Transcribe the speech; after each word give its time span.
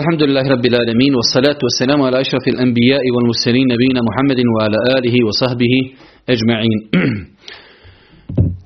الحمد 0.00 0.22
لله 0.22 0.44
رب 0.54 0.66
العالمين 0.72 1.12
والصلاة 1.18 1.60
والسلام 1.66 2.00
على 2.06 2.16
أشرف 2.24 2.44
الأنبياء 2.54 3.04
والمرسلين 3.14 3.66
نبينا 3.74 4.00
محمد 4.08 4.40
وعلى 4.54 4.78
آله 4.96 5.16
وصحبه 5.26 5.74
أجمعين 6.34 6.80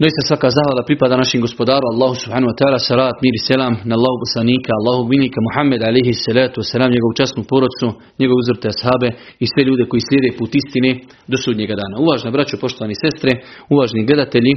Doista 0.02 0.22
svaka 0.30 0.48
zahvala 0.56 0.82
pripada 0.86 1.16
našim 1.18 1.40
gospodaru 1.46 1.84
Allahu 1.92 2.14
subhanahu 2.22 2.50
wa 2.52 2.56
ta'ala, 2.60 2.78
salat, 2.78 3.16
mir 3.24 3.34
i 3.34 3.42
selam 3.50 3.74
na 3.88 3.94
Allahu 3.98 4.16
poslanika, 4.24 4.70
Allahu 4.78 5.02
minika 5.12 5.38
Muhammed 5.48 5.80
alihi 5.82 6.12
salatu 6.26 6.56
wasalam, 6.62 6.88
njegovu 6.94 7.14
časnu 7.20 7.42
porodcu, 7.50 7.86
njegovu 8.20 8.38
uzrte 8.44 8.66
ashabe 8.74 9.08
i 9.42 9.46
sve 9.52 9.62
ljude 9.68 9.84
koji 9.90 10.02
slijede 10.06 10.30
put 10.38 10.50
istine 10.60 10.90
do 11.30 11.36
sudnjega 11.44 11.74
dana. 11.80 11.94
Uvažna 12.04 12.30
braćo, 12.30 12.56
poštovani 12.62 12.96
sestre, 13.04 13.30
uvažni 13.74 14.06
gledatelji, 14.08 14.52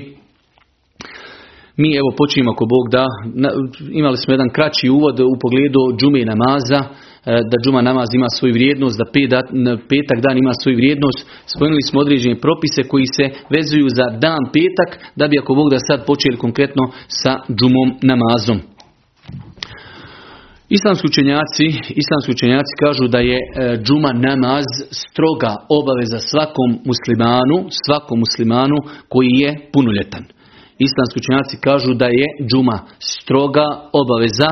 mi 1.83 1.89
evo 2.01 2.11
počinjemo 2.21 2.51
ako 2.53 2.65
Bog 2.75 2.85
da, 2.97 3.05
imali 4.01 4.17
smo 4.17 4.31
jedan 4.33 4.51
kraći 4.57 4.87
uvod 4.99 5.17
u 5.21 5.37
pogledu 5.43 5.83
džume 5.99 6.21
namaza, 6.33 6.81
e, 6.85 6.89
da 7.51 7.57
džuma 7.63 7.83
namaz 7.91 8.09
ima 8.15 8.29
svoju 8.37 8.53
vrijednost, 8.59 8.97
da 8.99 9.07
petak 9.91 10.19
dan 10.27 10.37
ima 10.39 10.53
svoju 10.63 10.77
vrijednost. 10.81 11.21
Spomenuli 11.55 11.83
smo 11.89 12.01
određene 12.01 12.43
propise 12.47 12.83
koji 12.91 13.07
se 13.17 13.25
vezuju 13.57 13.87
za 13.99 14.07
dan 14.25 14.43
petak, 14.55 14.91
da 15.19 15.25
bi 15.29 15.39
ako 15.39 15.55
Bog 15.61 15.69
da 15.71 15.79
sad 15.89 15.99
počeli 16.11 16.37
konkretno 16.45 16.85
sa 17.21 17.33
džumom 17.59 17.89
namazom. 18.11 18.59
Islamski 20.79 21.07
učenjaci, 21.13 21.67
islamski 22.03 22.31
učenjaci 22.37 22.73
kažu 22.85 23.05
da 23.15 23.19
je 23.19 23.39
e, 23.39 23.43
džuma 23.85 24.13
namaz 24.29 24.67
stroga 25.03 25.53
obaveza 25.79 26.19
svakom 26.31 26.71
muslimanu, 26.91 27.57
svakom 27.85 28.19
muslimanu 28.25 28.79
koji 29.13 29.31
je 29.43 29.51
punoljetan. 29.73 30.36
Islamski 30.79 31.21
učenjaci 31.23 31.57
kažu 31.67 31.95
da 31.95 32.07
je 32.07 32.27
džuma 32.49 32.79
stroga 32.99 33.67
obaveza 33.93 34.51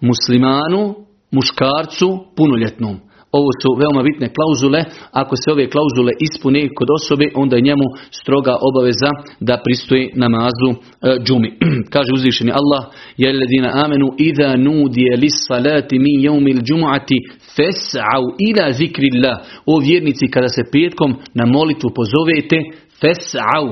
muslimanu, 0.00 0.94
muškarcu, 1.36 2.08
punoljetnom. 2.36 2.96
Ovo 3.38 3.50
su 3.60 3.68
veoma 3.80 4.02
bitne 4.08 4.28
klauzule. 4.36 4.80
Ako 5.22 5.34
se 5.36 5.46
ove 5.54 5.64
klauzule 5.74 6.12
ispune 6.26 6.62
kod 6.78 6.88
osobe, 6.98 7.26
onda 7.42 7.56
je 7.56 7.66
njemu 7.68 7.86
stroga 8.20 8.54
obaveza 8.68 9.10
da 9.48 9.62
pristoji 9.64 10.04
namazu 10.24 10.70
e, 10.72 10.76
džumi. 11.24 11.50
Kaže 11.94 12.10
uzvišeni 12.14 12.52
Allah, 12.60 12.82
ja 13.22 13.30
ledina 13.40 13.70
amenu, 13.84 14.08
idha 14.28 14.50
nudije 14.56 15.16
lis 15.22 15.36
salati 15.48 15.98
mi 15.98 16.12
jeumil 16.24 16.60
džumu'ati 16.66 17.18
fes'au 17.54 18.24
ila 18.48 18.72
zikrillah. 18.78 19.36
O 19.66 19.74
vjernici, 19.86 20.26
kada 20.34 20.48
se 20.48 20.62
petkom 20.72 21.10
na 21.38 21.44
molitvu 21.46 21.88
pozovete, 21.98 22.58
fes'au 23.00 23.66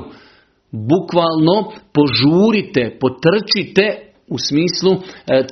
bukvalno 0.73 1.73
požurite, 1.93 2.99
potrčite 3.01 4.12
u 4.35 4.37
smislu 4.49 4.93
e, 4.99 5.03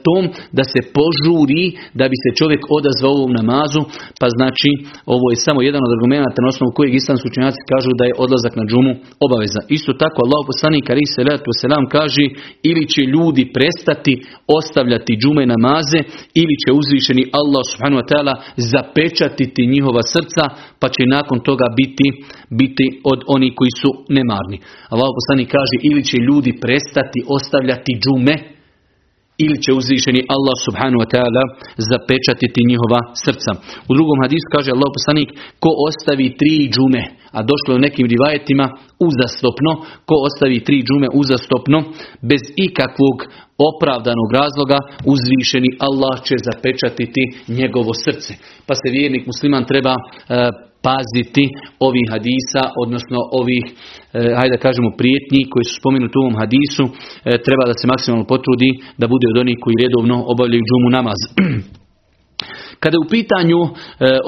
tom 0.07 0.23
da 0.59 0.65
se 0.73 0.81
požuri 0.97 1.65
da 1.99 2.05
bi 2.11 2.17
se 2.23 2.31
čovjek 2.41 2.63
odazvao 2.79 3.13
ovom 3.19 3.33
namazu, 3.41 3.83
pa 4.21 4.27
znači 4.37 4.71
ovo 5.15 5.27
je 5.33 5.45
samo 5.47 5.61
jedan 5.69 5.83
od 5.87 5.93
argumenta 5.97 6.39
na 6.43 6.51
osnovu 6.53 6.71
kojeg 6.77 6.93
islamski 6.95 7.27
učenjaci 7.29 7.69
kažu 7.73 7.91
da 7.99 8.05
je 8.07 8.19
odlazak 8.25 8.55
na 8.61 8.65
džumu 8.71 8.93
obaveza. 9.27 9.61
Isto 9.77 9.93
tako 10.03 10.19
Allah 10.27 10.41
poslanik 10.51 10.85
ali 10.93 11.05
se 11.15 11.23
selam 11.61 11.85
kaže 11.97 12.25
ili 12.71 12.85
će 12.93 13.03
ljudi 13.15 13.43
prestati 13.57 14.13
ostavljati 14.59 15.19
džume 15.23 15.45
namaze 15.55 16.01
ili 16.43 16.55
će 16.63 16.69
uzvišeni 16.81 17.23
Allah 17.41 17.63
subhanahu 17.71 18.01
wa 18.03 18.09
ta'ala 18.11 18.35
zapečatiti 18.73 19.71
njihova 19.75 20.03
srca 20.15 20.45
pa 20.81 20.87
će 20.95 21.03
nakon 21.17 21.39
toga 21.49 21.67
biti, 21.81 22.07
biti 22.61 22.87
od 23.13 23.21
onih 23.35 23.53
koji 23.59 23.73
su 23.81 23.91
nemarni. 24.17 24.59
Allah 24.93 25.09
poslanik 25.19 25.49
kaže 25.57 25.77
ili 25.91 26.03
će 26.09 26.17
ljudi 26.29 26.53
prestati 26.65 27.19
ostavljati 27.37 27.93
džume 28.03 28.35
ili 29.45 29.57
će 29.65 29.71
uzvišeni 29.81 30.21
Allah 30.35 30.57
subhanahu 30.67 31.01
wa 31.05 31.09
ta'ala 31.15 31.43
zapečatiti 31.91 32.69
njihova 32.71 33.01
srca. 33.25 33.51
U 33.91 33.93
drugom 33.97 34.17
hadisu 34.25 34.47
kaže 34.55 34.71
Allah 34.73 34.91
poslanik, 34.99 35.29
ko 35.63 35.71
ostavi 35.89 36.27
tri 36.41 36.55
džume, 36.75 37.03
a 37.37 37.39
došlo 37.51 37.69
je 37.71 37.79
u 37.79 37.87
nekim 37.87 38.07
rivajetima 38.15 38.67
uzastopno, 39.09 39.71
ko 40.09 40.15
ostavi 40.29 40.59
tri 40.67 40.79
džume 40.87 41.09
uzastopno, 41.21 41.79
bez 42.31 42.43
ikakvog 42.67 43.17
opravdanog 43.71 44.29
razloga, 44.41 44.79
uzvišeni 45.13 45.71
Allah 45.89 46.15
će 46.27 46.35
zapečatiti 46.49 47.23
njegovo 47.59 47.93
srce. 48.05 48.33
Pa 48.67 48.75
se 48.81 48.87
vjernik 48.97 49.25
musliman 49.31 49.65
treba 49.71 49.95
e, 49.95 50.01
paziti 50.87 51.45
ovih 51.89 52.07
hadisa, 52.15 52.63
odnosno 52.83 53.19
ovih, 53.41 53.65
e, 53.69 53.75
hajde 54.39 54.55
da 54.57 54.65
kažemo, 54.67 54.97
prijetnji 55.01 55.51
koji 55.53 55.65
su 55.69 55.75
spomenuti 55.81 56.15
u 56.17 56.23
ovom 56.25 56.37
hadisu, 56.43 56.85
e, 56.89 56.93
treba 57.47 57.65
da 57.71 57.75
se 57.77 57.91
maksimalno 57.93 58.25
potrudi 58.33 58.71
da 59.01 59.07
bude 59.13 59.27
od 59.29 59.37
onih 59.43 59.57
koji 59.63 59.83
redovno 59.85 60.17
obavljaju 60.33 60.67
džumu 60.69 60.89
namaz. 60.99 61.21
Kada 62.83 62.95
je 62.97 63.05
u 63.05 63.13
pitanju 63.17 63.61
e, 63.65 63.71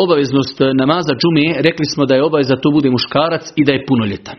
obaveznost 0.05 0.57
namaza 0.83 1.15
džume, 1.21 1.47
rekli 1.69 1.87
smo 1.93 2.03
da 2.07 2.15
je 2.15 2.27
obaveza 2.29 2.57
to 2.63 2.69
bude 2.77 2.89
muškarac 2.91 3.45
i 3.61 3.63
da 3.67 3.73
je 3.73 3.87
punoljetan. 3.89 4.39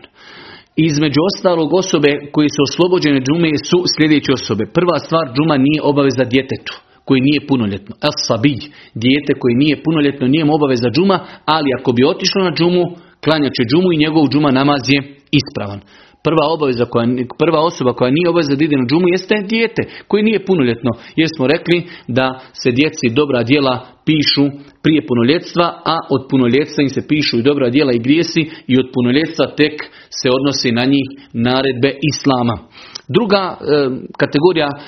Između 0.90 1.20
ostalog 1.28 1.70
osobe 1.82 2.10
koji 2.34 2.48
su 2.54 2.60
oslobođene 2.68 3.20
džume 3.26 3.50
su 3.70 3.78
sljedeće 3.94 4.30
osobe. 4.32 4.64
Prva 4.76 4.98
stvar, 4.98 5.26
džuma 5.34 5.56
nije 5.66 5.80
obaveza 5.90 6.24
djetetu 6.34 6.83
koji 7.04 7.20
nije 7.20 7.46
punoljetno. 7.48 7.96
El 8.06 8.14
sabij, 8.26 8.60
dijete 8.94 9.32
koji 9.40 9.54
nije 9.54 9.82
punoljetno, 9.82 10.26
nije 10.26 10.44
mu 10.44 10.54
obaveza 10.54 10.88
džuma, 10.90 11.18
ali 11.44 11.68
ako 11.78 11.92
bi 11.92 12.04
otišlo 12.04 12.44
na 12.44 12.52
džumu, 12.58 12.84
klanjat 13.24 13.52
će 13.56 13.68
džumu 13.70 13.92
i 13.92 14.02
njegov 14.04 14.28
džuma 14.32 14.50
namaz 14.50 14.82
je 14.94 15.00
ispravan. 15.40 15.80
Prva, 16.26 16.44
obaveza 16.56 16.84
koja, 16.84 17.06
prva 17.38 17.60
osoba 17.70 17.92
koja 17.92 18.10
nije 18.10 18.28
obaveza 18.28 18.56
da 18.56 18.64
ide 18.64 18.76
na 18.76 18.86
džumu 18.90 19.08
jeste 19.08 19.34
dijete 19.52 19.82
koji 20.08 20.22
nije 20.22 20.44
punoljetno. 20.44 20.90
Jer 21.16 21.28
smo 21.36 21.46
rekli 21.46 21.78
da 22.08 22.26
se 22.52 22.70
djeci 22.70 23.06
dobra 23.18 23.42
djela 23.42 23.74
pišu 24.06 24.44
prije 24.82 25.06
punoljetstva, 25.08 25.66
a 25.84 25.96
od 26.10 26.22
punoljetstva 26.30 26.82
im 26.82 26.88
se 26.88 27.08
pišu 27.08 27.38
i 27.38 27.42
dobra 27.42 27.70
djela 27.70 27.92
i 27.92 28.04
grijesi 28.06 28.42
i 28.66 28.78
od 28.78 28.86
punoljetstva 28.94 29.46
tek 29.46 29.76
se 30.18 30.28
odnosi 30.38 30.72
na 30.72 30.84
njih 30.84 31.06
naredbe 31.32 31.90
Islama. 32.12 32.56
Druga 33.08 33.42
e, 33.52 33.56
kategorija 34.18 34.68
e, 34.68 34.80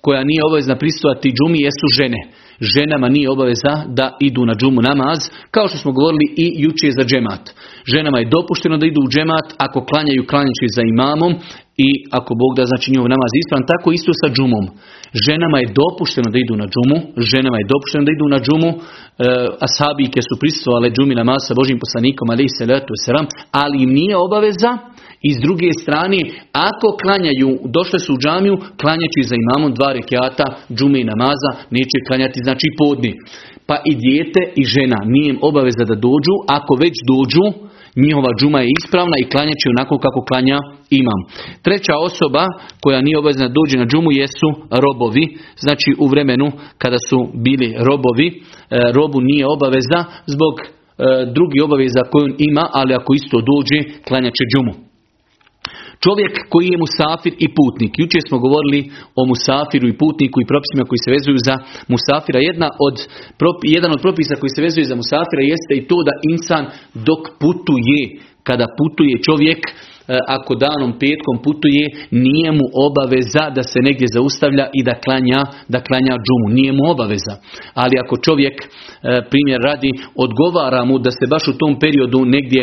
koja 0.00 0.24
nije 0.24 0.40
obavezna 0.46 0.76
pristovati 0.76 1.34
džumi 1.36 1.58
jesu 1.68 1.86
žene. 1.98 2.20
Ženama 2.60 3.08
nije 3.08 3.30
obaveza 3.30 3.74
da 3.98 4.16
idu 4.20 4.42
na 4.46 4.54
džumu 4.54 4.80
namaz, 4.90 5.18
kao 5.50 5.68
što 5.68 5.78
smo 5.78 5.92
govorili 5.92 6.26
i 6.44 6.46
jučer 6.64 6.90
za 6.98 7.04
džemat. 7.10 7.44
Ženama 7.92 8.18
je 8.18 8.30
dopušteno 8.36 8.76
da 8.76 8.86
idu 8.86 9.00
u 9.04 9.10
džemat 9.14 9.46
ako 9.66 9.78
klanjaju 9.90 10.26
klanjajući 10.30 10.74
za 10.76 10.82
imamom 10.92 11.32
i 11.88 11.90
ako 12.18 12.30
Bog 12.40 12.50
da 12.56 12.64
znači 12.70 12.90
njihov 12.90 13.08
namaz 13.14 13.30
ispravan, 13.34 13.70
tako 13.72 13.88
isto 13.92 14.12
sa 14.20 14.28
džumom. 14.34 14.64
Ženama 15.26 15.58
je 15.60 15.72
dopušteno 15.80 16.28
da 16.32 16.38
idu 16.40 16.54
na 16.62 16.66
džumu, 16.72 16.98
ženama 17.32 17.56
je 17.58 17.70
dopušteno 17.72 18.04
da 18.06 18.12
idu 18.16 18.26
na 18.34 18.38
džumu, 18.44 18.70
e, 18.74 18.80
ashabike 19.66 20.20
su 20.28 20.34
pristovale 20.42 20.88
džumi 20.94 21.14
namaz 21.22 21.40
sa 21.46 21.52
Božim 21.60 21.78
poslanikom, 21.82 22.26
ali 22.32 22.46
se 22.56 22.64
ali 23.62 23.76
im 23.84 23.90
nije 23.98 24.14
obaveza 24.26 24.70
i 25.28 25.30
s 25.36 25.38
druge 25.46 25.70
strane, 25.82 26.20
ako 26.70 26.88
klanjaju, 27.02 27.50
došle 27.76 27.98
su 28.04 28.10
u 28.14 28.20
džamiju, 28.24 28.56
klanjaći 28.80 29.28
za 29.30 29.36
imamom 29.44 29.70
dva 29.78 29.90
rekiata, 29.98 30.46
džume 30.76 30.98
i 31.00 31.08
namaza, 31.12 31.50
neće 31.76 31.96
klanjati 32.06 32.38
znači 32.46 32.66
podni. 32.80 33.12
Pa 33.68 33.76
i 33.90 33.92
dijete 34.04 34.40
i 34.60 34.62
žena 34.74 34.98
nije 35.12 35.28
im 35.30 35.38
obaveza 35.48 35.84
da 35.90 36.02
dođu, 36.06 36.34
ako 36.58 36.72
već 36.84 36.94
dođu, 37.12 37.46
njihova 38.04 38.30
džuma 38.38 38.60
je 38.60 38.72
ispravna 38.78 39.16
i 39.18 39.28
klanjaći 39.32 39.72
onako 39.74 39.94
kako 40.04 40.20
klanja 40.28 40.58
imam. 41.00 41.20
Treća 41.66 41.94
osoba 42.08 42.44
koja 42.82 43.00
nije 43.00 43.18
obavezna 43.18 43.48
dođe 43.58 43.76
na 43.78 43.86
džumu 43.90 44.10
jesu 44.22 44.48
robovi, 44.84 45.24
znači 45.64 45.90
u 45.98 46.06
vremenu 46.12 46.46
kada 46.82 46.98
su 47.08 47.18
bili 47.44 47.68
robovi, 47.88 48.26
e, 48.28 48.34
robu 48.96 49.18
nije 49.20 49.44
obaveza 49.56 50.00
zbog 50.34 50.54
e, 50.60 50.66
drugi 51.36 51.58
obaveza 51.66 52.02
koju 52.12 52.34
ima, 52.38 52.64
ali 52.72 52.94
ako 52.94 53.14
isto 53.14 53.36
dođe, 53.50 53.78
klanjaće 54.08 54.44
džumu. 54.52 54.93
Čovjek 56.04 56.34
koji 56.52 56.66
je 56.72 56.82
musafir 56.84 57.32
i 57.46 57.48
putnik. 57.58 57.92
Jučer 58.02 58.20
smo 58.28 58.36
govorili 58.44 58.80
o 59.20 59.22
musafiru 59.30 59.86
i 59.88 59.98
putniku 60.02 60.36
i 60.40 60.50
propisima 60.52 60.88
koji 60.88 61.00
se 61.04 61.14
vezuju 61.16 61.38
za 61.48 61.54
musafira. 61.94 62.38
Jedna 62.50 62.68
od, 62.86 62.96
jedan 63.76 63.90
od 63.96 64.00
propisa 64.04 64.34
koji 64.40 64.50
se 64.54 64.64
vezuje 64.66 64.84
za 64.90 64.96
musafira 65.02 65.42
jeste 65.52 65.72
i 65.76 65.86
to 65.90 65.96
da 66.08 66.14
insan 66.32 66.64
dok 67.08 67.22
putuje, 67.42 68.00
kada 68.44 68.66
putuje 68.78 69.22
čovjek, 69.26 69.60
E, 70.08 70.18
ako 70.36 70.52
danom 70.54 70.92
petkom 71.02 71.36
putuje, 71.44 71.84
nije 72.10 72.48
mu 72.58 72.66
obaveza 72.86 73.44
da 73.56 73.62
se 73.62 73.78
negdje 73.88 74.06
zaustavlja 74.16 74.66
i 74.78 74.80
da 74.88 74.94
klanja, 75.04 75.40
da 75.72 75.78
klanja 75.88 76.14
džumu. 76.24 76.48
Nije 76.58 76.72
mu 76.72 76.82
obaveza. 76.94 77.34
Ali 77.82 77.94
ako 78.02 78.14
čovjek, 78.26 78.56
e, 78.62 78.66
primjer 79.30 79.60
radi, 79.68 79.90
odgovara 80.24 80.84
mu 80.84 80.94
da 81.06 81.10
se 81.18 81.24
baš 81.34 81.44
u 81.48 81.58
tom 81.60 81.72
periodu 81.82 82.20
negdje 82.36 82.62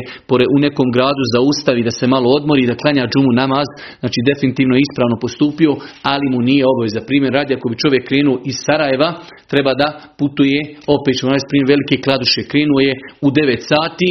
u 0.55 0.57
nekom 0.65 0.87
gradu 0.95 1.23
zaustavi, 1.35 1.87
da 1.87 1.91
se 1.99 2.05
malo 2.07 2.27
odmori 2.37 2.61
i 2.63 2.71
da 2.71 2.81
klanja 2.81 3.09
džumu 3.11 3.31
namaz, 3.41 3.67
znači 4.01 4.19
definitivno 4.29 4.73
je 4.75 4.83
ispravno 4.87 5.15
postupio, 5.25 5.71
ali 6.13 6.25
mu 6.33 6.39
nije 6.49 6.63
obaveza. 6.71 7.01
Primjer 7.09 7.33
radi, 7.39 7.51
ako 7.53 7.69
bi 7.69 7.81
čovjek 7.83 8.03
krenuo 8.09 8.41
iz 8.49 8.57
Sarajeva, 8.65 9.09
treba 9.51 9.71
da 9.81 9.87
putuje, 10.19 10.59
opet 10.95 11.13
ćemo 11.17 11.31
primjer 11.49 11.67
velike 11.73 11.95
kladuše, 12.05 12.41
krenuo 12.51 12.79
je 12.87 12.93
u 13.25 13.29
9 13.31 13.59
sati 13.71 14.09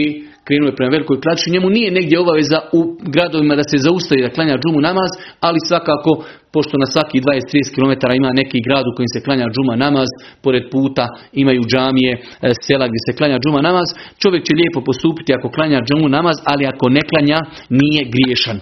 i 0.00 0.02
krenuo 0.48 0.68
je 0.70 0.78
prema 0.78 0.94
velikoj 0.96 1.20
klači, 1.24 1.54
njemu 1.54 1.68
nije 1.76 1.96
negdje 1.98 2.20
obaveza 2.24 2.58
u 2.78 2.80
gradovima 3.14 3.54
da 3.60 3.64
se 3.70 3.84
zaustavi 3.86 4.24
da 4.24 4.34
klanja 4.36 4.56
džumu 4.62 4.80
namaz, 4.88 5.10
ali 5.46 5.66
svakako, 5.68 6.12
pošto 6.54 6.74
na 6.82 6.86
svaki 6.94 7.18
20-30 7.20 7.74
km 7.76 7.92
ima 8.20 8.30
neki 8.40 8.58
grad 8.66 8.84
u 8.86 8.94
kojem 8.96 9.10
se 9.14 9.24
klanja 9.26 9.46
džuma 9.54 9.74
namaz, 9.86 10.08
pored 10.44 10.64
puta 10.72 11.04
imaju 11.42 11.62
džamije, 11.70 12.12
e, 12.14 12.20
sela 12.66 12.86
gdje 12.88 13.00
se 13.06 13.16
klanja 13.18 13.38
džuma 13.42 13.60
namaz, 13.68 13.88
čovjek 14.22 14.42
će 14.46 14.58
lijepo 14.60 14.80
postupiti 14.88 15.34
ako 15.34 15.54
klanja 15.56 15.80
džumu 15.86 16.08
namaz, 16.18 16.36
ali 16.50 16.62
ako 16.72 16.86
ne 16.96 17.02
klanja, 17.10 17.38
nije 17.80 18.02
griješan. 18.14 18.58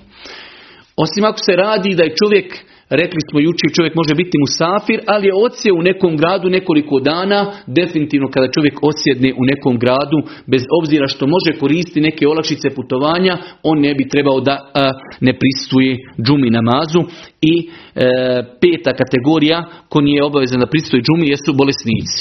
Osim 1.05 1.23
ako 1.25 1.39
se 1.47 1.53
radi 1.65 1.91
da 1.99 2.03
je 2.05 2.19
čovjek 2.21 2.49
Rekli 2.91 3.21
smo 3.31 3.41
jučer 3.41 3.69
čovjek 3.77 3.95
može 3.95 4.15
biti 4.15 4.43
musafir, 4.45 4.99
ali 5.07 5.27
je 5.27 5.39
odsje 5.45 5.71
u 5.73 5.83
nekom 5.83 6.17
gradu 6.17 6.51
nekoliko 6.51 7.01
dana, 7.01 7.53
definitivno 7.67 8.29
kada 8.31 8.53
čovjek 8.57 8.77
osjedne 8.83 9.31
u 9.41 9.43
nekom 9.51 9.79
gradu, 9.79 10.19
bez 10.47 10.63
obzira 10.81 11.07
što 11.07 11.27
može 11.27 11.59
koristiti 11.61 12.01
neke 12.01 12.29
olakšice 12.29 12.75
putovanja, 12.75 13.39
on 13.63 13.81
ne 13.81 13.95
bi 13.95 14.09
trebao 14.09 14.41
da 14.41 14.55
ne 15.21 15.33
pristuje 15.41 15.91
džumi 16.25 16.51
namazu. 16.51 17.01
I 17.53 17.55
e, 17.65 17.69
peta 18.61 18.93
kategorija 19.01 19.59
ko 19.89 20.01
nije 20.01 20.25
obavezan 20.25 20.61
da 20.61 20.67
pristuje 20.67 21.03
džumi 21.03 21.31
jesu 21.31 21.53
bolesnici. 21.53 22.21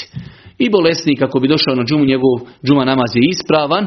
I 0.58 0.70
bolesnik 0.70 1.22
ako 1.22 1.40
bi 1.40 1.48
došao 1.48 1.74
na 1.74 1.84
džumu, 1.84 2.04
njegov 2.04 2.34
džuma 2.66 2.84
namaz 2.84 3.10
je 3.14 3.22
ispravan, 3.30 3.86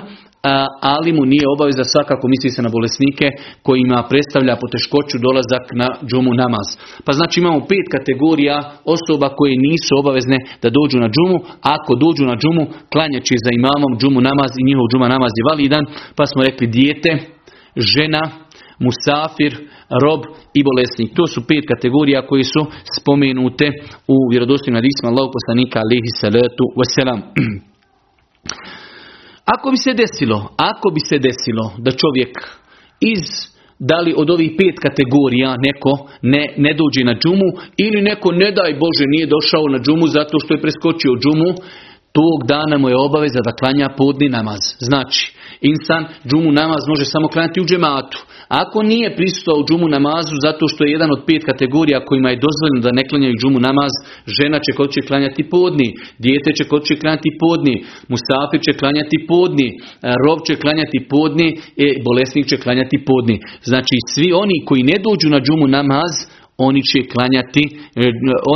ali 0.82 1.14
mu 1.14 1.24
nije 1.26 1.46
obaveza 1.56 1.84
svakako 1.84 2.28
misli 2.28 2.50
se 2.50 2.62
na 2.62 2.70
bolesnike 2.76 3.28
kojima 3.68 4.08
predstavlja 4.10 4.62
poteškoću 4.64 5.16
dolazak 5.28 5.66
na 5.82 5.88
džumu 6.10 6.34
namaz. 6.44 6.68
Pa 7.06 7.12
znači 7.18 7.36
imamo 7.40 7.60
pet 7.72 7.86
kategorija 7.96 8.58
osoba 8.96 9.28
koje 9.40 9.64
nisu 9.68 9.92
obavezne 10.02 10.38
da 10.64 10.70
dođu 10.78 10.98
na 11.04 11.10
džumu, 11.16 11.38
ako 11.76 11.92
dođu 12.04 12.24
na 12.32 12.36
džumu 12.42 12.64
klanjaći 12.94 13.36
za 13.46 13.52
imamom 13.60 13.92
džumu 14.00 14.20
namaz 14.30 14.52
i 14.56 14.68
njihov 14.68 14.86
džuma 14.92 15.08
namaz 15.16 15.32
je 15.38 15.48
validan, 15.50 15.86
pa 16.18 16.24
smo 16.26 16.40
rekli 16.48 16.68
dijete, 16.78 17.12
žena, 17.94 18.22
musafir, 18.86 19.54
rob 20.04 20.22
i 20.60 20.62
bolesnik. 20.68 21.10
To 21.18 21.24
su 21.34 21.40
pet 21.50 21.64
kategorija 21.74 22.28
koji 22.30 22.44
su 22.54 22.62
spomenute 22.98 23.68
u 24.14 24.16
vjerodostojnim 24.32 24.80
hadisima 24.80 25.10
Allahog 25.10 25.32
poslanika 25.38 25.78
alihi 25.86 26.10
salatu 26.22 26.64
wasalam. 26.80 27.20
Ako 29.56 29.72
bi 29.72 29.78
se 29.78 29.94
desilo, 29.94 30.40
ako 30.58 30.88
bi 30.96 31.02
se 31.10 31.18
desilo 31.28 31.66
da 31.78 31.92
čovjek 31.92 32.34
iz 33.00 33.26
da 33.80 33.98
li 34.00 34.14
od 34.18 34.30
ovih 34.30 34.52
pet 34.58 34.76
kategorija 34.86 35.56
neko 35.68 35.92
ne, 36.22 36.44
ne 36.58 36.74
dođe 36.74 37.02
na 37.04 37.16
džumu 37.22 37.50
ili 37.78 38.02
neko 38.02 38.32
ne 38.32 38.52
daj 38.52 38.74
Bože 38.84 39.06
nije 39.08 39.26
došao 39.36 39.66
na 39.74 39.80
džumu 39.80 40.08
zato 40.08 40.40
što 40.40 40.54
je 40.54 40.62
preskočio 40.62 41.20
džumu, 41.22 41.52
tog 42.18 42.38
dana 42.48 42.78
mu 42.78 42.90
je 42.90 42.98
obaveza 42.98 43.42
da 43.46 43.58
klanja 43.60 43.90
podni 43.98 44.30
namaz. 44.30 44.62
Znači, 44.80 45.34
insan 45.62 46.04
džumu 46.30 46.52
namaz 46.52 46.82
može 46.88 47.06
samo 47.06 47.28
klanjati 47.28 47.62
u 47.62 47.66
džematu. 47.66 48.18
Ako 48.50 48.84
nije 48.84 49.16
prisutovao 49.16 49.62
u 49.62 49.66
džumu 49.68 49.88
namazu 49.88 50.36
zato 50.48 50.64
što 50.72 50.84
je 50.84 50.94
jedan 50.96 51.12
od 51.16 51.22
pet 51.28 51.42
kategorija 51.50 52.06
kojima 52.08 52.30
je 52.30 52.42
dozvoljeno 52.46 52.82
da 52.86 52.98
ne 52.98 53.04
klanjaju 53.10 53.40
džumu 53.42 53.60
namaz, 53.70 53.92
žena 54.38 54.58
će 54.66 54.72
kod 54.78 54.90
će 54.96 55.02
klanjati 55.10 55.44
podni, 55.54 55.90
dijete 56.26 56.50
će 56.58 56.64
kod 56.72 56.82
će 56.88 56.94
klanjati 57.02 57.32
podni, 57.44 57.76
musafir 58.14 58.60
će 58.66 58.72
klanjati 58.80 59.18
podni, 59.32 59.70
rob 60.26 60.40
će 60.48 60.54
klanjati 60.64 61.00
podni, 61.12 61.48
e, 61.86 61.88
bolesnik 62.06 62.46
će 62.52 62.58
klanjati 62.64 62.98
podni. 63.10 63.36
Znači 63.72 63.96
svi 64.14 64.28
oni 64.44 64.58
koji 64.68 64.84
ne 64.92 64.98
dođu 65.08 65.28
na 65.36 65.40
džumu 65.46 65.68
namaz, 65.78 66.14
oni 66.68 66.82
će 66.90 67.00
klanjati, 67.14 67.64
e, 67.96 68.02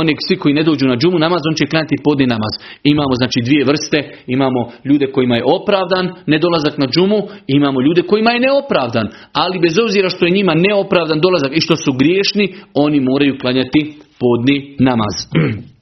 oni 0.00 0.12
svi 0.26 0.36
koji 0.36 0.54
ne 0.54 0.62
dođu 0.62 0.86
na 0.86 0.96
džumu 0.96 1.18
namaz, 1.18 1.40
on 1.48 1.54
će 1.54 1.70
klanjati 1.70 2.04
podni 2.04 2.26
namaz. 2.26 2.52
Imamo 2.84 3.14
znači 3.20 3.38
dvije 3.46 3.64
vrste, 3.64 3.98
imamo 4.26 4.60
ljude 4.84 5.06
kojima 5.12 5.36
je 5.36 5.48
opravdan 5.56 6.06
nedolazak 6.26 6.78
na 6.78 6.86
džumu, 6.86 7.20
imamo 7.46 7.80
ljude 7.80 8.02
kojima 8.02 8.30
je 8.30 8.40
neopravdan, 8.40 9.06
ali 9.32 9.58
bez 9.58 9.74
obzira 9.84 10.08
što 10.08 10.26
je 10.26 10.36
njima 10.38 10.54
neopravdan 10.54 11.20
dolazak 11.20 11.52
i 11.56 11.60
što 11.60 11.76
su 11.76 11.92
griješni, 11.92 12.54
oni 12.74 13.00
moraju 13.00 13.38
klanjati 13.40 13.80
podni 14.20 14.76
namaz. 14.78 15.14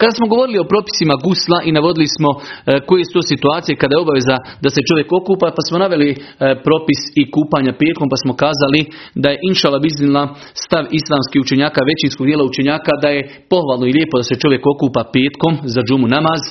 Kada 0.00 0.12
smo 0.18 0.26
govorili 0.32 0.58
o 0.58 0.70
propisima 0.72 1.14
gusla 1.26 1.58
i 1.64 1.74
navodili 1.78 2.08
smo 2.16 2.30
e, 2.36 2.40
koje 2.88 3.02
su 3.04 3.12
to 3.16 3.22
situacije 3.32 3.80
kada 3.80 3.92
je 3.94 4.04
obaveza 4.04 4.36
da 4.64 4.68
se 4.74 4.86
čovjek 4.88 5.08
okupa, 5.18 5.46
pa 5.56 5.62
smo 5.68 5.76
naveli 5.84 6.10
e, 6.12 6.16
propis 6.66 7.00
i 7.20 7.22
kupanja 7.34 7.72
petkom, 7.80 8.06
pa 8.12 8.18
smo 8.22 8.32
kazali 8.44 8.80
da 9.22 9.28
je 9.30 9.40
inšala 9.50 9.78
biznila 9.86 10.22
stav 10.64 10.84
islamskih 11.00 11.38
učenjaka, 11.44 11.88
većinskog 11.92 12.24
dijela 12.26 12.44
učenjaka, 12.50 12.92
da 13.02 13.08
je 13.16 13.26
pohvalno 13.52 13.84
i 13.86 13.94
lijepo 13.96 14.16
da 14.20 14.26
se 14.28 14.40
čovjek 14.42 14.62
okupa 14.72 15.02
petkom 15.14 15.52
za 15.74 15.80
džumu 15.86 16.06
namaz, 16.16 16.42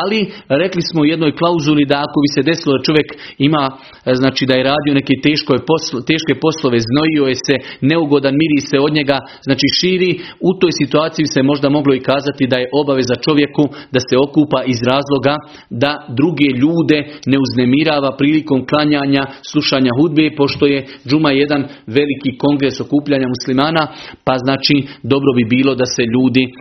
ali 0.00 0.20
rekli 0.62 0.82
smo 0.90 1.00
u 1.02 1.10
jednoj 1.12 1.36
klauzuli 1.40 1.88
da 1.90 1.96
ako 2.06 2.18
bi 2.24 2.28
se 2.34 2.48
desilo 2.50 2.72
da 2.76 2.86
čovjek 2.88 3.08
ima, 3.48 3.64
e, 3.72 4.14
znači 4.20 4.42
da 4.48 4.54
je 4.54 4.68
radio 4.72 4.92
neke 5.00 5.14
teško 5.26 5.52
poslo, 5.70 5.98
teške 6.10 6.34
poslove, 6.44 6.78
znojio 6.90 7.24
je 7.30 7.36
se, 7.46 7.56
neugodan 7.90 8.34
miri 8.42 8.60
se 8.70 8.76
od 8.86 8.92
njega, 8.98 9.18
znači 9.46 9.66
širi, 9.78 10.10
u 10.48 10.50
toj 10.60 10.72
situaciji 10.82 11.26
se 11.34 11.40
možda 11.50 11.68
moglo 11.76 11.92
i 11.94 12.04
kazati 12.10 12.50
da 12.52 12.56
je 12.58 12.70
obaveza 12.82 13.16
čovjeku 13.26 13.64
da 13.94 14.00
se 14.08 14.14
okupa 14.26 14.60
iz 14.72 14.80
razloga 14.92 15.34
da 15.82 15.92
druge 16.20 16.48
ljude 16.62 16.98
ne 17.30 17.36
uznemirava 17.44 18.10
prilikom 18.20 18.60
klanjanja, 18.70 19.22
slušanja 19.52 19.92
hudbe, 19.98 20.24
pošto 20.40 20.64
je 20.72 20.78
džuma 21.08 21.30
jedan 21.30 21.62
veliki 21.96 22.30
kongres 22.42 22.76
okupljanja 22.80 23.28
muslimana, 23.34 23.82
pa 24.26 24.34
znači 24.44 24.76
dobro 25.12 25.30
bi 25.38 25.44
bilo 25.56 25.72
da 25.74 25.86
se 25.94 26.02
ljudi 26.14 26.44
e, 26.44 26.52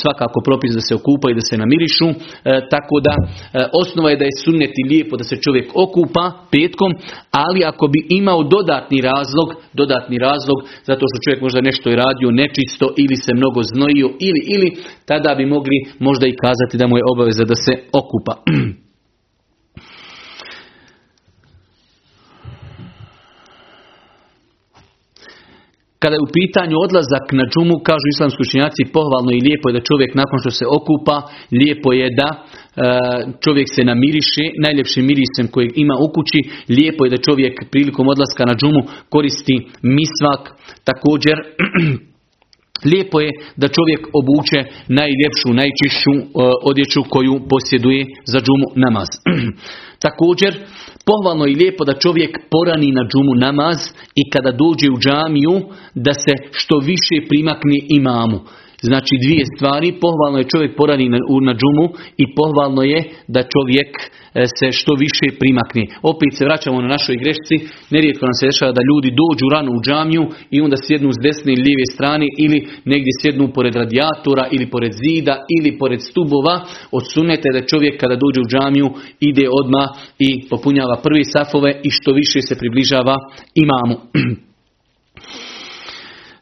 svakako 0.00 0.38
propis 0.48 0.72
da 0.78 0.82
se 0.88 0.94
okupaju 1.00 1.32
i 1.32 1.40
da 1.40 1.44
se 1.48 1.56
namirišu, 1.62 2.08
e, 2.10 2.14
tako 2.70 2.96
da 3.06 3.14
e, 3.18 3.26
osnova 3.82 4.10
je 4.10 4.16
da 4.16 4.24
je 4.24 4.40
sunnet 4.44 4.72
i 4.76 4.88
lijepo 4.90 5.16
da 5.16 5.24
se 5.24 5.36
čovjek 5.44 5.66
okupa 5.74 6.24
petkom, 6.52 6.92
ali 7.30 7.64
ako 7.64 7.86
bi 7.86 8.06
imao 8.08 8.42
dodatni 8.42 9.00
razlog, 9.00 9.48
dodatni 9.72 10.18
razlog 10.18 10.58
zato 10.88 11.04
što 11.08 11.22
čovjek 11.24 11.40
možda 11.42 11.60
nešto 11.60 11.90
je 11.90 11.96
radio 11.96 12.30
nečisto 12.30 12.86
ili 13.02 13.16
se 13.16 13.32
mnogo 13.34 13.60
znojio 13.62 14.08
ili 14.28 14.40
ili 14.54 14.68
tada 15.06 15.34
bi 15.34 15.46
mogli 15.46 15.78
možda 15.98 16.26
i 16.26 16.36
kazati 16.44 16.78
da 16.78 16.86
mu 16.86 16.96
je 16.96 17.08
obaveza 17.12 17.44
da 17.44 17.54
se 17.54 17.72
okupa. 17.92 18.34
Kada 26.02 26.14
je 26.16 26.26
u 26.26 26.32
pitanju 26.38 26.76
odlazak 26.86 27.24
na 27.38 27.44
džumu, 27.52 27.76
kažu 27.88 28.06
islamski 28.08 28.40
učenjaci, 28.46 28.92
pohvalno 28.96 29.30
i 29.32 29.44
lijepo 29.46 29.66
je 29.68 29.76
da 29.76 29.88
čovjek 29.90 30.10
nakon 30.20 30.38
što 30.42 30.50
se 30.58 30.64
okupa, 30.78 31.16
lijepo 31.60 31.90
je 32.00 32.06
da 32.20 32.28
e, 32.36 32.40
čovjek 33.44 33.68
se 33.74 33.82
namiriše, 33.90 34.44
najljepšim 34.64 35.04
mirisem 35.10 35.46
kojeg 35.54 35.70
ima 35.84 35.94
u 36.04 36.06
kući, 36.14 36.40
lijepo 36.76 37.02
je 37.04 37.12
da 37.14 37.24
čovjek 37.26 37.54
prilikom 37.72 38.06
odlaska 38.12 38.42
na 38.50 38.54
džumu 38.60 38.82
koristi 39.14 39.56
misvak, 39.96 40.42
također 40.88 41.36
Lijepo 42.84 43.20
je 43.20 43.30
da 43.56 43.68
čovjek 43.76 44.02
obuče 44.20 44.60
najljepšu, 44.98 45.48
najčišću 45.60 46.12
e, 46.16 46.22
odjeću 46.70 47.00
koju 47.14 47.34
posjeduje 47.50 48.02
za 48.32 48.38
džumu 48.46 48.68
namaz. 48.84 49.08
Također, 50.06 50.52
pohvalno 51.06 51.46
i 51.46 51.54
lijepo 51.54 51.84
da 51.84 51.98
čovjek 51.98 52.38
porani 52.50 52.92
na 52.92 53.04
džumu 53.08 53.34
namaz 53.34 53.78
i 54.14 54.30
kada 54.30 54.52
dođe 54.52 54.90
u 54.90 54.98
džamiju 54.98 55.60
da 55.94 56.14
se 56.14 56.32
što 56.52 56.78
više 56.78 57.26
primakne 57.28 57.78
imamu. 57.88 58.40
Znači 58.88 59.14
dvije 59.24 59.44
stvari, 59.54 59.98
pohvalno 60.04 60.38
je 60.38 60.50
čovjek 60.52 60.72
porani 60.76 61.08
na, 61.08 61.18
na 61.48 61.54
džumu 61.60 61.86
i 62.22 62.24
pohvalno 62.38 62.82
je 62.82 63.00
da 63.34 63.50
čovjek 63.54 63.90
e, 64.00 64.06
se 64.58 64.66
što 64.78 64.92
više 65.04 65.26
primakne. 65.40 65.82
Opet 66.12 66.30
se 66.36 66.44
vraćamo 66.48 66.82
na 66.82 66.88
našoj 66.96 67.16
grešci, 67.22 67.56
nerijetko 67.94 68.24
nam 68.26 68.36
se 68.38 68.48
dešava 68.50 68.72
da 68.72 68.88
ljudi 68.90 69.10
dođu 69.22 69.46
rano 69.54 69.70
u 69.72 69.82
džamiju 69.86 70.24
i 70.54 70.60
onda 70.60 70.76
sjednu 70.86 71.10
s 71.12 71.18
desne 71.26 71.50
ili 71.52 71.66
lijeve 71.68 71.86
strane 71.96 72.26
ili 72.44 72.58
negdje 72.92 73.12
sjednu 73.20 73.44
pored 73.56 73.74
radijatora 73.82 74.44
ili 74.54 74.66
pored 74.74 74.92
zida 75.02 75.34
ili 75.56 75.78
pored 75.78 76.00
stubova. 76.10 76.54
Odsunete 76.98 77.48
da 77.56 77.68
čovjek 77.70 77.94
kada 78.00 78.16
dođe 78.24 78.40
u 78.40 78.50
džamiju 78.52 78.88
ide 79.28 79.46
odmah 79.60 79.88
i 80.28 80.28
popunjava 80.50 80.96
prvi 81.06 81.24
safove 81.24 81.70
i 81.86 81.90
što 81.90 82.10
više 82.12 82.38
se 82.48 82.58
približava 82.60 83.16
imamu. 83.64 83.96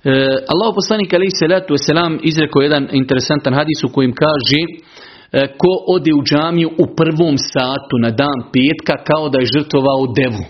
E, 0.05 0.11
Allah 0.53 0.75
poslanik 0.75 1.15
alaih 1.15 1.33
salatu 1.41 1.75
wasalam 1.75 2.19
izrekao 2.23 2.63
jedan 2.63 2.89
interesantan 2.93 3.55
hadis 3.55 3.85
u 3.85 3.93
kojem 3.93 4.13
kaže 4.13 4.61
e, 4.63 5.47
ko 5.61 5.73
ode 5.95 6.15
u 6.15 6.23
džamiju 6.23 6.69
u 6.69 6.87
prvom 6.97 7.37
satu 7.53 7.95
na 8.03 8.11
dan 8.11 8.39
petka 8.53 9.05
kao 9.05 9.29
da 9.29 9.39
je 9.39 9.51
žrtvovao 9.55 10.03
devu. 10.19 10.45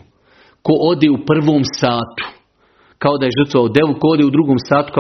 Ko 0.62 0.73
ode 0.90 1.11
u 1.11 1.19
prvom 1.26 1.62
satu 1.81 2.25
kao 2.99 3.19
da 3.19 3.25
je 3.26 3.37
žrtvovao 3.38 3.69
devu, 3.78 3.93
ko 4.00 4.07
ode 4.14 4.25
u 4.25 4.35
drugom 4.37 4.59
satu 4.69 4.93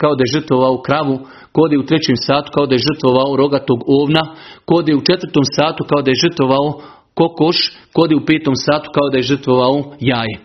kao, 0.00 0.12
da 0.16 0.22
je 0.24 0.32
žrtvovao 0.34 0.82
kravu, 0.82 1.18
ko 1.52 1.60
ode 1.62 1.78
u 1.78 1.86
trećem 1.86 2.16
satu 2.16 2.48
kao 2.54 2.66
da 2.66 2.74
je 2.74 2.86
žrtvovao 2.88 3.36
rogatog 3.36 3.78
ovna, 3.86 4.22
ko 4.64 4.74
ode 4.74 4.94
u 4.94 5.04
četvrtom 5.08 5.44
satu 5.56 5.84
kao 5.90 6.02
da 6.02 6.10
je 6.10 6.22
žrtvovao 6.24 6.68
kokoš, 7.14 7.56
ko 7.92 8.02
ode 8.02 8.14
u 8.16 8.26
petom 8.26 8.56
satu 8.56 8.90
kao 8.94 9.06
da 9.10 9.16
je 9.16 9.28
žrtvovao 9.30 9.76
jaje. 10.00 10.36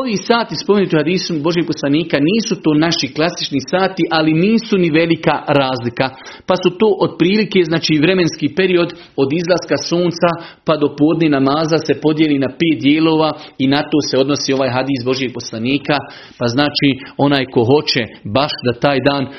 Ovi 0.00 0.16
sati 0.16 0.54
spomenuti 0.62 0.96
u 0.96 0.98
hadisu 1.02 1.32
Božih 1.46 1.64
poslanika 1.70 2.16
nisu 2.30 2.54
to 2.64 2.70
naši 2.86 3.06
klasični 3.16 3.60
sati, 3.72 4.02
ali 4.16 4.40
nisu 4.46 4.74
ni 4.82 4.88
velika 5.00 5.34
razlika. 5.60 6.06
Pa 6.48 6.54
su 6.62 6.68
to 6.80 6.88
otprilike, 7.06 7.58
znači 7.70 8.02
vremenski 8.04 8.46
period 8.58 8.90
od 9.22 9.28
izlaska 9.40 9.76
sunca 9.88 10.30
pa 10.66 10.74
do 10.82 10.88
podni 11.00 11.28
namaza 11.36 11.78
se 11.86 11.94
podijeli 12.04 12.38
na 12.44 12.50
pet 12.58 12.76
dijelova 12.86 13.30
i 13.62 13.64
na 13.74 13.80
to 13.90 13.98
se 14.08 14.14
odnosi 14.22 14.52
ovaj 14.52 14.70
hadis 14.76 15.00
Božih 15.04 15.30
poslanika. 15.38 15.96
Pa 16.38 16.46
znači 16.54 16.88
onaj 17.26 17.44
ko 17.52 17.60
hoće 17.70 18.02
baš 18.36 18.52
da 18.66 18.80
taj 18.84 18.98
dan 19.08 19.22
e, 19.24 19.30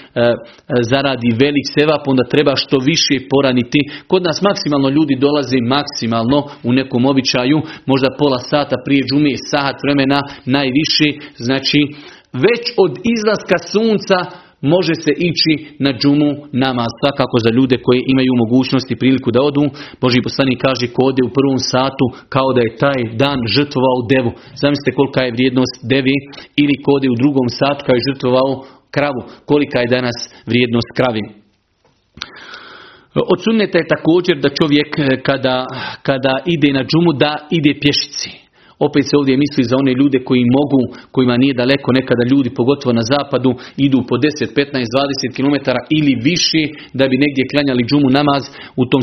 zaradi 0.91 1.29
velik 1.43 1.67
sevap, 1.75 2.03
onda 2.13 2.23
treba 2.33 2.53
što 2.63 2.77
više 2.91 3.15
poraniti. 3.31 3.79
Kod 4.11 4.21
nas 4.23 4.37
maksimalno 4.49 4.89
ljudi 4.97 5.15
dolaze 5.25 5.57
maksimalno 5.75 6.39
u 6.67 6.69
nekom 6.79 7.05
običaju, 7.11 7.57
možda 7.91 8.17
pola 8.19 8.39
sata 8.51 8.75
prije 8.85 9.01
džume, 9.07 9.33
sahat 9.51 9.77
vremena, 9.85 10.19
najviše, 10.45 11.07
znači 11.47 11.79
već 12.45 12.63
od 12.85 12.93
izlaska 13.15 13.57
sunca 13.73 14.17
može 14.73 14.93
se 15.03 15.11
ići 15.29 15.53
na 15.85 15.91
džumu 15.99 16.31
namaz, 16.65 16.91
svakako 17.01 17.37
za 17.45 17.49
ljude 17.57 17.75
koji 17.85 18.01
imaju 18.13 18.31
mogućnost 18.43 18.87
i 18.91 18.99
priliku 19.01 19.29
da 19.31 19.41
odu. 19.49 19.63
Boži 20.01 20.25
poslanik 20.27 20.59
kaže 20.67 20.85
ko 20.95 21.01
ode 21.09 21.21
u 21.25 21.33
prvom 21.37 21.59
satu 21.71 22.05
kao 22.35 22.49
da 22.55 22.61
je 22.63 22.77
taj 22.83 22.99
dan 23.23 23.39
žrtvovao 23.55 23.99
devu. 24.13 24.31
Zamislite 24.61 24.95
kolika 24.97 25.21
je 25.23 25.35
vrijednost 25.35 25.75
devi 25.93 26.17
ili 26.61 26.75
ko 26.83 26.89
ode 26.97 27.07
u 27.09 27.19
drugom 27.21 27.47
satu 27.59 27.81
kao 27.85 27.95
je 27.95 28.07
žrtvovao 28.09 28.51
kravu. 28.95 29.21
Kolika 29.49 29.77
je 29.79 29.93
danas 29.97 30.17
vrijednost 30.49 30.89
kravi. 30.99 31.23
Od 33.33 33.39
sunneta 33.45 33.77
je 33.77 33.93
također 33.95 34.35
da 34.43 34.55
čovjek 34.59 34.89
kada, 35.27 35.57
kada 36.07 36.33
ide 36.53 36.69
na 36.77 36.83
džumu 36.89 37.11
da 37.23 37.33
ide 37.57 37.71
pješici. 37.83 38.44
Opet 38.79 39.03
se 39.09 39.17
ovdje 39.19 39.41
misli 39.43 39.63
za 39.69 39.75
one 39.81 39.91
ljude 39.99 40.17
koji 40.27 40.53
mogu, 40.57 40.81
kojima 41.15 41.35
nije 41.37 41.59
daleko 41.61 41.89
nekada 41.99 42.23
ljudi, 42.31 42.49
pogotovo 42.59 42.93
na 42.99 43.03
zapadu, 43.13 43.51
idu 43.87 43.99
po 44.09 44.15
10, 44.15 44.55
15, 44.55 44.85
20 45.29 45.35
km 45.37 45.55
ili 45.97 46.13
više 46.29 46.61
da 46.99 47.03
bi 47.09 47.23
negdje 47.23 47.49
klanjali 47.51 47.87
džumu 47.89 48.09
namaz. 48.19 48.43
U 48.81 48.83
tom, 48.91 49.01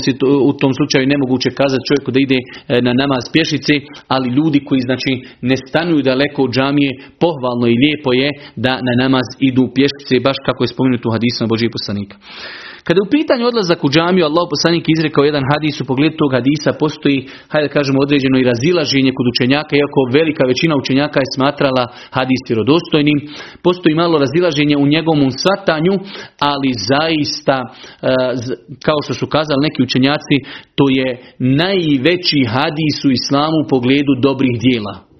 u 0.51 0.53
tom 0.61 0.73
slučaju 0.79 1.13
nemoguće 1.15 1.51
kazati 1.61 1.87
čovjeku 1.89 2.11
da 2.15 2.21
ide 2.27 2.39
e, 2.43 2.45
na 2.87 2.93
namaz 3.03 3.25
pješice, 3.35 3.75
ali 4.15 4.35
ljudi 4.39 4.59
koji 4.69 4.81
znači 4.89 5.13
ne 5.51 5.57
stanuju 5.67 6.03
daleko 6.11 6.41
od 6.45 6.53
džamije, 6.57 6.91
pohvalno 7.23 7.67
i 7.69 7.81
lijepo 7.83 8.11
je 8.23 8.29
da 8.65 8.73
na 8.87 8.93
namaz 9.03 9.27
idu 9.51 9.65
pješice, 9.77 10.15
baš 10.27 10.39
kako 10.47 10.61
je 10.65 10.73
spomenuto 10.75 11.05
u 11.09 11.15
hadisom 11.17 11.45
Božih 11.53 11.71
poslanika. 11.77 12.17
Kada 12.87 12.99
je 12.99 13.07
u 13.07 13.15
pitanju 13.17 13.45
odlazak 13.47 13.81
u 13.85 13.93
džamiju, 13.95 14.25
Allah 14.25 14.45
poslanik 14.55 14.85
izrekao 14.89 15.25
jedan 15.25 15.45
hadis, 15.53 15.81
u 15.81 15.89
pogledu 15.91 16.15
tog 16.23 16.31
hadisa 16.39 16.71
postoji, 16.83 17.19
hajde 17.53 17.69
kažemo, 17.77 17.99
određeno 18.07 18.37
i 18.39 18.49
razilaženje 18.53 19.13
kod 19.19 19.27
učenjaka, 19.33 19.73
iako 19.77 20.01
velika 20.19 20.43
većina 20.53 20.75
učenjaka 20.83 21.19
je 21.21 21.33
smatrala 21.37 21.85
hadis 22.19 22.41
vjerodostojnim. 22.49 23.19
Postoji 23.67 24.01
malo 24.03 24.15
razilaženje 24.25 24.77
u 24.77 24.91
njegovom 24.95 25.31
svatanju, 25.43 25.95
ali 26.51 26.71
zaista, 26.93 27.57
e, 27.63 27.69
kao 28.87 28.99
što 29.05 29.13
su 29.21 29.27
kazali 29.37 29.67
neki 29.67 29.81
učenjaci, 29.83 30.37
to 30.79 30.85
je 30.99 31.09
najveći 31.61 32.41
hadis 32.55 32.97
u 33.09 33.11
islamu 33.21 33.57
u 33.61 33.69
pogledu 33.75 34.13
dobrih 34.29 34.55
dijela. 34.67 35.13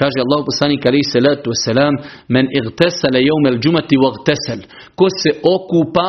Kaže 0.00 0.18
Allah 0.22 0.40
poslanik 0.50 0.86
ali 0.86 1.10
salatu 1.12 1.50
wasalam 1.50 1.94
men 2.34 2.46
igtasala 2.58 3.18
yawm 3.28 3.44
al-jumati 3.52 3.96
waghtasal. 4.04 4.60
Ko 4.98 5.06
se 5.20 5.30
okupa 5.54 6.08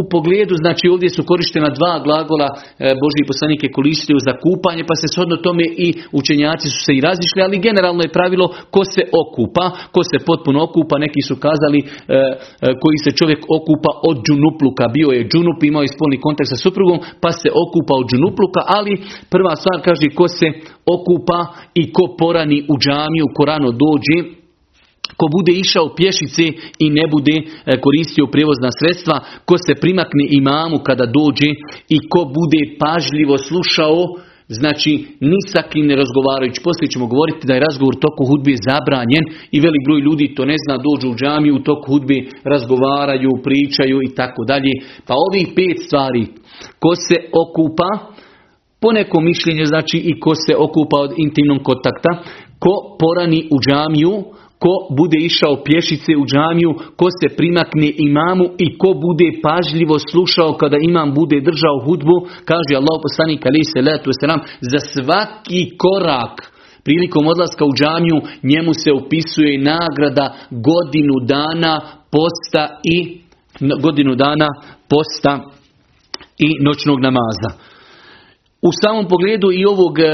u 0.00 0.02
pogledu, 0.12 0.54
znači 0.64 0.84
ovdje 0.88 1.08
su 1.10 1.22
korištena 1.30 1.70
dva 1.78 1.94
glagola, 2.06 2.48
e, 2.54 2.58
Božji 3.02 3.28
poslanik 3.30 3.60
je 3.62 3.76
koristio 3.78 4.18
za 4.26 4.32
kupanje, 4.44 4.82
pa 4.88 4.94
se 5.00 5.06
shodno 5.14 5.36
tome 5.46 5.64
i 5.86 5.88
učenjaci 6.20 6.66
su 6.74 6.80
se 6.86 6.92
i 6.94 7.04
razišli, 7.08 7.40
ali 7.42 7.64
generalno 7.68 8.02
je 8.04 8.16
pravilo 8.16 8.46
ko 8.74 8.82
se 8.94 9.02
okupa, 9.22 9.66
ko 9.94 10.00
se 10.10 10.16
potpuno 10.28 10.58
okupa, 10.68 10.94
neki 11.06 11.22
su 11.28 11.34
kazali 11.46 11.80
e, 11.80 11.86
e, 11.86 12.24
koji 12.82 12.98
se 13.04 13.10
čovjek 13.18 13.40
okupa 13.58 13.90
od 14.08 14.16
džunupluka, 14.26 14.84
bio 14.96 15.08
je 15.16 15.28
džunup, 15.30 15.58
imao 15.62 15.82
je 15.84 15.94
spolni 15.96 16.18
kontakt 16.24 16.50
sa 16.50 16.58
suprugom, 16.64 16.98
pa 17.22 17.30
se 17.40 17.48
okupa 17.64 17.92
od 18.00 18.06
džunupluka, 18.10 18.60
ali 18.78 18.92
prva 19.32 19.52
stvar 19.60 19.78
kaže 19.88 20.06
ko 20.18 20.26
se 20.38 20.48
okupa 20.96 21.38
i 21.80 21.82
ko 21.94 22.04
porani 22.18 22.58
u 22.72 22.74
džamiju, 22.84 23.26
ko 23.36 23.42
rano 23.50 23.70
dođe, 23.84 24.37
ko 25.18 25.24
bude 25.36 25.52
išao 25.64 25.94
pješice 25.98 26.44
i 26.84 26.86
ne 26.98 27.04
bude 27.14 27.36
e, 27.40 27.44
koristio 27.84 28.26
prijevozna 28.32 28.70
sredstva, 28.78 29.16
ko 29.48 29.54
se 29.64 29.80
primakne 29.82 30.24
imamu 30.40 30.78
kada 30.88 31.06
dođe 31.18 31.50
i 31.96 31.98
ko 32.12 32.20
bude 32.38 32.62
pažljivo 32.82 33.34
slušao, 33.48 33.98
znači 34.58 34.92
ni 35.30 35.40
sa 35.52 35.62
kim 35.70 35.86
ne 35.86 35.96
razgovarajući. 36.02 36.64
Poslije 36.68 36.92
ćemo 36.92 37.06
govoriti 37.12 37.46
da 37.46 37.54
je 37.54 37.66
razgovor 37.68 37.94
toku 38.04 38.22
hudbe 38.30 38.52
zabranjen 38.68 39.24
i 39.56 39.60
velik 39.66 39.82
broj 39.86 40.00
ljudi 40.06 40.34
to 40.36 40.42
ne 40.44 40.56
zna, 40.64 40.74
dođu 40.88 41.06
u 41.10 41.18
džamiju, 41.20 41.54
u 41.56 41.64
toku 41.68 41.86
hudbe 41.92 42.18
razgovaraju, 42.52 43.30
pričaju 43.46 43.98
i 44.02 44.14
tako 44.18 44.40
dalje. 44.50 44.72
Pa 45.06 45.14
ovih 45.26 45.46
pet 45.56 45.78
stvari, 45.86 46.22
ko 46.82 46.92
se 47.06 47.16
okupa, 47.42 47.90
po 48.82 48.92
nekom 48.92 49.24
mišljenju 49.24 49.64
znači 49.66 49.96
i 50.10 50.20
ko 50.20 50.32
se 50.34 50.52
okupa 50.66 50.96
od 51.06 51.12
intimnog 51.16 51.60
kontakta, 51.62 52.10
ko 52.62 52.74
porani 53.00 53.40
u 53.54 53.56
džamiju, 53.66 54.14
ko 54.58 54.72
bude 54.98 55.18
išao 55.18 55.62
pješice 55.64 56.12
u 56.16 56.24
džamiju, 56.26 56.74
ko 56.96 57.06
se 57.18 57.36
primakne 57.36 57.90
imamu 57.96 58.44
i 58.58 58.78
ko 58.78 58.88
bude 59.06 59.28
pažljivo 59.42 59.96
slušao 60.10 60.52
kada 60.52 60.76
imam 60.80 61.14
bude 61.14 61.40
držao 61.40 61.78
hudbu, 61.84 62.16
kaže 62.44 62.72
Allah 62.76 62.96
poslanik 63.02 63.42
se 63.72 63.80
letu 63.82 64.10
selam, 64.20 64.40
za 64.60 64.78
svaki 64.92 65.62
korak 65.78 66.58
prilikom 66.84 67.26
odlaska 67.26 67.64
u 67.64 67.72
džamiju 67.78 68.18
njemu 68.42 68.72
se 68.74 68.92
upisuje 68.92 69.58
nagrada 69.58 70.34
godinu 70.50 71.14
dana 71.26 71.80
posta 72.10 72.80
i 72.84 73.20
godinu 73.80 74.14
dana 74.14 74.48
posta 74.88 75.32
i 76.38 76.64
noćnog 76.64 77.00
namaza. 77.00 77.67
U 78.62 78.70
samom 78.82 79.08
pogledu 79.08 79.48
i 79.52 79.64
ovog 79.64 79.98
e, 79.98 80.04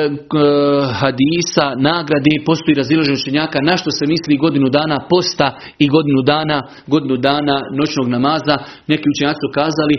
hadisa 1.00 1.66
nagrade 1.90 2.34
postoji 2.46 2.74
razilaženje 2.74 3.18
učenjaka 3.20 3.58
na 3.68 3.76
što 3.76 3.90
se 3.90 4.04
misli 4.08 4.36
godinu 4.36 4.68
dana 4.68 4.98
posta 5.10 5.56
i 5.78 5.88
godinu 5.88 6.22
dana, 6.22 6.62
godinu 6.86 7.16
dana 7.16 7.56
noćnog 7.78 8.08
namaza. 8.08 8.56
Neki 8.86 9.04
učenjaci 9.14 9.40
su 9.44 9.52
kazali 9.60 9.96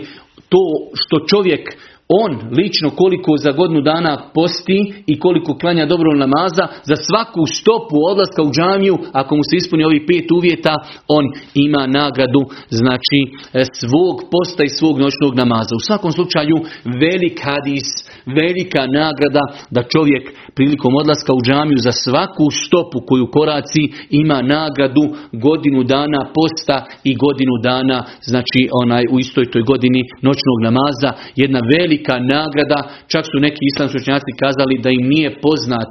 to 0.48 0.62
što 0.94 1.16
čovjek 1.30 1.62
on 2.08 2.38
lično 2.50 2.90
koliko 2.90 3.36
za 3.36 3.52
godinu 3.52 3.80
dana 3.80 4.18
posti 4.34 4.94
i 5.06 5.18
koliko 5.18 5.58
klanja 5.58 5.86
dobro 5.86 6.14
namaza, 6.14 6.66
za 6.82 6.96
svaku 6.96 7.46
stopu 7.46 7.96
odlaska 8.10 8.42
u 8.42 8.50
džamiju, 8.50 8.96
ako 9.12 9.36
mu 9.36 9.42
se 9.50 9.56
ispuni 9.56 9.84
ovih 9.84 10.02
pet 10.08 10.30
uvjeta, 10.38 10.74
on 11.08 11.24
ima 11.54 11.86
nagradu, 11.86 12.42
znači 12.70 13.20
e, 13.26 13.64
svog 13.80 14.16
posta 14.32 14.64
i 14.64 14.76
svog 14.78 14.98
noćnog 14.98 15.34
namaza. 15.34 15.72
U 15.76 15.86
svakom 15.86 16.12
slučaju, 16.12 16.56
velik 17.02 17.40
hadis, 17.44 17.86
velika 18.26 18.82
nagrada 18.86 19.44
da 19.70 19.82
čovjek 19.82 20.24
prilikom 20.54 20.94
odlaska 20.94 21.32
u 21.34 21.42
džamiju 21.46 21.78
za 21.78 21.92
svaku 21.92 22.46
stopu 22.64 22.98
koju 23.08 23.26
koraci 23.36 23.82
ima 24.10 24.42
nagradu 24.42 25.04
godinu 25.32 25.82
dana 25.82 26.20
posta 26.36 26.76
i 27.04 27.12
godinu 27.24 27.54
dana, 27.62 28.04
znači 28.30 28.60
onaj 28.82 29.04
u 29.12 29.18
istoj 29.18 29.50
toj 29.50 29.62
godini 29.62 30.02
noćnog 30.22 30.58
namaza, 30.62 31.10
jedna 31.36 31.60
velika 31.76 32.14
nagrada, 32.34 32.80
čak 33.12 33.24
su 33.30 33.36
neki 33.46 33.62
islamski 33.72 33.98
učenjaci 33.98 34.40
kazali 34.42 34.82
da 34.84 34.90
im 34.90 35.06
nije 35.08 35.28
poznat 35.44 35.90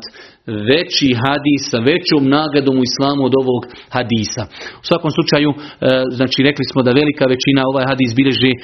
veći 0.69 1.07
hadis 1.23 1.61
sa 1.71 1.79
većom 1.91 2.23
nagradom 2.37 2.75
u 2.79 2.87
islamu 2.89 3.21
od 3.29 3.33
ovog 3.41 3.61
hadisa. 3.95 4.43
U 4.83 4.85
svakom 4.89 5.11
slučaju, 5.17 5.49
e, 5.51 5.55
znači 6.17 6.39
rekli 6.47 6.65
smo 6.71 6.79
da 6.85 6.97
velika 7.01 7.25
većina 7.33 7.61
ovaj 7.71 7.85
hadis 7.91 8.11
bilježi 8.19 8.53
e, 8.55 8.59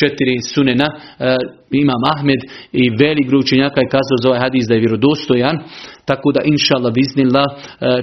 četiri 0.00 0.34
sunena, 0.54 0.88
e, 0.94 0.96
ima 1.82 1.94
Ahmed 2.14 2.40
i 2.82 2.82
velik 3.02 3.26
broj 3.28 3.40
učenjaka 3.44 3.78
je 3.80 3.92
kazao 3.96 4.18
za 4.22 4.28
ovaj 4.28 4.40
hadis 4.46 4.64
da 4.66 4.74
je 4.74 4.84
vjerodostojan, 4.84 5.56
tako 6.10 6.28
da 6.36 6.40
inšala 6.52 6.90
biznila 6.98 7.44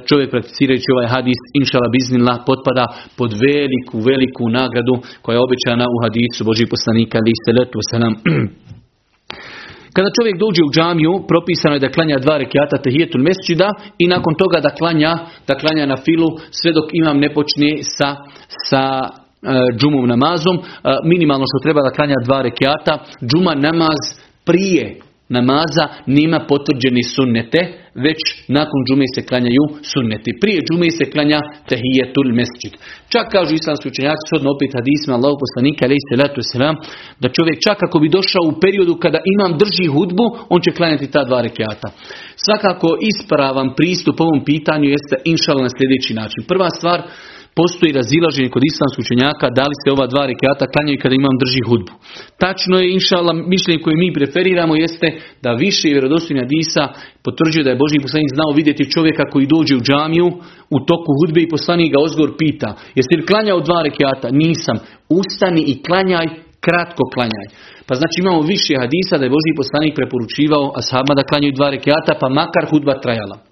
čovjek 0.10 0.30
prakticirajući 0.36 0.90
ovaj 0.96 1.08
hadis 1.16 1.40
inšala 1.60 1.88
biznila 1.98 2.34
potpada 2.50 2.86
pod 3.18 3.32
veliku, 3.48 3.96
veliku 4.10 4.44
nagradu 4.60 4.96
koja 5.24 5.34
je 5.36 5.46
obećana 5.48 5.86
u 5.96 5.98
hadisu 6.04 6.42
Božih 6.50 6.68
poslanika 6.74 7.16
ali 7.18 7.42
se 7.44 7.52
letu 7.60 7.78
kada 9.96 10.10
čovjek 10.18 10.38
dođe 10.40 10.62
u 10.64 10.74
džamiju, 10.76 11.14
propisano 11.28 11.76
je 11.76 11.80
da 11.80 11.94
klanja 11.96 12.18
dva 12.20 12.38
rekiata 12.38 12.78
tehijetul 12.78 13.22
mesčida 13.22 13.70
i 13.98 14.08
nakon 14.08 14.34
toga 14.36 14.60
da 14.60 14.76
klanja, 14.80 15.14
da 15.48 15.56
klanja 15.56 15.86
na 15.86 15.98
filu 16.06 16.30
sve 16.52 16.72
dok 16.72 16.90
imam 16.94 17.18
ne 17.20 17.34
počne 17.34 17.72
sa, 17.98 18.10
sa 18.70 18.84
e, 19.04 19.10
džumom 19.80 20.08
namazom. 20.08 20.58
E, 20.58 20.62
minimalno 21.04 21.46
što 21.50 21.64
treba 21.64 21.82
da 21.82 21.96
klanja 21.96 22.16
dva 22.26 22.42
rekiata. 22.42 22.94
Džuma 23.30 23.56
namaz 23.56 24.02
prije 24.46 25.00
namaza 25.30 25.86
nema 26.06 26.40
potvrđeni 26.50 27.04
sunnete, 27.04 27.60
već 27.96 28.22
nakon 28.58 28.80
džume 28.88 29.08
se 29.16 29.22
klanjaju 29.30 29.66
sunneti. 29.92 30.32
Prije 30.42 30.60
džume 30.66 30.88
se 30.98 31.06
klanja 31.14 31.40
tahijetul 31.70 32.28
mesđid. 32.40 32.74
Čak 33.14 33.26
kažu 33.36 33.54
islamski 33.56 33.88
učenjaci, 33.92 34.24
shodno 34.28 34.50
opet 34.56 34.72
hadisma 34.78 35.14
Allahu 35.18 35.38
poslanika, 35.44 35.82
alaih 35.86 36.04
salatu 36.10 36.42
selam, 36.52 36.76
da 37.22 37.28
čovjek 37.38 37.58
čak 37.68 37.78
ako 37.88 37.98
bi 38.04 38.16
došao 38.18 38.44
u 38.48 38.58
periodu 38.64 38.94
kada 39.04 39.20
imam 39.34 39.52
drži 39.62 39.88
hudbu, 39.96 40.26
on 40.54 40.60
će 40.66 40.72
klanjati 40.78 41.12
ta 41.14 41.22
dva 41.30 41.40
rekiata. 41.48 41.88
Svakako 42.46 42.90
ispravan 43.12 43.70
pristup 43.80 44.18
ovom 44.20 44.42
pitanju 44.50 44.88
jeste 44.96 45.16
inšala 45.34 45.62
na 45.66 45.72
sljedeći 45.78 46.12
način. 46.22 46.42
Prva 46.52 46.70
stvar, 46.78 47.00
postoji 47.60 47.98
razilaženje 48.00 48.50
kod 48.54 48.64
islamskih 48.72 49.02
učenjaka 49.06 49.46
da 49.58 49.66
li 49.70 49.76
se 49.82 49.88
ova 49.96 50.06
dva 50.14 50.24
rekiata 50.32 50.72
klanjaju 50.74 51.02
kada 51.02 51.16
imam 51.16 51.36
drži 51.44 51.62
hudbu. 51.70 51.94
Tačno 52.44 52.76
je, 52.80 52.92
inšala, 52.98 53.34
mišljenje 53.54 53.80
koje 53.84 53.96
mi 54.02 54.18
preferiramo 54.18 54.74
jeste 54.84 55.08
da 55.44 55.60
više 55.66 55.88
vjerodostojna 55.96 56.46
disa 56.56 56.84
potvrđuje 57.26 57.64
da 57.64 57.72
je 57.72 57.82
Boži 57.84 58.06
poslanik 58.06 58.32
znao 58.38 58.52
vidjeti 58.60 58.92
čovjeka 58.94 59.24
koji 59.32 59.52
dođe 59.56 59.74
u 59.76 59.86
džamiju 59.88 60.28
u 60.76 60.78
toku 60.90 61.12
hudbe 61.20 61.40
i 61.42 61.52
poslanik 61.56 61.90
ga 61.94 62.00
ozgor 62.08 62.30
pita 62.40 62.70
jesi 62.98 63.14
li 63.18 63.28
klanjao 63.30 63.60
dva 63.68 63.80
rekiata? 63.88 64.28
Nisam. 64.44 64.76
Ustani 65.20 65.62
i 65.72 65.74
klanjaj, 65.86 66.28
kratko 66.66 67.04
klanjaj. 67.14 67.48
Pa 67.88 67.94
znači 68.00 68.18
imamo 68.20 68.42
više 68.54 68.74
hadisa 68.84 69.18
da 69.18 69.24
je 69.26 69.36
Boži 69.36 69.60
poslanik 69.62 69.94
preporučivao 70.00 70.66
ashabima 70.80 71.14
da 71.16 71.28
klanjaju 71.30 71.58
dva 71.60 71.70
rekiata 71.76 72.14
pa 72.22 72.28
makar 72.40 72.64
hudba 72.72 72.94
trajala. 73.04 73.51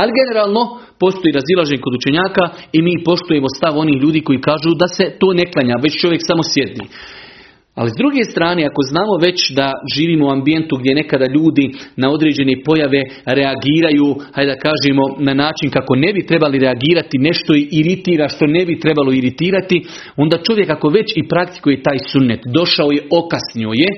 Ali 0.00 0.16
generalno 0.20 0.62
postoji 1.02 1.36
razilaženje 1.38 1.84
kod 1.84 1.94
učenjaka 1.98 2.44
i 2.76 2.78
mi 2.86 3.04
poštujemo 3.08 3.48
stav 3.56 3.72
onih 3.82 3.96
ljudi 4.02 4.20
koji 4.26 4.46
kažu 4.48 4.70
da 4.82 4.86
se 4.96 5.04
to 5.20 5.28
ne 5.38 5.44
klanja, 5.52 5.76
već 5.84 5.92
čovjek 6.02 6.22
samo 6.30 6.42
sjedni. 6.52 6.86
Ali 7.74 7.90
s 7.90 8.00
druge 8.02 8.22
strane, 8.32 8.62
ako 8.66 8.82
znamo 8.90 9.14
već 9.26 9.38
da 9.58 9.72
živimo 9.94 10.26
u 10.26 10.30
ambijentu 10.30 10.76
gdje 10.76 10.94
nekada 10.94 11.26
ljudi 11.36 11.66
na 11.96 12.10
određene 12.10 12.54
pojave 12.64 13.02
reagiraju, 13.38 14.06
hajde 14.34 14.50
da 14.52 14.62
kažemo, 14.68 15.02
na 15.18 15.34
način 15.34 15.68
kako 15.70 15.92
ne 15.96 16.12
bi 16.12 16.26
trebali 16.26 16.58
reagirati, 16.58 17.24
nešto 17.28 17.52
iritira 17.80 18.28
što 18.28 18.46
ne 18.46 18.62
bi 18.66 18.80
trebalo 18.80 19.12
iritirati, 19.12 19.82
onda 20.16 20.36
čovjek 20.46 20.70
ako 20.70 20.88
već 20.88 21.08
i 21.16 21.28
praktikuje 21.28 21.82
taj 21.82 21.98
sunnet, 22.12 22.40
došao 22.58 22.90
je, 22.90 23.00
okasnio 23.20 23.70
je, 23.82 23.90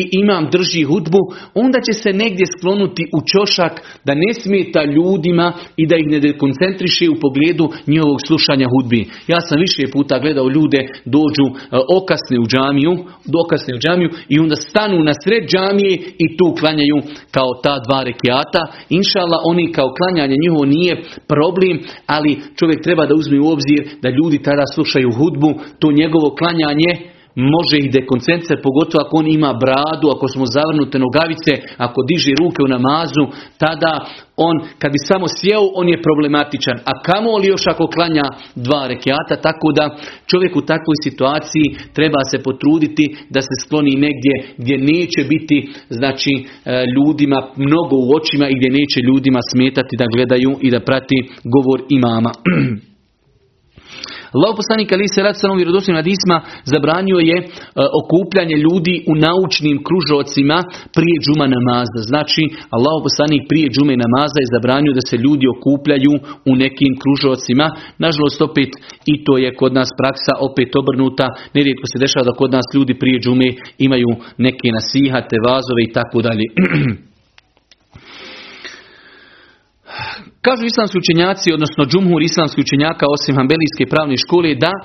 i 0.00 0.02
imam 0.12 0.44
drži 0.52 0.82
hudbu, 0.82 1.22
onda 1.54 1.78
će 1.86 1.92
se 2.02 2.10
negdje 2.22 2.46
sklonuti 2.54 3.02
u 3.16 3.18
čošak 3.32 3.72
da 4.06 4.12
ne 4.14 4.30
smeta 4.42 4.82
ljudima 4.84 5.52
i 5.76 5.86
da 5.86 5.96
ih 5.96 6.06
ne 6.06 6.20
dekoncentriše 6.20 7.04
u 7.10 7.20
pogledu 7.24 7.66
njihovog 7.86 8.18
slušanja 8.28 8.66
hudbi. 8.72 9.00
Ja 9.32 9.40
sam 9.46 9.60
više 9.66 9.82
puta 9.92 10.18
gledao 10.18 10.48
ljude 10.56 10.80
dođu 11.16 11.46
e, 11.50 11.54
okasne 11.98 12.36
u 12.42 12.46
džamiju, 12.52 12.92
dokasne 13.36 13.72
u 13.74 13.80
džamiju 13.84 14.10
i 14.32 14.38
onda 14.38 14.56
stanu 14.56 14.98
na 15.08 15.14
sred 15.24 15.42
džamije 15.52 15.94
i 16.24 16.26
tu 16.38 16.46
klanjaju 16.60 16.98
kao 17.36 17.50
ta 17.64 17.74
dva 17.86 18.00
rekiata. 18.08 18.62
Inšala 18.98 19.38
oni 19.50 19.72
kao 19.76 19.88
klanjanje 19.98 20.36
njihovo 20.42 20.64
nije 20.76 20.94
problem, 21.32 21.76
ali 22.06 22.40
čovjek 22.58 22.80
treba 22.86 23.06
da 23.06 23.14
uzme 23.14 23.40
u 23.40 23.50
obzir 23.54 23.80
da 24.02 24.08
ljudi 24.18 24.38
tada 24.42 24.64
slušaju 24.74 25.10
hudbu, 25.18 25.50
to 25.80 25.86
njegovo 26.00 26.28
klanjanje 26.38 26.92
može 27.34 27.76
ih 27.78 27.92
dekoncentrati, 27.92 28.62
pogotovo 28.62 29.00
ako 29.04 29.16
on 29.16 29.28
ima 29.28 29.52
bradu, 29.64 30.06
ako 30.14 30.28
smo 30.28 30.44
zavrnute 30.46 30.98
nogavice, 30.98 31.52
ako 31.86 31.98
diže 32.10 32.32
ruke 32.40 32.60
u 32.62 32.72
namazu, 32.76 33.24
tada 33.62 33.92
on, 34.36 34.56
kad 34.80 34.90
bi 34.92 34.98
samo 35.10 35.26
sjeo, 35.28 35.64
on 35.80 35.88
je 35.88 36.04
problematičan. 36.06 36.76
A 36.90 36.92
kamo 37.08 37.30
li 37.40 37.46
još 37.52 37.64
ako 37.66 37.86
klanja 37.94 38.26
dva 38.66 38.82
rekiata, 38.92 39.34
tako 39.48 39.68
da 39.78 39.84
čovjek 40.30 40.52
u 40.56 40.66
takvoj 40.72 40.96
situaciji 41.06 41.66
treba 41.96 42.20
se 42.30 42.38
potruditi 42.46 43.04
da 43.34 43.40
se 43.40 43.54
skloni 43.62 43.94
negdje 44.06 44.34
gdje 44.60 44.76
neće 44.92 45.20
biti 45.32 45.58
znači, 45.98 46.32
e, 46.38 46.44
ljudima 46.94 47.38
mnogo 47.56 47.96
u 48.04 48.08
očima 48.18 48.46
i 48.48 48.56
gdje 48.58 48.70
neće 48.80 48.98
ljudima 49.08 49.40
smetati 49.50 49.94
da 50.00 50.12
gledaju 50.14 50.50
i 50.60 50.70
da 50.70 50.80
prati 50.80 51.18
govor 51.54 51.78
imama. 51.98 52.32
Allah 54.36 54.50
poslanik 54.60 54.88
ali 54.92 55.06
se 55.14 55.20
rad 55.26 55.36
sa 55.38 55.46
vjerodostojnim 55.60 56.00
hadisma 56.02 56.36
zabranio 56.72 57.18
je 57.30 57.36
e, 57.40 57.46
okupljanje 58.00 58.56
ljudi 58.66 58.94
u 59.10 59.14
naučnim 59.26 59.76
kružocima 59.86 60.58
prije 60.96 61.16
džuma 61.24 61.46
namaza. 61.56 62.00
Znači, 62.10 62.42
Allah 62.76 62.96
poslanik 63.06 63.42
prije 63.50 63.66
džume 63.74 63.94
namaza 64.04 64.38
je 64.40 64.52
zabranio 64.56 64.92
da 64.98 65.02
se 65.08 65.16
ljudi 65.24 65.46
okupljaju 65.54 66.12
u 66.50 66.52
nekim 66.62 66.92
kružocima. 67.02 67.66
Nažalost, 68.04 68.40
opet 68.48 68.70
i 69.12 69.14
to 69.24 69.32
je 69.42 69.48
kod 69.60 69.72
nas 69.78 69.90
praksa 70.00 70.32
opet 70.48 70.70
obrnuta. 70.82 71.26
Nerijetko 71.56 71.86
se 71.88 72.02
dešava 72.04 72.24
da 72.28 72.38
kod 72.40 72.50
nas 72.56 72.66
ljudi 72.76 72.94
prije 73.02 73.18
džume 73.24 73.48
imaju 73.86 74.10
neke 74.46 74.68
nasihate, 74.76 75.36
vazove 75.48 75.80
i 75.84 75.92
tako 75.96 76.18
dalje. 76.26 76.46
Kažu 80.46 80.64
islamski 80.66 80.98
učenjaci, 80.98 81.54
odnosno 81.56 81.82
džumhur 81.90 82.22
islamski 82.22 82.60
učenjaka 82.60 83.04
osim 83.16 83.34
hambelijske 83.40 83.84
pravne 83.92 84.16
škole 84.24 84.50
da 84.64 84.72
e, 84.74 84.82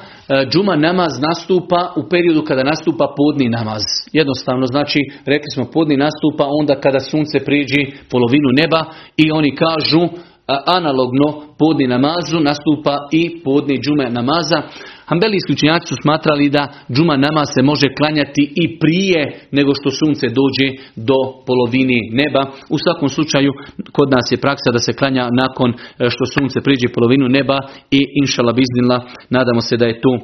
džuma 0.52 0.76
namaz 0.76 1.14
nastupa 1.28 1.82
u 2.00 2.02
periodu 2.12 2.42
kada 2.50 2.64
nastupa 2.72 3.06
podni 3.20 3.48
namaz. 3.58 3.84
Jednostavno 4.20 4.66
znači, 4.74 5.00
rekli 5.34 5.50
smo 5.54 5.64
podni 5.76 5.96
nastupa 6.06 6.46
onda 6.60 6.74
kada 6.84 7.00
sunce 7.00 7.38
priđi 7.48 7.82
polovinu 8.12 8.50
neba 8.62 8.82
i 9.24 9.26
oni 9.32 9.52
kažu 9.64 10.04
analogno 10.48 11.28
podni 11.60 11.88
namazu 11.88 12.40
nastupa 12.40 13.08
i 13.12 13.42
podni 13.44 13.80
džume 13.84 14.10
namaza. 14.10 14.62
Hambelijski 15.06 15.54
učenjaci 15.54 15.88
su 15.88 15.96
smatrali 16.02 16.50
da 16.50 16.68
džuma 16.94 17.18
nama 17.18 17.46
se 17.46 17.62
može 17.62 17.88
klanjati 17.98 18.44
i 18.56 18.80
prije 18.80 19.22
nego 19.52 19.72
što 19.80 19.90
sunce 19.92 20.26
dođe 20.40 20.68
do 20.96 21.18
polovini 21.48 22.00
neba. 22.22 22.42
U 22.70 22.78
svakom 22.84 23.10
slučaju 23.10 23.52
kod 23.92 24.10
nas 24.12 24.32
je 24.32 24.44
praksa 24.46 24.72
da 24.72 24.80
se 24.80 24.94
klanja 24.94 25.30
nakon 25.44 25.70
e, 25.74 25.76
što 26.10 26.26
sunce 26.26 26.62
priđe 26.62 26.88
polovinu 26.94 27.28
neba 27.28 27.58
i 27.92 28.02
inšala 28.22 28.54
biznila 28.54 28.98
nadamo 29.30 29.62
se 29.62 29.78
da 29.78 29.86
je 29.86 30.02
tu 30.02 30.12
e, 30.16 30.22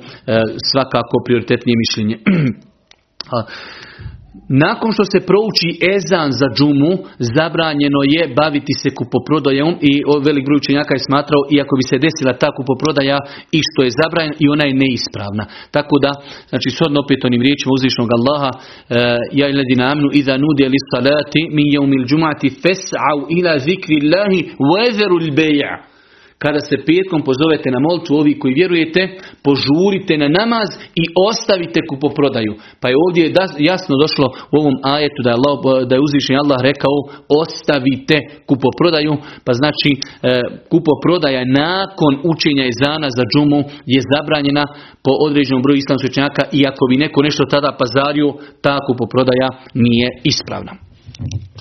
svakako 0.71 1.15
prioritetnije 1.25 1.75
mišljenje. 1.83 2.17
Nakon 4.65 4.89
što 4.95 5.05
se 5.11 5.19
prouči 5.29 5.69
ezan 5.95 6.29
za 6.41 6.47
džumu, 6.57 6.93
zabranjeno 7.35 8.01
je 8.15 8.23
baviti 8.39 8.73
se 8.81 8.89
kupoprodajom 8.97 9.73
i 9.89 9.93
velik 10.27 10.45
broj 10.45 10.59
učenjaka 10.61 10.93
je 10.95 11.05
smatrao, 11.07 11.41
iako 11.55 11.73
bi 11.79 11.83
se 11.89 12.03
desila 12.05 12.33
ta 12.41 12.49
kupoprodaja 12.57 13.19
i 13.57 13.59
što 13.67 13.79
je 13.83 13.97
zabranjeno 14.01 14.37
i 14.43 14.49
ona 14.53 14.65
je 14.67 14.79
neispravna. 14.83 15.43
Tako 15.75 15.95
da, 16.05 16.11
znači 16.51 16.69
shodno 16.75 16.97
opet 17.05 17.19
onim 17.27 17.41
riječima 17.47 17.71
uzvišnog 17.77 18.09
Allaha, 18.17 18.51
e, 18.53 18.59
ja 19.39 19.45
i 19.49 19.57
ledina 19.59 19.85
amnu, 19.93 20.09
iza 20.21 20.35
nudi 20.43 20.61
ali 20.67 20.79
salati 20.91 21.41
mi 21.55 21.63
jeumil 21.73 22.03
džumati 22.09 22.55
fes'au 22.63 23.17
ila 23.37 23.53
zikri 23.67 23.95
Allahi 24.03 24.39
vezeru 24.71 25.17
beja 25.39 25.92
kada 26.43 26.59
se 26.69 26.75
petkom 26.87 27.21
pozovete 27.29 27.67
na 27.75 27.79
molcu, 27.87 28.11
ovi 28.21 28.33
koji 28.39 28.53
vjerujete, 28.61 29.01
požurite 29.45 30.13
na 30.23 30.27
namaz 30.39 30.69
i 31.01 31.03
ostavite 31.29 31.79
kupoprodaju. 31.89 32.53
Pa 32.81 32.85
je 32.89 32.95
ovdje 33.05 33.23
jasno 33.71 33.93
došlo 34.03 34.27
u 34.51 34.55
ovom 34.61 34.75
ajetu 34.95 35.19
da 35.23 35.29
je, 35.29 35.37
Allah, 35.39 35.55
da 35.89 35.93
je 35.95 36.05
uzvišen 36.07 36.37
Allah 36.43 36.59
rekao 36.69 36.95
ostavite 37.41 38.17
kupoprodaju, 38.49 39.13
pa 39.45 39.51
znači 39.61 39.91
e, 39.95 39.99
kupoprodaja 40.71 41.43
nakon 41.65 42.13
učenja 42.33 42.65
izana 42.67 43.07
za 43.17 43.23
džumu 43.31 43.59
je 43.93 43.99
zabranjena 44.13 44.65
po 45.05 45.11
određenom 45.25 45.61
broju 45.63 45.79
učenjaka 46.09 46.43
i 46.57 46.59
ako 46.71 46.83
bi 46.89 47.03
neko 47.03 47.19
nešto 47.27 47.43
tada 47.53 47.71
pazario, 47.81 48.27
ta 48.65 48.75
kupoprodaja 48.87 49.49
nije 49.73 50.07
ispravna. 50.31 50.92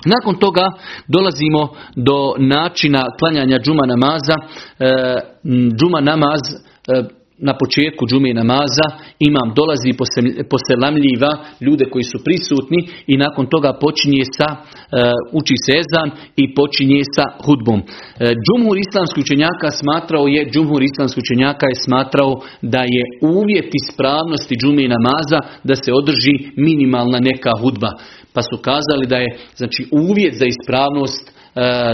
Nakon 0.05 0.35
toga 0.35 0.71
dolazimo 1.07 1.69
do 1.95 2.35
načina 2.37 3.05
klanjanja 3.19 3.59
džuma 3.59 3.85
namaza. 3.85 4.35
E, 4.79 5.19
džuma 5.79 6.01
namaz 6.01 6.41
e, 6.87 7.03
na 7.37 7.53
početku 7.57 8.07
džume 8.07 8.33
namaza 8.33 8.87
imam 9.19 9.53
dolazi 9.55 9.91
poselamljiva 10.51 11.31
ljude 11.61 11.85
koji 11.91 12.03
su 12.03 12.17
prisutni 12.25 12.79
i 13.07 13.17
nakon 13.17 13.45
toga 13.53 13.73
počinje 13.83 14.23
sa 14.37 14.49
e, 14.51 14.57
uči 15.39 15.55
se 15.65 15.71
ezan 15.83 16.09
i 16.35 16.53
počinje 16.55 17.01
sa 17.15 17.25
hudbom. 17.45 17.79
E, 17.79 17.85
džumhur 18.43 18.77
islamskih 18.85 19.21
učenjaka 19.25 19.67
smatrao 19.79 20.25
je 20.35 20.41
džumhur 20.51 20.81
islamskih 20.83 21.21
učenjaka 21.25 21.65
je 21.71 21.81
smatrao 21.85 22.31
da 22.61 22.81
je 22.95 23.03
uvjet 23.37 23.69
ispravnosti 23.81 24.55
džume 24.61 24.85
namaza 24.95 25.39
da 25.63 25.75
se 25.75 25.89
održi 25.99 26.35
minimalna 26.65 27.19
neka 27.29 27.51
hudba. 27.61 27.91
Pa 28.33 28.41
su 28.41 28.57
kazali 28.67 29.05
da 29.07 29.17
je 29.17 29.37
znači 29.55 29.81
uvjet 29.91 30.33
za 30.39 30.45
ispravnost 30.45 31.23
e, 31.29 31.33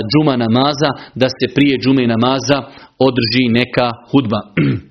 džuma 0.10 0.36
namaza 0.46 0.90
da 1.16 1.28
se 1.30 1.46
prije 1.56 1.78
džume 1.84 2.08
namaza 2.08 2.58
održi 3.08 3.46
neka 3.60 3.88
hudba. 4.12 4.42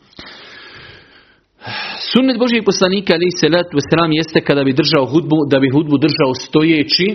Sunnet 2.12 2.38
Božijeg 2.38 2.64
poslanika 2.64 3.10
ali 3.14 3.30
se 3.40 3.46
wasalam 3.78 4.12
jeste 4.20 4.40
kada 4.40 4.64
bi 4.64 4.78
držao 4.80 5.04
hudbu, 5.12 5.36
da 5.50 5.58
bi 5.60 5.68
hudbu 5.74 5.96
držao 6.06 6.32
stojeći 6.46 7.08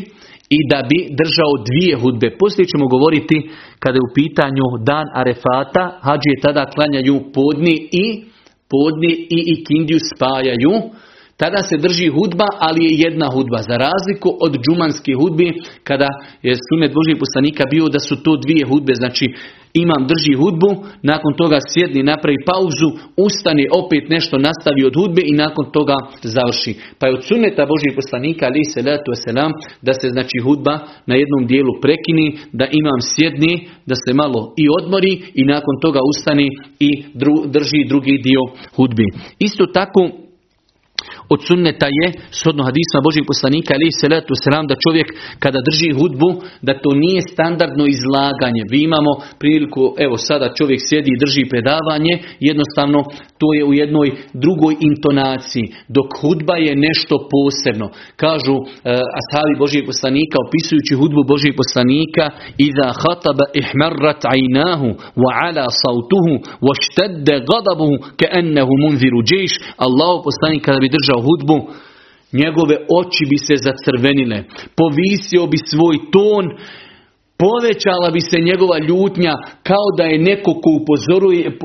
i 0.57 0.59
da 0.71 0.79
bi 0.89 0.99
držao 1.21 1.53
dvije 1.67 1.95
hudbe. 2.03 2.27
Poslije 2.39 2.65
ćemo 2.71 2.85
govoriti 2.87 3.37
kada 3.79 3.95
je 3.97 4.07
u 4.07 4.13
pitanju 4.19 4.65
dan 4.89 5.05
Arefata, 5.21 5.83
hađije 6.07 6.35
tada 6.45 6.63
klanjaju 6.75 7.15
podni 7.35 7.75
i 8.03 8.05
podni 8.73 9.11
i 9.37 9.39
ikindiju 9.55 9.99
spajaju. 10.11 10.73
Tada 11.37 11.61
se 11.69 11.77
drži 11.77 12.07
hudba, 12.15 12.47
ali 12.59 12.81
je 12.85 12.99
jedna 13.05 13.27
hudba. 13.33 13.59
Za 13.69 13.75
razliku 13.87 14.29
od 14.45 14.53
džumanske 14.63 15.13
hudbe, 15.21 15.47
kada 15.83 16.09
je 16.47 16.53
sunet 16.67 16.91
Božih 16.97 17.15
poslanika 17.23 17.63
bio 17.73 17.85
da 17.95 17.99
su 17.99 18.15
to 18.23 18.31
dvije 18.43 18.63
hudbe, 18.71 18.93
znači 18.95 19.25
imam 19.73 20.01
drži 20.11 20.33
hudbu, 20.41 20.69
nakon 21.11 21.31
toga 21.41 21.57
sjedni, 21.71 22.03
napravi 22.03 22.37
pauzu, 22.49 22.89
ustane, 23.27 23.65
opet 23.81 24.03
nešto 24.15 24.35
nastavi 24.47 24.81
od 24.89 24.95
hudbe 24.99 25.21
i 25.25 25.33
nakon 25.43 25.65
toga 25.77 25.97
završi. 26.35 26.73
Pa 26.99 27.03
je 27.07 27.13
od 27.13 27.23
suneta 27.27 27.63
Božih 27.73 27.91
poslanika, 27.99 28.43
ali 28.45 28.71
se 28.71 28.79
letu 28.87 29.11
selam, 29.25 29.51
da 29.87 29.93
se 29.99 30.07
znači 30.15 30.37
hudba 30.45 30.73
na 31.09 31.15
jednom 31.21 31.43
dijelu 31.51 31.73
prekini, 31.83 32.27
da 32.59 32.65
imam 32.81 32.99
sjedni, 33.13 33.53
da 33.89 33.95
se 34.03 34.11
malo 34.21 34.41
i 34.63 34.65
odmori 34.79 35.13
i 35.39 35.43
nakon 35.53 35.75
toga 35.81 35.99
ustane 36.11 36.45
i 36.87 36.89
drži 37.55 37.81
drugi 37.91 38.15
dio 38.27 38.41
hudbi. 38.75 39.07
Isto 39.39 39.65
tako 39.65 40.01
od 41.33 41.39
sunneta 41.47 41.87
je, 41.99 42.07
shodno 42.39 42.63
hadisma 42.69 42.99
Božih 43.07 43.23
poslanika, 43.31 43.69
ali 43.73 43.97
se 43.99 44.07
letu 44.13 44.33
selam, 44.43 44.65
da 44.67 44.81
čovjek 44.85 45.07
kada 45.43 45.59
drži 45.67 45.89
hudbu, 45.99 46.29
da 46.67 46.73
to 46.83 46.89
nije 47.03 47.21
standardno 47.33 47.83
izlaganje. 47.95 48.63
Vi 48.71 48.79
imamo 48.89 49.11
priliku, 49.41 49.83
evo 50.05 50.15
sada 50.27 50.47
čovjek 50.57 50.79
sjedi 50.87 51.09
i 51.13 51.21
drži 51.23 51.43
predavanje, 51.51 52.13
jednostavno 52.49 52.99
to 53.41 53.47
je 53.57 53.63
u 53.65 53.73
jednoj 53.73 54.07
drugoj 54.43 54.73
intonaciji, 54.89 55.65
dok 55.95 56.07
hudba 56.21 56.55
je 56.67 56.73
nešto 56.87 57.15
posebno. 57.33 57.87
Kažu 58.23 58.55
uh, 58.59 58.65
ashabi 59.19 59.53
Božih 59.63 59.83
poslanika, 59.89 60.35
opisujući 60.45 60.93
hudbu 60.99 61.21
Božih 61.33 61.53
poslanika, 61.61 62.25
iza 62.67 62.87
hataba 63.01 63.45
ihmarrat 63.61 64.21
ajnahu, 64.35 64.89
wa 65.23 65.31
ala 65.45 65.65
sautuhu, 65.83 66.33
wa 66.65 66.73
štedde 66.83 67.35
gadabuhu, 67.49 67.95
ke 68.19 68.27
ennehu 68.39 68.73
munziru 68.83 69.19
džeš, 69.29 69.51
Allah 69.85 70.13
poslanik 70.27 70.61
kada 70.65 70.79
bi 70.83 70.92
držao 70.95 71.19
hudbu, 71.27 71.58
njegove 72.41 72.75
oči 72.99 73.23
bi 73.32 73.38
se 73.47 73.56
zacrvenile, 73.67 74.38
povisio 74.79 75.43
bi 75.51 75.58
svoj 75.71 75.95
ton, 76.15 76.45
povećala 77.43 78.10
bi 78.15 78.21
se 78.29 78.38
njegova 78.49 78.77
ljutnja 78.89 79.34
kao 79.69 79.88
da 79.97 80.03
je 80.03 80.25
neko 80.29 80.51
ko 80.63 80.69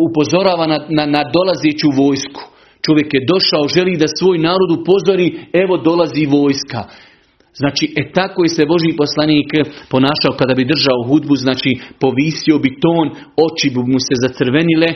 upozorava 0.08 0.66
na, 0.72 0.78
na, 0.96 1.04
na 1.16 1.22
dolazeću 1.36 1.88
vojsku. 2.02 2.42
Čovjek 2.86 3.14
je 3.14 3.26
došao, 3.32 3.72
želi 3.76 3.96
da 4.02 4.08
svoj 4.18 4.38
narod 4.38 4.70
upozori, 4.78 5.26
evo 5.62 5.74
dolazi 5.76 6.24
vojska. 6.26 6.80
Znači, 7.60 7.84
e 8.00 8.02
tako 8.18 8.38
je 8.44 8.48
se 8.48 8.70
Boži 8.72 8.92
poslanik 9.02 9.48
ponašao 9.92 10.38
kada 10.38 10.54
bi 10.54 10.70
držao 10.72 11.06
hudbu, 11.08 11.34
znači 11.36 11.70
povisio 12.02 12.56
bi 12.64 12.70
ton, 12.84 13.06
oči 13.46 13.68
bi 13.74 13.80
mu 13.92 13.98
se 14.06 14.14
zacrvenile 14.24 14.88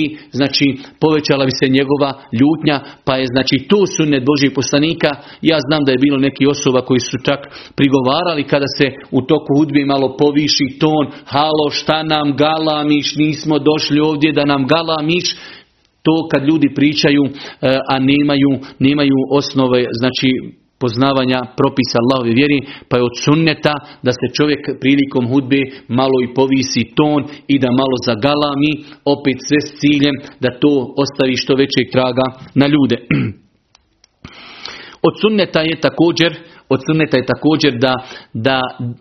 i 0.00 0.02
znači 0.38 0.66
povećala 1.02 1.44
bi 1.48 1.58
se 1.60 1.76
njegova 1.78 2.10
ljutnja, 2.40 2.76
pa 3.06 3.12
je 3.16 3.26
znači 3.34 3.56
to 3.70 3.80
sunnet 3.96 4.22
Božih 4.30 4.50
poslanika. 4.58 5.10
Ja 5.50 5.58
znam 5.66 5.82
da 5.84 5.90
je 5.92 6.04
bilo 6.06 6.18
neki 6.18 6.44
osoba 6.54 6.80
koji 6.88 7.00
su 7.00 7.16
čak 7.28 7.40
prigovarali 7.78 8.50
kada 8.52 8.68
se 8.78 8.86
u 9.10 9.20
toku 9.30 9.50
hudbi 9.56 9.84
malo 9.84 10.16
poviši 10.16 10.68
ton, 10.82 11.04
halo 11.34 11.66
šta 11.70 12.02
nam 12.02 12.26
galamiš, 12.36 13.16
nismo 13.16 13.58
došli 13.58 14.00
ovdje 14.00 14.32
da 14.32 14.44
nam 14.44 14.66
galamiš, 14.66 15.26
to 16.06 16.28
kad 16.30 16.42
ljudi 16.48 16.68
pričaju, 16.74 17.22
e, 17.24 17.30
a 17.92 17.98
nemaju, 17.98 18.50
nemaju 18.78 19.16
osnove, 19.30 19.84
znači 20.00 20.30
poznavanja 20.82 21.40
propisa 21.60 21.96
Allahove 22.02 22.32
vjeri, 22.40 22.60
pa 22.88 22.96
je 22.96 23.08
od 23.10 23.16
sunneta 23.24 23.74
da 24.06 24.12
se 24.18 24.26
čovjek 24.36 24.62
prilikom 24.82 25.24
hudbe 25.32 25.60
malo 26.00 26.16
i 26.22 26.34
povisi 26.38 26.82
ton 26.98 27.20
i 27.52 27.56
da 27.62 27.78
malo 27.80 27.96
zagalami, 28.08 28.72
opet 29.14 29.36
sve 29.48 29.60
s 29.66 29.70
ciljem 29.80 30.16
da 30.42 30.58
to 30.62 30.72
ostavi 31.02 31.36
što 31.42 31.52
većeg 31.62 31.86
traga 31.94 32.26
na 32.60 32.66
ljude. 32.66 32.96
Od 35.08 35.14
sunneta 35.22 35.60
je 35.60 35.80
također, 35.80 36.30
od 36.68 36.80
sunneta 36.86 37.16
je 37.16 37.30
također 37.32 37.72
da, 37.78 37.94
da 38.32 38.60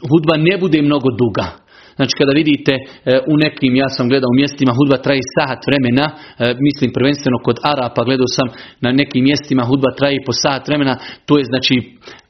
hudba 0.10 0.36
ne 0.38 0.58
bude 0.58 0.82
mnogo 0.82 1.10
duga. 1.22 1.46
Znači 1.98 2.14
kada 2.20 2.34
vidite 2.42 2.74
e, 2.74 2.80
u 3.34 3.36
nekim, 3.44 3.76
ja 3.76 3.90
sam 3.90 4.10
gledao 4.10 4.30
u 4.32 4.40
mjestima, 4.42 4.78
hudba 4.80 4.98
traji 5.06 5.24
sat 5.36 5.60
vremena, 5.70 6.06
e, 6.14 6.16
mislim 6.68 6.90
prvenstveno 6.98 7.38
kod 7.46 7.58
Arapa, 7.72 8.02
gledao 8.04 8.30
sam 8.38 8.48
na 8.82 8.92
nekim 8.92 9.24
mjestima 9.24 9.64
hudba 9.64 9.90
traji 10.00 10.20
po 10.26 10.34
sat 10.44 10.68
vremena, 10.68 10.96
to 11.26 11.38
je 11.38 11.44
znači 11.52 11.76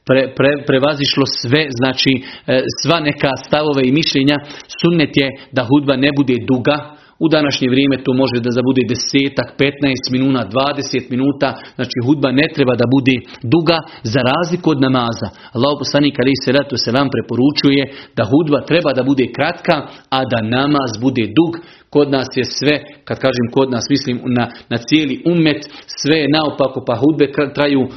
pre, 0.07 0.21
pre, 0.37 0.51
prevazišlo 0.67 1.25
sve, 1.25 1.61
znači 1.79 2.11
e, 2.47 2.61
sva 2.81 2.99
neka 2.99 3.31
stavove 3.45 3.81
i 3.85 3.95
mišljenja, 3.99 4.37
sunnet 4.81 5.13
je 5.21 5.27
da 5.51 5.67
hudba 5.69 5.95
ne 5.95 6.09
bude 6.17 6.35
duga, 6.51 6.96
u 7.23 7.25
današnje 7.35 7.67
vrijeme 7.73 8.03
to 8.05 8.11
može 8.21 8.37
da 8.45 8.55
zabude 8.57 8.81
desetak, 8.93 9.47
15 9.59 10.11
minuta, 10.15 10.41
20 10.51 11.11
minuta. 11.13 11.49
Znači 11.77 11.97
hudba 12.05 12.29
ne 12.41 12.47
treba 12.55 12.73
da 12.81 12.85
bude 12.95 13.15
duga 13.53 13.77
za 14.13 14.21
razliku 14.31 14.67
od 14.71 14.79
namaza. 14.87 15.27
Allah 15.55 15.71
poslanik 15.83 16.15
ali 16.21 16.33
se 16.43 16.51
ratu 16.57 16.75
se 16.83 16.89
vam 16.97 17.07
preporučuje 17.15 17.81
da 18.17 18.23
hudba 18.31 18.59
treba 18.69 18.89
da 18.97 19.03
bude 19.09 19.25
kratka, 19.37 19.75
a 20.17 20.19
da 20.31 20.39
namaz 20.57 20.91
bude 21.05 21.25
dug. 21.39 21.53
Kod 21.95 22.07
nas 22.11 22.27
je 22.39 22.45
sve, 22.57 22.75
kad 23.07 23.17
kažem 23.25 23.47
kod 23.55 23.67
nas, 23.75 23.85
mislim 23.89 24.15
na, 24.37 24.45
na 24.71 24.77
cijeli 24.87 25.15
umet, 25.33 25.61
sve 26.01 26.17
je 26.21 26.33
naopako, 26.37 26.79
pa 26.87 26.95
hudbe 27.01 27.25
traju 27.57 27.81
e, 27.83 27.89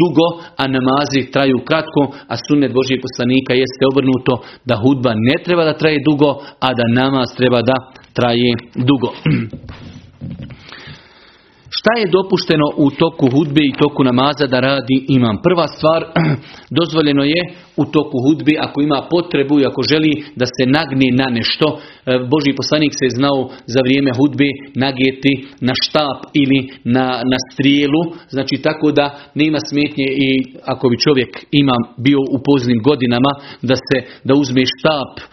dugo, 0.00 0.28
a 0.60 0.64
namazi 0.76 1.30
traju 1.34 1.58
kratko, 1.68 2.02
a 2.32 2.34
sunnet 2.46 2.72
Božijeg 2.78 3.00
poslanika 3.06 3.52
jeste 3.62 3.82
obrnuto 3.92 4.32
da 4.68 4.74
hudba 4.82 5.10
ne 5.28 5.36
treba 5.44 5.64
da 5.64 5.78
traje 5.80 5.98
dugo, 6.08 6.30
a 6.66 6.68
da 6.78 6.84
namaz 7.00 7.28
treba 7.38 7.60
da 7.70 7.76
traje 8.12 8.52
dugo. 8.74 9.12
Šta 11.78 11.92
je 12.00 12.12
dopušteno 12.18 12.66
u 12.84 12.86
toku 12.90 13.26
hudbe 13.34 13.62
i 13.64 13.76
toku 13.82 14.00
namaza 14.04 14.46
da 14.46 14.58
radi 14.60 14.96
imam? 15.08 15.36
Prva 15.46 15.66
stvar, 15.76 16.00
dozvoljeno 16.80 17.22
je 17.34 17.40
u 17.82 17.84
toku 17.96 18.16
hudbe 18.26 18.54
ako 18.66 18.78
ima 18.82 19.00
potrebu 19.10 19.54
i 19.60 19.66
ako 19.70 19.80
želi 19.90 20.12
da 20.40 20.46
se 20.46 20.64
nagne 20.78 21.08
na 21.20 21.26
nešto. 21.38 21.66
E, 21.76 21.80
Boži 22.32 22.52
poslanik 22.60 22.92
se 22.98 23.04
je 23.06 23.16
znao 23.18 23.38
za 23.72 23.80
vrijeme 23.86 24.10
hudbe 24.18 24.48
nagijeti 24.84 25.32
na 25.68 25.74
štap 25.82 26.20
ili 26.42 26.60
na, 26.84 27.06
na 27.32 27.38
strijelu. 27.48 28.02
Znači 28.34 28.54
tako 28.66 28.86
da 28.98 29.06
nema 29.34 29.58
smetnje 29.68 30.08
i 30.26 30.28
ako 30.72 30.84
bi 30.88 31.02
čovjek 31.06 31.30
ima 31.62 31.76
bio 32.06 32.20
u 32.36 32.38
poznim 32.48 32.78
godinama 32.88 33.32
da 33.62 33.76
se 33.86 33.98
da 34.24 34.32
uzme 34.42 34.62
štap, 34.74 35.12
e, 35.20 35.24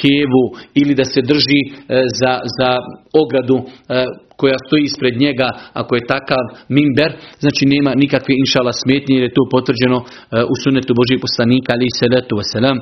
kevu 0.00 0.44
ili 0.80 0.94
da 0.94 1.04
se 1.04 1.20
drži 1.30 1.60
e, 1.68 1.72
za, 2.20 2.32
za 2.58 2.70
ogradu 3.22 3.56
koja 4.40 4.56
stoji 4.66 4.82
ispred 4.84 5.14
njega, 5.24 5.48
ako 5.80 5.92
je 5.94 6.08
takav 6.14 6.44
mimber, 6.76 7.10
znači 7.42 7.62
nema 7.74 7.90
nikakve 8.02 8.32
inšala 8.42 8.72
smetnje 8.82 9.14
jer 9.16 9.24
je 9.26 9.36
to 9.38 9.44
potvrđeno 9.54 9.98
u 10.52 10.54
sunetu 10.62 10.92
Božih 11.00 11.18
poslanika 11.26 11.68
ali 11.72 11.96
salatu 12.00 12.34
wasalam. 12.40 12.78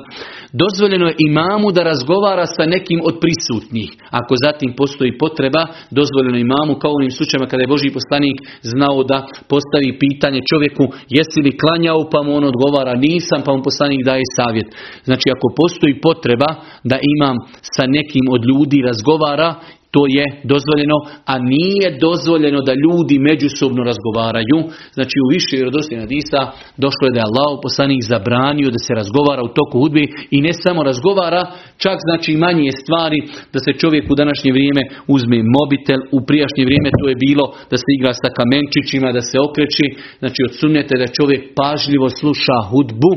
Dozvoljeno 0.63 1.05
je 1.07 1.19
imamu 1.29 1.67
da 1.75 1.89
razgovara 1.91 2.45
sa 2.55 2.63
nekim 2.75 2.99
od 3.09 3.15
prisutnih. 3.23 3.89
Ako 4.19 4.33
zatim 4.45 4.69
postoji 4.81 5.11
potreba, 5.23 5.63
dozvoljeno 5.99 6.37
imamu 6.47 6.73
kao 6.81 6.91
u 6.93 6.99
onim 7.01 7.13
slučajima 7.17 7.49
kada 7.49 7.61
je 7.63 7.73
Boži 7.73 7.89
poslanik 7.99 8.37
znao 8.71 8.97
da 9.11 9.17
postavi 9.53 9.89
pitanje 10.03 10.39
čovjeku 10.51 10.83
jesi 11.17 11.39
li 11.45 11.57
klanjao 11.61 11.99
pa 12.11 12.19
mu 12.23 12.31
on 12.39 12.45
odgovara 12.51 12.93
nisam 13.07 13.39
pa 13.45 13.51
mu 13.53 13.59
poslanik 13.69 14.01
daje 14.09 14.25
savjet. 14.37 14.67
Znači 15.07 15.27
ako 15.35 15.47
postoji 15.61 15.93
potreba 16.07 16.49
da 16.91 16.97
imam 17.15 17.35
sa 17.75 17.83
nekim 17.97 18.25
od 18.35 18.41
ljudi 18.49 18.79
razgovara 18.89 19.49
to 19.95 20.01
je 20.17 20.25
dozvoljeno, 20.53 20.97
a 21.31 21.33
nije 21.55 21.85
dozvoljeno 22.07 22.59
da 22.67 22.81
ljudi 22.83 23.15
međusobno 23.29 23.81
razgovaraju. 23.91 24.57
Znači 24.97 25.15
u 25.23 25.27
više 25.35 25.53
vjerodostojnih 25.55 26.03
hadisa 26.05 26.41
došlo 26.85 27.03
je 27.05 27.13
da 27.13 27.19
je 27.19 27.29
Allah 27.29 27.49
poslanik 27.65 28.01
zabranio 28.13 28.73
da 28.75 28.79
se 28.85 28.99
razgovara 29.01 29.41
u 29.43 29.53
toku 29.57 29.75
hudbe 29.81 30.03
i 30.35 30.37
ne 30.47 30.53
samo 30.63 30.79
razgovara, 30.91 31.41
čak 31.83 31.97
znači 32.07 32.31
manje 32.45 32.71
stvari 32.81 33.19
da 33.53 33.59
se 33.65 33.71
čovjek 33.81 34.05
u 34.07 34.19
današnje 34.21 34.51
vrijeme 34.57 34.81
uzme 35.15 35.37
mobitel, 35.57 35.99
u 36.17 36.19
prijašnje 36.27 36.63
vrijeme 36.67 36.89
to 36.99 37.05
je 37.11 37.21
bilo 37.27 37.45
da 37.71 37.77
se 37.83 37.89
igra 37.97 38.11
sa 38.21 38.29
kamenčićima, 38.39 39.09
da 39.17 39.21
se 39.29 39.37
okreći, 39.47 39.85
znači 40.21 40.39
odsunete 40.49 40.93
da 41.01 41.15
čovjek 41.17 41.41
pažljivo 41.59 42.07
sluša 42.19 42.57
hudbu, 42.69 43.11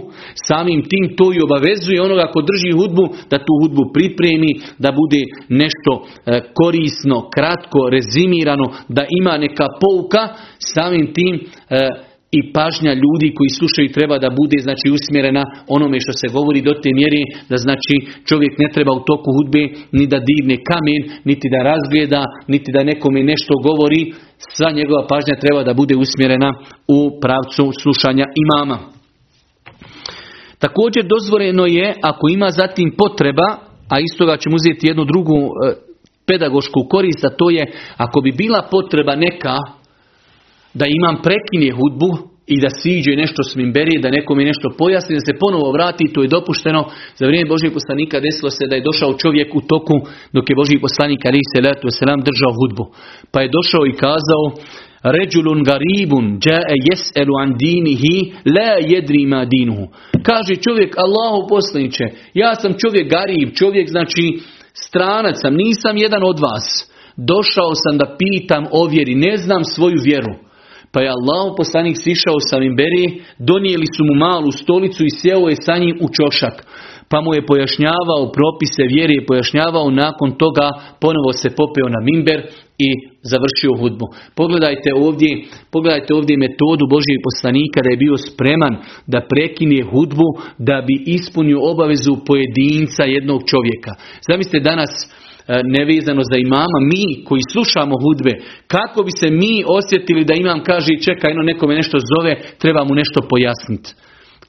samim 0.49 0.81
tim 0.91 1.05
to 1.19 1.27
i 1.37 1.43
obavezuje 1.47 1.99
onoga 2.09 2.25
ko 2.33 2.41
drži 2.51 2.71
hudbu 2.79 3.05
da 3.31 3.37
tu 3.47 3.53
hudbu 3.61 3.83
pripremi, 3.97 4.51
da 4.85 4.91
bude 5.01 5.23
nešto 5.63 5.93
e, 6.01 6.07
korisno, 6.69 7.17
kratko, 7.35 7.81
rezimirano, 7.97 8.67
da 8.89 9.03
ima 9.21 9.35
neka 9.39 9.67
pouka, 9.81 10.23
samim 10.75 11.07
tim 11.17 11.35
e, 11.37 11.45
i 12.39 12.41
pažnja 12.53 12.93
ljudi 13.03 13.29
koji 13.37 13.51
slušaju 13.59 13.95
treba 13.97 14.17
da 14.25 14.37
bude 14.41 14.59
znači 14.67 14.87
usmjerena 14.97 15.45
onome 15.77 15.99
što 16.05 16.13
se 16.21 16.27
govori 16.37 16.61
do 16.69 16.75
te 16.83 16.91
mjere 17.01 17.23
da 17.51 17.57
znači 17.57 17.97
čovjek 18.29 18.53
ne 18.63 18.69
treba 18.75 18.93
u 18.95 19.05
toku 19.11 19.29
hudbe 19.37 19.63
ni 19.99 20.05
da 20.13 20.19
divne 20.31 20.57
kamen, 20.71 21.03
niti 21.29 21.47
da 21.55 21.69
razgleda, 21.71 22.23
niti 22.53 22.69
da 22.77 22.89
nekome 22.93 23.21
nešto 23.33 23.55
govori, 23.69 24.01
sva 24.57 24.71
njegova 24.79 25.03
pažnja 25.13 25.35
treba 25.45 25.63
da 25.69 25.79
bude 25.81 25.95
usmjerena 26.05 26.51
u 26.99 27.01
pravcu 27.23 27.65
slušanja 27.83 28.27
imama. 28.45 28.79
Također 30.65 31.03
dozvoljeno 31.15 31.65
je 31.67 31.95
ako 32.11 32.25
ima 32.29 32.49
zatim 32.51 32.89
potreba, 32.99 33.49
a 33.93 34.01
istoga 34.01 34.37
ćemo 34.37 34.55
uzeti 34.57 34.87
jednu 34.87 35.05
drugu 35.05 35.39
e, 35.47 35.88
pedagošku 36.29 36.81
korist, 36.91 37.25
a 37.25 37.31
to 37.31 37.51
je 37.51 37.65
ako 37.97 38.21
bi 38.21 38.33
bila 38.33 38.63
potreba 38.71 39.15
neka 39.17 39.57
da 40.75 40.85
imam 40.89 41.23
prekinje 41.23 41.71
hudbu 41.79 42.11
i 42.55 42.57
da 42.61 42.71
siđe 42.71 43.13
nešto 43.23 43.43
s 43.43 43.57
mimberi, 43.57 44.01
da 44.03 44.11
nekome 44.11 44.45
nešto 44.45 44.69
pojasni, 44.79 45.19
da 45.19 45.21
se 45.21 45.39
ponovo 45.43 45.73
vrati, 45.73 46.13
to 46.15 46.23
je 46.23 46.29
dopušteno. 46.37 46.83
Za 47.19 47.27
vrijeme 47.27 47.49
Božih 47.49 47.71
poslanika 47.79 48.21
desilo 48.21 48.51
se 48.51 48.65
da 48.71 48.75
je 48.77 48.87
došao 48.89 49.19
čovjek 49.23 49.55
u 49.55 49.61
toku 49.61 49.97
dok 50.33 50.45
je 50.51 50.59
Božji 50.61 50.79
poslanik 50.87 51.21
ali 51.29 51.51
se 51.53 51.59
letu 51.67 51.89
selam 51.91 52.21
držao 52.29 52.53
hudbu. 52.59 52.85
Pa 53.33 53.39
je 53.41 53.55
došao 53.59 53.85
i 53.87 53.99
kazao 54.05 54.45
Ređulun 55.17 55.61
garibun 55.71 56.27
jae 56.45 56.77
jes'elu 56.89 57.35
an 57.43 57.51
dinihi 57.63 58.17
la 58.57 58.73
jedri 58.93 59.27
ma 59.27 59.45
dinuhu. 59.45 59.87
Kaže 60.23 60.55
čovjek 60.67 60.91
Allahu 61.05 61.49
poslaniće, 61.49 62.05
ja 62.35 62.55
sam 62.55 62.73
čovjek 62.83 63.07
garib, 63.11 63.49
čovjek 63.55 63.89
znači 63.89 64.25
stranac 64.89 65.37
sam, 65.43 65.55
nisam 65.55 65.97
jedan 65.97 66.23
od 66.25 66.39
vas. 66.41 66.67
Došao 67.17 67.73
sam 67.75 67.99
da 67.99 68.17
pitam 68.19 68.65
o 68.71 68.87
vjeri, 68.87 69.15
ne 69.15 69.37
znam 69.37 69.65
svoju 69.65 69.99
vjeru. 70.05 70.35
Pa 70.93 71.01
je 71.01 71.15
Allah 71.17 71.55
poslanik 71.57 71.97
sišao 71.97 72.39
sa 72.41 72.59
Mimberi, 72.59 73.07
donijeli 73.39 73.87
su 73.97 74.03
mu 74.05 74.15
malu 74.15 74.51
stolicu 74.53 75.05
i 75.05 75.15
sjeo 75.19 75.49
je 75.49 75.57
sa 75.67 75.79
njim 75.79 75.97
u 76.01 76.09
čošak. 76.17 76.57
Pa 77.11 77.21
mu 77.21 77.35
je 77.35 77.47
pojašnjavao 77.47 78.33
propise 78.37 78.83
vjere 78.95 79.15
i 79.15 79.27
pojašnjavao 79.27 79.91
nakon 79.91 80.31
toga 80.43 80.69
ponovo 81.01 81.33
se 81.33 81.49
popeo 81.61 81.89
na 81.89 82.01
Mimber 82.09 82.41
i 82.79 82.89
završio 83.23 83.73
hudbu. 83.81 84.07
Pogledajte 84.35 84.91
ovdje, 84.95 85.31
pogledajte 85.73 86.15
ovdje 86.15 86.37
metodu 86.37 86.85
Božijeg 86.95 87.21
poslanika 87.29 87.79
da 87.85 87.91
je 87.91 88.03
bio 88.05 88.17
spreman 88.17 88.75
da 89.07 89.27
prekine 89.33 89.81
hudbu 89.91 90.29
da 90.59 90.77
bi 90.87 90.95
ispunio 91.17 91.59
obavezu 91.73 92.15
pojedinca 92.27 93.03
jednog 93.05 93.41
čovjeka. 93.51 93.93
Zamislite 94.29 94.61
danas 94.61 94.93
E, 95.49 95.63
nevezano 95.65 96.23
za 96.31 96.37
imama, 96.47 96.79
mi 96.93 97.25
koji 97.25 97.43
slušamo 97.53 97.95
hudbe, 98.05 98.33
kako 98.67 99.03
bi 99.03 99.13
se 99.21 99.29
mi 99.31 99.65
osjetili 99.79 100.25
da 100.25 100.35
imam 100.35 100.61
kaže 100.63 100.93
čekaj, 101.07 101.35
no 101.35 101.43
neko 101.43 101.67
me 101.67 101.75
nešto 101.75 101.99
zove, 102.13 102.33
treba 102.59 102.85
mu 102.85 102.95
nešto 102.95 103.21
pojasniti. 103.31 103.91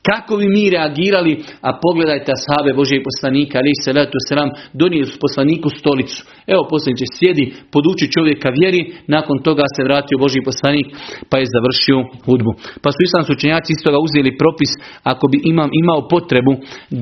Kako 0.07 0.37
bi 0.37 0.47
mi 0.55 0.69
reagirali, 0.69 1.33
a 1.67 1.69
pogledajte 1.83 2.31
ashabe 2.37 2.71
Božeg 2.73 3.01
poslanika, 3.09 3.53
ali 3.59 3.71
se 3.83 3.93
letu 3.97 4.17
selam, 4.29 4.49
donijeli 4.73 5.07
su 5.11 5.17
poslaniku 5.25 5.69
stolicu. 5.79 6.19
Evo 6.53 6.61
poslaniče 6.73 7.05
sjedi, 7.15 7.45
poduči 7.73 8.11
čovjeka 8.15 8.49
vjeri, 8.59 8.81
nakon 9.15 9.37
toga 9.47 9.65
se 9.75 9.81
vratio 9.87 10.21
Boži 10.23 10.41
poslanik, 10.49 10.87
pa 11.29 11.35
je 11.37 11.51
završio 11.55 11.97
hudbu. 12.25 12.51
Pa 12.83 12.89
su 12.91 12.99
islamski 13.01 13.35
učenjaci 13.37 13.69
iz 13.73 13.81
toga 13.85 13.97
uzeli 14.07 14.37
propis, 14.41 14.71
ako 15.11 15.23
bi 15.31 15.37
imam 15.51 15.69
imao 15.81 16.07
potrebu 16.13 16.53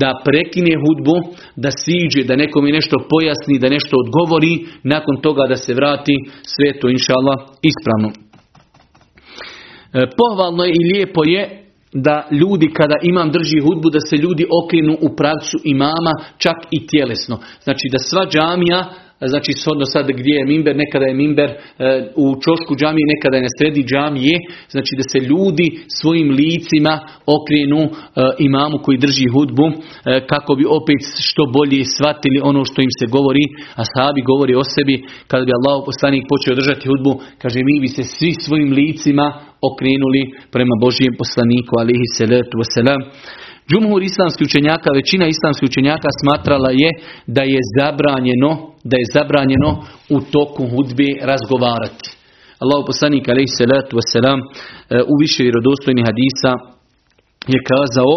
da 0.02 0.10
prekine 0.26 0.74
hudbu, 0.82 1.16
da 1.62 1.70
siđe, 1.82 2.20
da 2.28 2.40
nekom 2.42 2.66
je 2.66 2.76
nešto 2.78 2.96
pojasni, 3.12 3.62
da 3.62 3.74
nešto 3.76 3.94
odgovori, 4.04 4.52
nakon 4.94 5.14
toga 5.26 5.42
da 5.52 5.56
se 5.64 5.72
vrati, 5.80 6.14
sve 6.54 6.68
to 6.80 6.86
inša 6.88 7.12
Allah 7.18 7.38
ispravno. 7.70 8.08
E, 9.94 9.98
pohvalno 10.20 10.62
je 10.64 10.72
i 10.78 10.86
lijepo 10.92 11.22
je 11.24 11.67
da 11.92 12.28
ljudi 12.30 12.72
kada 12.72 12.94
imam 13.02 13.30
drži 13.30 13.60
hudbu 13.60 13.90
da 13.90 14.00
se 14.00 14.16
ljudi 14.16 14.46
okrenu 14.64 14.96
u 15.00 15.16
pravcu 15.16 15.58
imama 15.64 16.12
čak 16.38 16.56
i 16.70 16.86
tjelesno. 16.86 17.38
Znači 17.64 17.88
da 17.92 17.98
sva 17.98 18.26
džamija 18.26 18.88
znači 19.26 19.52
shodno 19.52 19.84
sad 19.84 20.06
gdje 20.20 20.34
je 20.38 20.44
mimber, 20.44 20.76
nekada 20.76 21.06
je 21.06 21.14
mimber 21.14 21.50
e, 21.50 21.56
u 22.16 22.26
čošku 22.44 22.72
džamije, 22.80 23.04
nekada 23.14 23.36
je 23.36 23.46
na 23.48 23.52
sredi 23.58 23.82
džamije, 23.90 24.36
znači 24.74 24.92
da 25.00 25.04
se 25.12 25.18
ljudi 25.30 25.66
svojim 26.00 26.28
licima 26.40 26.94
okrenu 27.36 27.80
e, 27.84 27.90
imamu 28.48 28.76
koji 28.84 28.98
drži 29.04 29.26
hudbu 29.34 29.66
e, 29.70 29.76
kako 30.32 30.50
bi 30.58 30.64
opet 30.78 31.00
što 31.28 31.42
bolje 31.56 31.80
shvatili 31.94 32.38
ono 32.50 32.64
što 32.64 32.78
im 32.82 32.92
se 32.98 33.06
govori, 33.16 33.44
a 33.80 33.82
sahabi 33.92 34.20
govori 34.30 34.54
o 34.54 34.64
sebi, 34.74 34.96
kada 35.30 35.44
bi 35.44 35.52
Allah 35.58 35.76
poslanik 35.88 36.24
počeo 36.32 36.58
držati 36.60 36.88
hudbu, 36.90 37.12
kaže 37.42 37.58
mi 37.68 37.80
bi 37.84 37.88
se 37.96 38.02
svi 38.02 38.32
svojim 38.44 38.70
licima 38.80 39.26
okrenuli 39.70 40.22
prema 40.54 40.74
Božijem 40.84 41.14
poslaniku 41.22 41.72
alihi 41.82 42.06
salatu 42.18 42.54
wasalam. 42.62 43.00
Džumhur 43.70 44.02
islamskih 44.02 44.44
učenjaka, 44.50 44.88
većina 45.00 45.24
islamskih 45.26 45.66
učenjaka 45.70 46.08
smatrala 46.20 46.70
je 46.82 46.90
da 47.36 47.42
je 47.54 47.60
zabranjeno, 47.78 48.50
da 48.90 48.96
je 49.00 49.12
zabranjeno 49.16 49.70
u 50.16 50.18
toku 50.34 50.62
hudbe 50.72 51.08
razgovarati. 51.30 52.06
Allahu 52.62 52.84
poslanik 52.90 53.24
alejhi 53.28 53.56
salatu 53.60 53.92
vesselam 53.98 54.40
u 55.12 55.14
više 55.22 55.40
vjerodostojnih 55.46 56.04
hadisa 56.10 56.52
je 57.52 57.58
kazao 57.72 58.12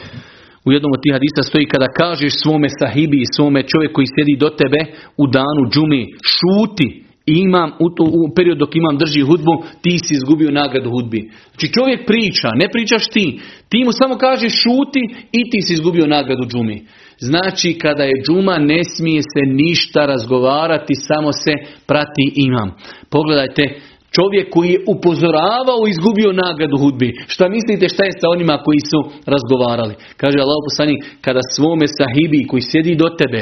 u 0.66 0.68
jednom 0.74 0.92
od 0.96 1.00
tih 1.02 1.12
hadisa 1.16 1.42
stoji 1.42 1.72
kada 1.74 1.96
kažeš 2.00 2.32
svome 2.42 2.68
sahibi, 2.80 3.32
svome 3.36 3.60
čovjeku 3.70 3.94
koji 3.96 4.12
sjedi 4.14 4.34
do 4.44 4.48
tebe 4.60 4.80
u 5.22 5.24
danu 5.38 5.62
džumi, 5.72 6.02
šuti 6.36 6.88
imam 7.44 7.70
u, 7.84 7.90
to, 7.96 8.04
u 8.04 8.34
period 8.36 8.58
dok 8.58 8.76
imam 8.76 8.98
drži 8.98 9.20
hudbu, 9.20 9.54
ti 9.82 9.98
si 9.98 10.14
izgubio 10.14 10.50
nagradu 10.50 10.90
hudbi. 10.90 11.30
Znači 11.50 11.72
čovjek 11.72 12.06
priča, 12.06 12.48
ne 12.54 12.66
pričaš 12.72 13.08
ti. 13.08 13.40
Ti 13.68 13.84
mu 13.84 13.92
samo 13.92 14.14
kažeš 14.16 14.52
šuti 14.62 15.02
i 15.32 15.40
ti 15.50 15.58
si 15.62 15.72
izgubio 15.72 16.06
nagradu 16.06 16.44
džumi. 16.46 16.82
Znači 17.18 17.78
kada 17.78 18.04
je 18.04 18.22
džuma 18.26 18.58
ne 18.58 18.84
smije 18.84 19.22
se 19.22 19.42
ništa 19.62 20.06
razgovarati, 20.06 20.94
samo 20.94 21.32
se 21.32 21.52
prati 21.86 22.32
imam. 22.36 22.70
Pogledajte, 23.10 23.62
čovjek 24.16 24.46
koji 24.54 24.68
je 24.70 24.84
upozoravao 24.94 25.82
izgubio 25.88 26.38
nagradu 26.44 26.76
hudbi. 26.82 27.08
Šta 27.26 27.44
mislite 27.48 27.88
šta 27.88 28.02
je 28.04 28.18
sa 28.20 28.26
onima 28.34 28.56
koji 28.66 28.80
su 28.90 29.00
razgovarali? 29.34 29.94
Kaže 30.20 30.38
Allah 30.38 30.60
poslanik, 30.68 31.00
kada 31.26 31.40
svome 31.56 31.86
sahibi 31.98 32.46
koji 32.50 32.62
sjedi 32.70 32.94
do 33.02 33.08
tebe, 33.20 33.40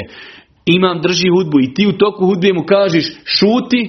imam 0.75 1.01
drži 1.01 1.29
hudbu 1.35 1.57
i 1.59 1.73
ti 1.73 1.87
u 1.87 1.97
toku 1.97 2.25
hudbe 2.25 2.53
mu 2.53 2.63
kažeš 2.63 3.05
šuti, 3.25 3.81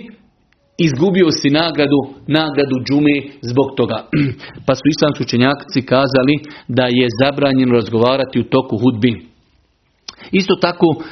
izgubio 0.87 1.31
si 1.31 1.51
nagradu, 1.51 2.01
nagradu 2.27 2.77
džume 2.87 3.17
zbog 3.51 3.69
toga. 3.77 3.99
Pa 4.67 4.75
su 4.75 4.83
islamski 4.95 5.23
učenjaci 5.23 5.89
kazali 5.93 6.35
da 6.69 6.85
je 6.99 7.07
zabranjeno 7.23 7.73
razgovarati 7.75 8.41
u 8.41 8.45
toku 8.45 8.77
hudbi. 8.83 9.30
Isto 10.33 10.55
tako 10.55 10.89
e, 11.01 11.03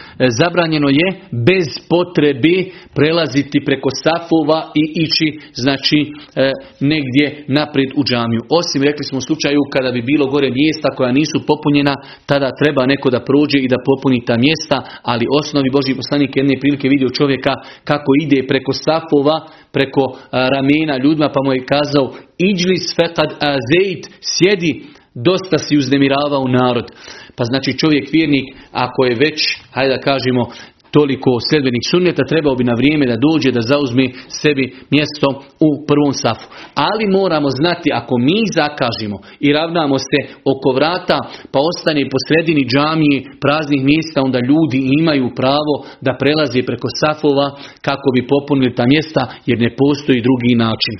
zabranjeno 0.40 0.88
je 0.88 1.08
bez 1.48 1.66
potrebe 1.92 2.56
prelaziti 2.94 3.64
preko 3.68 3.90
safova 4.04 4.60
i 4.82 4.84
ići 5.04 5.28
znači 5.54 6.00
e, 6.06 6.52
negdje 6.92 7.44
naprijed 7.48 7.90
u 7.96 8.02
džamiju. 8.04 8.42
Osim 8.60 8.82
rekli 8.88 9.04
smo 9.04 9.18
u 9.18 9.26
slučaju 9.28 9.60
kada 9.74 9.90
bi 9.92 10.02
bilo 10.02 10.26
gore 10.26 10.50
mjesta 10.60 10.88
koja 10.96 11.12
nisu 11.12 11.46
popunjena, 11.46 11.94
tada 12.26 12.48
treba 12.60 12.82
neko 12.86 13.08
da 13.10 13.24
prođe 13.28 13.58
i 13.60 13.72
da 13.72 13.84
popuni 13.88 14.24
ta 14.28 14.36
mjesta, 14.46 14.76
ali 15.02 15.32
osnovi 15.40 15.70
Boži 15.76 15.94
poslanik 16.00 16.36
jedne 16.36 16.54
prilike 16.60 16.88
vidio 16.88 17.16
čovjeka 17.18 17.52
kako 17.84 18.10
ide 18.24 18.40
preko 18.50 18.72
safova, 18.86 19.36
preko 19.76 20.02
e, 20.12 20.16
ramena 20.54 20.94
ljudima, 21.02 21.28
pa 21.34 21.40
mu 21.44 21.52
je 21.52 21.68
kazao 21.74 22.06
iđli 22.50 22.76
fekad 22.96 23.30
azeit, 23.52 24.02
sjedi, 24.32 24.72
dosta 25.24 25.58
si 25.58 25.76
uznemiravao 25.76 26.48
narod. 26.48 26.86
Pa 27.36 27.44
znači 27.44 27.78
čovjek 27.78 28.12
vjernik, 28.12 28.46
ako 28.72 29.04
je 29.04 29.14
već, 29.14 29.38
hajde 29.72 29.94
da 29.94 30.00
kažemo, 30.00 30.42
toliko 30.90 31.30
sljedbenih 31.48 31.84
sunneta, 31.90 32.30
trebao 32.32 32.54
bi 32.54 32.64
na 32.70 32.74
vrijeme 32.80 33.06
da 33.06 33.22
dođe 33.26 33.50
da 33.52 33.68
zauzme 33.72 34.06
sebi 34.42 34.64
mjesto 34.94 35.28
u 35.68 35.70
prvom 35.88 36.14
safu. 36.22 36.46
Ali 36.74 37.14
moramo 37.18 37.48
znati, 37.60 37.88
ako 38.00 38.14
mi 38.26 38.38
zakažemo 38.58 39.16
i 39.44 39.52
ravnamo 39.58 39.96
se 39.98 40.20
oko 40.52 40.68
vrata, 40.78 41.18
pa 41.52 41.58
ostane 41.70 42.02
po 42.12 42.18
sredini 42.26 42.62
džamije 42.72 43.18
praznih 43.44 43.82
mjesta, 43.90 44.18
onda 44.28 44.38
ljudi 44.50 44.80
imaju 45.00 45.26
pravo 45.40 45.74
da 46.06 46.18
prelaze 46.22 46.60
preko 46.70 46.88
safova 47.00 47.46
kako 47.86 48.08
bi 48.14 48.28
popunili 48.32 48.74
ta 48.78 48.84
mjesta, 48.94 49.22
jer 49.48 49.58
ne 49.64 49.70
postoji 49.80 50.26
drugi 50.26 50.54
način. 50.64 50.96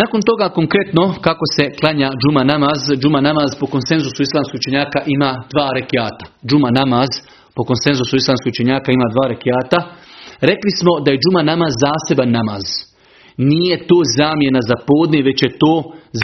Nakon 0.00 0.20
toga 0.30 0.48
konkretno 0.48 1.04
kako 1.26 1.44
se 1.56 1.64
klanja 1.80 2.08
džuma 2.20 2.44
namaz, 2.44 2.80
džuma 3.02 3.20
namaz 3.20 3.50
po 3.60 3.66
konsenzusu 3.74 4.20
islamskih 4.22 4.58
učenjaka 4.60 4.98
ima 5.06 5.30
dva 5.52 5.68
rekiata. 5.78 6.24
Džuma 6.48 6.70
namaz 6.80 7.10
po 7.56 7.62
konsenzusu 7.70 8.16
islamskih 8.16 8.50
učenjaka 8.54 8.88
ima 8.92 9.06
dva 9.14 9.24
rekiata. 9.32 9.78
Rekli 10.50 10.70
smo 10.80 10.92
da 11.04 11.08
je 11.10 11.20
džuma 11.22 11.42
namaz 11.52 11.72
zaseban 11.86 12.30
namaz. 12.38 12.64
Nije 13.36 13.76
to 13.88 13.98
zamjena 14.18 14.60
za 14.70 14.76
podne, 14.88 15.18
već 15.28 15.38
je 15.42 15.58
to 15.62 15.74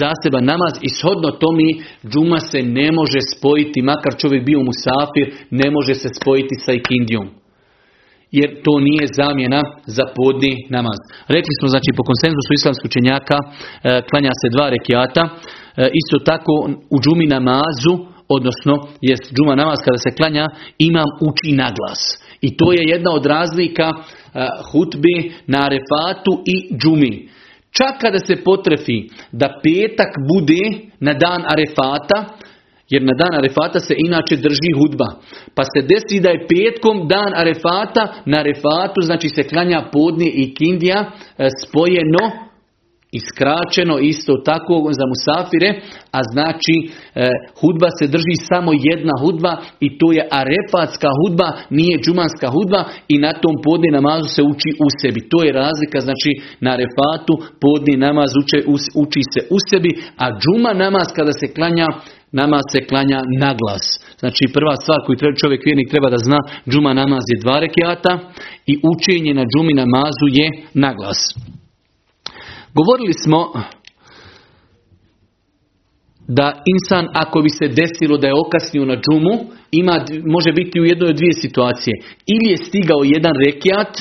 zaseban 0.00 0.44
namaz 0.52 0.74
i 0.86 0.88
shodno 0.98 1.30
mi 1.58 1.68
džuma 2.10 2.40
se 2.50 2.60
ne 2.62 2.88
može 2.98 3.20
spojiti, 3.34 3.88
makar 3.90 4.12
čovjek 4.20 4.42
bio 4.44 4.60
musafir, 4.68 5.26
ne 5.60 5.68
može 5.76 5.94
se 6.02 6.08
spojiti 6.18 6.54
sa 6.64 6.72
ikindijom 6.72 7.39
jer 8.38 8.48
to 8.64 8.72
nije 8.80 9.04
zamjena 9.20 9.60
za 9.96 10.04
podni 10.16 10.52
namaz. 10.76 10.98
Rekli 11.28 11.52
smo 11.58 11.68
znači 11.68 11.90
po 11.96 12.02
konsenzusu 12.10 12.50
islamskih 12.52 12.88
učenjaka 12.90 13.38
e, 13.42 13.48
klanja 14.08 14.32
se 14.40 14.48
dva 14.54 14.66
rekiata. 14.76 15.22
E, 15.28 15.30
isto 16.00 16.16
tako 16.30 16.54
u 16.94 16.96
džumi 17.02 17.26
namazu, 17.36 17.94
odnosno 18.36 18.74
jest 19.10 19.24
džuma 19.34 19.54
namaz 19.62 19.78
kada 19.86 19.98
se 20.04 20.16
klanja, 20.18 20.46
imam 20.78 21.10
uči 21.28 21.50
naglas. 21.62 22.00
I 22.46 22.56
to 22.56 22.72
je 22.72 22.82
jedna 22.94 23.10
od 23.18 23.26
razlika 23.26 23.88
e, 23.92 23.98
hutbi 24.68 25.16
na 25.46 25.62
refatu 25.74 26.32
i 26.54 26.56
džumi. 26.80 27.14
Čak 27.70 27.94
kada 28.00 28.18
se 28.18 28.44
potrefi 28.44 28.98
da 29.32 29.46
petak 29.62 30.12
bude 30.30 30.62
na 31.00 31.12
dan 31.12 31.42
arefata, 31.52 32.18
jer 32.90 33.02
na 33.02 33.14
dan 33.20 33.34
Arefata 33.38 33.80
se 33.80 33.94
inače 34.06 34.36
drži 34.36 34.72
hudba. 34.78 35.08
Pa 35.54 35.62
se 35.72 35.80
desi 35.90 36.20
da 36.20 36.28
je 36.28 36.46
petkom 36.52 37.08
dan 37.08 37.32
Arefata, 37.34 38.02
na 38.26 38.38
Arefatu 38.38 39.00
znači 39.00 39.28
se 39.28 39.42
klanja 39.42 39.88
podnije 39.92 40.32
i 40.34 40.54
kindija 40.54 40.98
e, 41.38 41.48
spojeno 41.62 42.50
I 43.12 43.20
isto 44.08 44.32
tako 44.44 44.74
za 44.98 45.04
musafire, 45.12 45.70
a 46.18 46.20
znači 46.32 46.76
e, 46.84 46.88
hudba 47.60 47.88
se 47.98 48.06
drži 48.14 48.36
samo 48.50 48.70
jedna 48.90 49.14
hudba 49.22 49.52
i 49.80 49.98
to 49.98 50.06
je 50.16 50.28
arefatska 50.40 51.08
hudba, 51.18 51.48
nije 51.70 52.00
džumanska 52.04 52.48
hudba 52.54 52.80
i 53.08 53.18
na 53.18 53.32
tom 53.42 53.54
podni 53.66 53.90
namazu 53.98 54.28
se 54.36 54.42
uči 54.42 54.70
u 54.86 54.88
sebi. 55.00 55.20
To 55.30 55.38
je 55.44 55.52
razlika, 55.62 55.98
znači 56.00 56.30
na 56.64 56.70
arefatu 56.76 57.34
podni 57.64 57.94
namaz 58.06 58.30
uči, 58.42 58.58
uči 59.02 59.22
se 59.32 59.40
u 59.56 59.58
sebi, 59.68 59.90
a 60.22 60.26
džuma 60.40 60.72
namaz 60.84 61.08
kada 61.16 61.32
se 61.40 61.46
klanja, 61.56 61.86
namaz 62.32 62.62
se 62.72 62.86
klanja 62.86 63.22
na 63.38 63.54
glas. 63.60 63.84
Znači 64.20 64.44
prva 64.54 64.76
stvar 64.76 64.98
koju 65.06 65.16
treba, 65.16 65.36
čovjek 65.36 65.64
vjernik 65.64 65.90
treba 65.90 66.10
da 66.10 66.18
zna, 66.18 66.38
džuma 66.70 66.92
namaz 66.94 67.24
je 67.28 67.40
dva 67.40 67.60
rekiata 67.60 68.18
i 68.66 68.74
učenje 68.92 69.34
na 69.34 69.44
džumi 69.50 69.74
namazu 69.74 70.26
je 70.38 70.48
na 70.74 70.94
glas. 70.94 71.20
Govorili 72.74 73.14
smo 73.24 73.52
da 76.28 76.62
insan 76.74 77.06
ako 77.14 77.42
bi 77.42 77.50
se 77.58 77.66
desilo 77.68 78.16
da 78.18 78.26
je 78.26 78.40
okasnio 78.46 78.84
na 78.84 78.96
džumu, 79.04 79.34
ima, 79.70 80.04
može 80.24 80.52
biti 80.52 80.80
u 80.80 80.84
jednoj 80.84 81.08
od 81.10 81.16
dvije 81.16 81.32
situacije. 81.32 81.94
Ili 82.26 82.50
je 82.50 82.56
stigao 82.56 83.00
jedan 83.04 83.32
rekiat, 83.46 83.92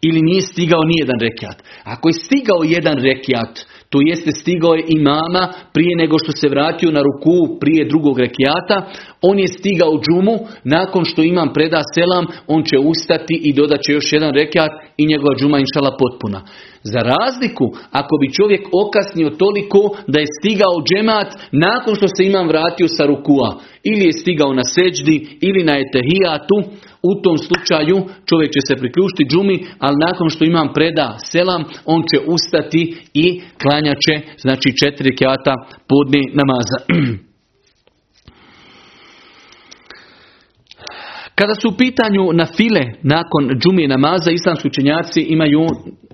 ili 0.00 0.20
nije 0.22 0.42
stigao 0.42 0.82
ni 0.84 0.94
jedan 0.98 1.18
rekiat. 1.20 1.62
Ako 1.84 2.08
je 2.08 2.12
stigao 2.12 2.60
jedan 2.64 2.98
rekiat, 2.98 3.52
to 3.90 3.98
jeste 4.06 4.30
stigao 4.32 4.74
je 4.74 4.84
imama 4.88 5.52
prije 5.72 5.96
nego 5.96 6.18
što 6.18 6.32
se 6.32 6.48
vratio 6.48 6.90
na 6.90 7.02
ruku 7.02 7.58
prije 7.60 7.88
drugog 7.88 8.18
rekiata. 8.18 8.76
On 9.22 9.38
je 9.38 9.48
stigao 9.48 10.00
džumu, 10.04 10.36
nakon 10.64 11.04
što 11.04 11.22
imam 11.22 11.52
preda 11.52 11.80
selam, 11.94 12.26
on 12.46 12.64
će 12.64 12.78
ustati 12.78 13.34
i 13.42 13.52
dodat 13.52 13.80
će 13.80 13.92
još 13.92 14.12
jedan 14.12 14.32
rekiat 14.34 14.70
i 14.96 15.06
njegova 15.06 15.34
džuma 15.38 15.58
inšala 15.58 15.96
potpuna. 16.02 16.40
Za 16.82 17.00
razliku, 17.12 17.66
ako 17.90 18.14
bi 18.20 18.34
čovjek 18.38 18.62
okasnio 18.84 19.30
toliko 19.30 19.80
da 20.12 20.18
je 20.20 20.32
stigao 20.38 20.76
džemat 20.88 21.30
nakon 21.52 21.94
što 21.94 22.06
se 22.16 22.22
imam 22.24 22.48
vratio 22.48 22.88
sa 22.88 23.04
rukua, 23.06 23.50
ili 23.90 24.04
je 24.06 24.12
stigao 24.12 24.52
na 24.54 24.64
seđdi, 24.64 25.16
ili 25.40 25.64
na 25.64 25.74
etehijatu, 25.84 26.56
u 27.10 27.12
tom 27.22 27.36
slučaju 27.46 27.96
čovjek 28.28 28.50
će 28.52 28.60
se 28.68 28.74
priključiti 28.80 29.28
džumi, 29.30 29.56
ali 29.78 29.96
nakon 30.06 30.28
što 30.30 30.44
imam 30.44 30.68
preda 30.74 31.16
selam, 31.32 31.62
on 31.84 32.02
će 32.10 32.18
ustati 32.26 32.82
i 33.14 33.40
klanjaće, 33.62 34.14
znači 34.38 34.68
četiri 34.80 35.16
kjata 35.16 35.54
podni 35.88 36.22
namaza. 36.38 36.78
Kada 41.40 41.54
su 41.60 41.66
u 41.68 41.78
pitanju 41.84 42.24
na 42.40 42.46
file 42.56 42.84
nakon 43.14 43.42
džumije 43.60 43.88
namaza, 43.94 44.30
islamski 44.30 44.68
učenjaci 44.68 45.20
imaju, 45.34 45.62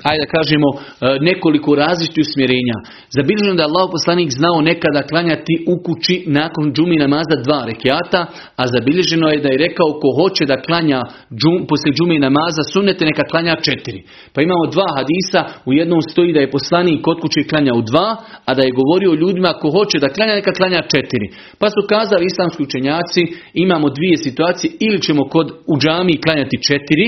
ajde 0.08 0.22
da 0.24 0.32
kažemo, 0.36 0.68
e, 0.74 0.80
nekoliko 1.28 1.70
različitih 1.82 2.24
usmjerenja. 2.28 2.76
Zabilježeno 3.16 3.54
da 3.56 3.62
je 3.62 3.70
Allah 3.70 3.86
poslanik 3.96 4.30
znao 4.40 4.58
nekada 4.70 5.00
klanjati 5.10 5.54
u 5.72 5.74
kući 5.86 6.16
nakon 6.38 6.64
džumije 6.74 6.98
namaza 7.06 7.36
dva 7.46 7.60
rekiata, 7.70 8.20
a 8.60 8.62
zabilježeno 8.74 9.26
je 9.28 9.42
da 9.44 9.48
je 9.50 9.62
rekao 9.66 9.88
ko 10.00 10.08
hoće 10.18 10.42
da 10.50 10.62
klanja 10.66 11.00
džum, 11.40 11.58
poslije 11.70 11.92
džumije 11.96 12.20
namaza 12.28 12.62
sunete 12.72 13.02
neka 13.10 13.24
klanja 13.30 13.54
četiri. 13.66 14.00
Pa 14.34 14.38
imamo 14.46 14.64
dva 14.74 14.88
hadisa, 14.96 15.40
u 15.68 15.70
jednom 15.80 16.00
stoji 16.10 16.30
da 16.36 16.40
je 16.42 16.54
poslanik 16.56 16.98
kod 17.06 17.16
kući 17.22 17.48
klanja 17.50 17.72
u 17.80 17.82
dva, 17.90 18.08
a 18.48 18.50
da 18.56 18.62
je 18.64 18.76
govorio 18.80 19.20
ljudima 19.22 19.50
ko 19.60 19.66
hoće 19.76 19.96
da 20.04 20.14
klanja 20.16 20.34
neka 20.40 20.52
klanja 20.58 20.80
četiri. 20.92 21.26
Pa 21.60 21.66
su 21.74 21.80
kazali 21.92 22.24
islamski 22.26 22.60
učenjaci, 22.68 23.22
imamo 23.64 23.86
dvije 23.96 24.16
situacije, 24.26 24.68
ili 24.86 24.98
ćemo 25.06 25.15
kod 25.24 25.52
u 25.66 25.78
džami 25.78 26.20
klanjati 26.20 26.62
četiri 26.68 27.06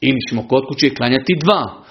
ili 0.00 0.18
ćemo 0.28 0.48
kod 0.48 0.62
kuće 0.68 0.90
klanjati 0.90 1.32
dva. 1.44 1.82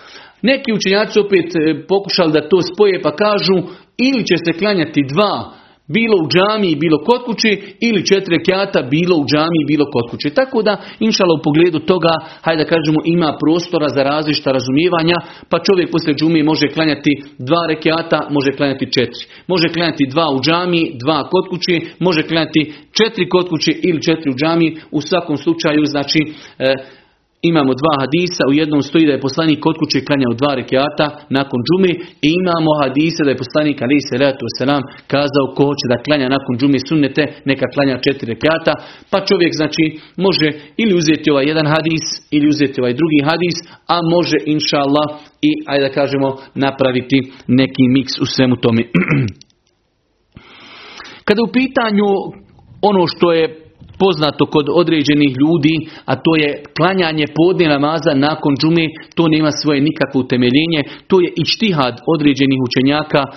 Neki 0.41 0.73
učenjaci 0.73 1.19
opet 1.19 1.55
e, 1.55 1.87
pokušali 1.87 2.31
da 2.31 2.49
to 2.49 2.61
spoje 2.61 3.01
pa 3.01 3.15
kažu 3.15 3.57
ili 3.97 4.25
će 4.25 4.35
se 4.45 4.59
klanjati 4.59 5.01
dva 5.13 5.53
bilo 5.87 6.15
u 6.23 6.27
džami, 6.33 6.75
bilo 6.75 6.97
kod 7.07 7.21
kuće, 7.25 7.51
ili 7.79 8.05
četiri 8.05 8.43
kjata, 8.43 8.81
bilo 8.81 9.15
u 9.17 9.25
džami, 9.31 9.61
bilo 9.67 9.85
kod 9.93 10.11
kuće. 10.11 10.29
Tako 10.29 10.61
da, 10.61 10.73
inšala 10.99 11.33
u 11.33 11.43
pogledu 11.43 11.79
toga, 11.79 12.13
hajde 12.41 12.63
da 12.63 12.69
kažemo, 12.69 12.99
ima 13.05 13.37
prostora 13.41 13.89
za 13.89 14.03
različita 14.03 14.51
razumijevanja, 14.51 15.17
pa 15.49 15.57
čovjek 15.59 15.91
poslije 15.91 16.15
džumi 16.15 16.43
može 16.43 16.67
klanjati 16.67 17.11
dva 17.37 17.61
rekiata, 17.67 18.27
može 18.29 18.51
klanjati 18.57 18.91
četiri. 18.95 19.23
Može 19.47 19.67
klanjati 19.73 20.11
dva 20.13 20.27
u 20.35 20.39
džami, 20.45 20.91
dva 21.03 21.29
kod 21.29 21.45
kuće, 21.49 21.75
može 21.99 22.21
klanjati 22.21 22.73
četiri 22.97 23.29
kod 23.29 23.49
kuće 23.49 23.71
ili 23.71 24.01
četiri 24.01 24.31
u 24.31 24.35
džami. 24.35 24.77
U 24.91 25.01
svakom 25.01 25.37
slučaju, 25.37 25.85
znači, 25.85 26.19
e, 26.59 26.73
Imamo 27.51 27.71
dva 27.81 27.93
hadisa, 28.01 28.43
u 28.49 28.53
jednom 28.61 28.81
stoji 28.89 29.05
da 29.07 29.13
je 29.13 29.25
poslanik 29.27 29.59
kod 29.65 29.75
kuće 29.81 29.99
klanjao 30.07 30.33
dva 30.41 30.51
rekiata 30.61 31.05
nakon 31.37 31.59
džumi 31.67 31.91
i 32.27 32.29
imamo 32.41 32.71
hadise 32.81 33.21
da 33.23 33.31
je 33.31 33.43
poslanik 33.43 33.77
ali 33.81 34.05
se 34.07 34.15
letu 34.23 34.45
selam 34.57 34.83
kazao 35.13 35.45
ko 35.55 35.61
hoće 35.69 35.85
da 35.91 36.03
klanja 36.05 36.27
nakon 36.35 36.53
džumi 36.59 36.79
sunnete 36.89 37.23
neka 37.49 37.67
klanja 37.73 37.95
četiri 38.05 38.31
rekiata 38.33 38.73
pa 39.11 39.17
čovjek 39.29 39.51
znači 39.61 39.83
može 40.25 40.47
ili 40.81 40.93
uzeti 41.01 41.27
ovaj 41.33 41.45
jedan 41.51 41.67
hadis 41.75 42.05
ili 42.35 42.45
uzeti 42.53 42.81
ovaj 42.81 42.93
drugi 42.99 43.19
hadis 43.29 43.57
a 43.93 43.95
može 44.15 44.37
inša 44.53 44.77
Allah 44.85 45.07
i 45.49 45.51
ajde 45.71 45.83
da 45.87 45.95
kažemo 45.99 46.29
napraviti 46.65 47.17
neki 47.47 47.83
miks 47.95 48.13
u 48.23 48.25
svemu 48.25 48.55
tome. 48.55 48.83
Kada 51.27 51.41
u 51.43 51.53
pitanju 51.59 52.07
ono 52.81 53.07
što 53.07 53.31
je 53.31 53.64
poznato 54.03 54.45
kod 54.45 54.65
određenih 54.81 55.31
ljudi, 55.41 55.75
a 56.05 56.13
to 56.15 56.31
je 56.41 56.49
klanjanje 56.77 57.25
podne 57.39 57.65
namaza 57.75 58.13
nakon 58.27 58.53
džume, 58.61 58.85
to 59.15 59.23
nema 59.27 59.51
svoje 59.51 59.79
nikakvo 59.81 60.17
utemeljenje, 60.21 60.81
to 61.09 61.15
je 61.23 61.33
ištihad 61.43 61.95
određenih 62.15 62.59
učenjaka 62.67 63.21
e, 63.25 63.31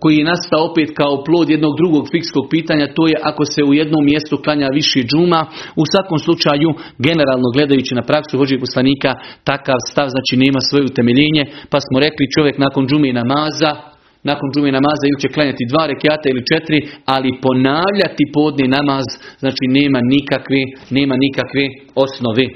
koji 0.00 0.14
je 0.16 0.30
nastao 0.32 0.62
opet 0.70 0.88
kao 1.00 1.24
plod 1.26 1.46
jednog 1.50 1.72
drugog 1.80 2.04
fikskog 2.12 2.44
pitanja, 2.50 2.94
to 2.96 3.02
je 3.10 3.16
ako 3.30 3.44
se 3.52 3.60
u 3.64 3.74
jednom 3.74 4.04
mjestu 4.04 4.36
klanja 4.44 4.68
više 4.78 5.00
džuma, 5.10 5.40
u 5.82 5.84
svakom 5.92 6.18
slučaju 6.26 6.68
generalno 7.06 7.48
gledajući 7.54 7.94
na 7.94 8.02
praksu 8.02 8.38
Božih 8.38 8.58
poslanika, 8.60 9.10
takav 9.44 9.78
stav 9.90 10.08
znači 10.14 10.34
nema 10.44 10.60
svoje 10.60 10.84
utemeljenje, 10.90 11.42
pa 11.70 11.78
smo 11.80 11.96
rekli 12.06 12.32
čovjek 12.34 12.56
nakon 12.58 12.86
džume 12.88 13.12
namaza, 13.12 13.91
nakon 14.22 14.48
džume 14.52 14.70
namaza 14.72 15.04
ili 15.06 15.20
će 15.22 15.28
klanjati 15.34 15.70
dva 15.72 15.86
rekiata 15.86 16.26
ili 16.28 16.48
četiri, 16.52 16.78
ali 17.14 17.38
ponavljati 17.42 18.24
podni 18.36 18.66
namaz, 18.68 19.06
znači 19.42 19.64
nema 19.78 20.00
nikakve, 20.14 20.62
nema 20.90 21.14
nikakve 21.24 21.64
osnove. 22.04 22.46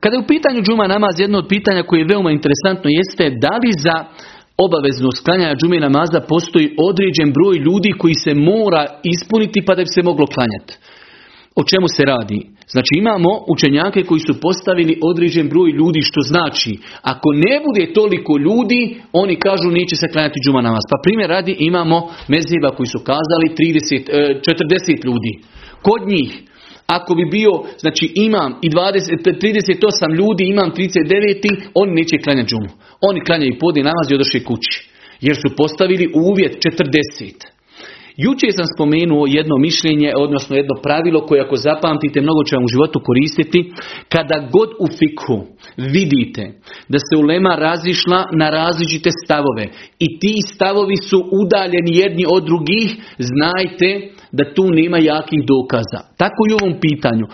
Kada 0.00 0.16
je 0.16 0.24
u 0.24 0.30
pitanju 0.32 0.62
džuma 0.62 0.86
namaz, 0.86 1.14
jedno 1.20 1.38
od 1.38 1.48
pitanja 1.48 1.82
koje 1.82 2.00
je 2.00 2.10
veoma 2.12 2.30
interesantno 2.30 2.88
jeste 3.00 3.24
da 3.44 3.54
li 3.62 3.72
za 3.86 3.96
obavezno 4.66 5.10
sklanjanja 5.18 5.58
džume 5.60 5.80
namaza 5.80 6.20
postoji 6.20 6.74
određen 6.88 7.28
broj 7.36 7.56
ljudi 7.66 7.90
koji 8.00 8.14
se 8.24 8.32
mora 8.34 8.82
ispuniti 9.14 9.64
pa 9.66 9.74
da 9.74 9.82
bi 9.82 9.94
se 9.94 10.02
moglo 10.02 10.26
klanjati. 10.34 10.72
O 11.60 11.62
čemu 11.70 11.86
se 11.96 12.02
radi? 12.04 12.40
Znači 12.74 12.92
imamo 13.02 13.30
učenjake 13.54 14.00
koji 14.08 14.20
su 14.20 14.40
postavili 14.40 14.98
određen 15.10 15.48
broj 15.48 15.70
ljudi 15.70 16.00
što 16.02 16.20
znači 16.20 16.72
ako 17.02 17.28
ne 17.32 17.54
bude 17.66 17.92
toliko 17.92 18.32
ljudi 18.46 18.80
oni 19.12 19.36
kažu 19.46 19.68
neće 19.70 19.96
se 19.96 20.08
klanjati 20.12 20.42
džuma 20.44 20.62
namaz. 20.68 20.84
Pa 20.90 20.96
primjer 21.04 21.28
radi 21.30 21.56
imamo 21.58 21.98
meziva 22.34 22.70
koji 22.76 22.86
su 22.94 22.98
kazali 23.10 23.46
30, 23.48 24.08
40 24.88 24.90
e, 24.90 25.06
ljudi. 25.06 25.32
Kod 25.82 26.02
njih 26.12 26.30
ako 26.96 27.14
bi 27.14 27.24
bio, 27.30 27.52
znači 27.78 28.12
imam 28.14 28.50
i 28.62 28.68
20, 28.70 28.74
38 29.40 30.16
ljudi, 30.18 30.44
imam 30.44 30.70
39, 30.70 31.60
oni 31.74 31.92
neće 31.94 32.16
klanjati 32.24 32.48
džumu. 32.50 32.70
Oni 33.08 33.20
klanjaju 33.26 33.60
podne 33.60 33.82
namaz 33.82 34.06
i 34.10 34.14
odošli 34.14 34.44
kući. 34.44 34.88
Jer 35.20 35.36
su 35.36 35.56
postavili 35.56 36.12
uvjet 36.14 36.52
40. 36.64 37.57
Jučer 38.24 38.50
sam 38.52 38.66
spomenuo 38.74 39.24
jedno 39.26 39.56
mišljenje, 39.58 40.12
odnosno 40.16 40.56
jedno 40.56 40.74
pravilo 40.82 41.26
koje 41.26 41.40
ako 41.40 41.56
zapamtite 41.56 42.20
mnogo 42.20 42.44
će 42.44 42.56
vam 42.56 42.64
u 42.64 42.74
životu 42.74 43.00
koristiti. 43.08 43.72
Kada 44.08 44.48
god 44.52 44.70
u 44.84 44.86
fikhu 44.98 45.38
vidite 45.76 46.44
da 46.88 46.98
se 46.98 47.14
ulema 47.16 47.52
razišla 47.54 48.28
na 48.40 48.50
različite 48.50 49.10
stavove 49.24 49.64
i 49.98 50.18
ti 50.20 50.34
stavovi 50.54 50.96
su 50.96 51.18
udaljeni 51.42 51.92
jedni 52.02 52.24
od 52.36 52.44
drugih, 52.44 52.88
znajte 53.18 53.88
da 54.32 54.44
tu 54.54 54.64
nema 54.80 54.98
jakih 54.98 55.40
dokaza. 55.52 56.00
Tako 56.22 56.40
i 56.48 56.54
u 56.54 56.58
ovom 56.62 56.74
pitanju. 56.86 57.26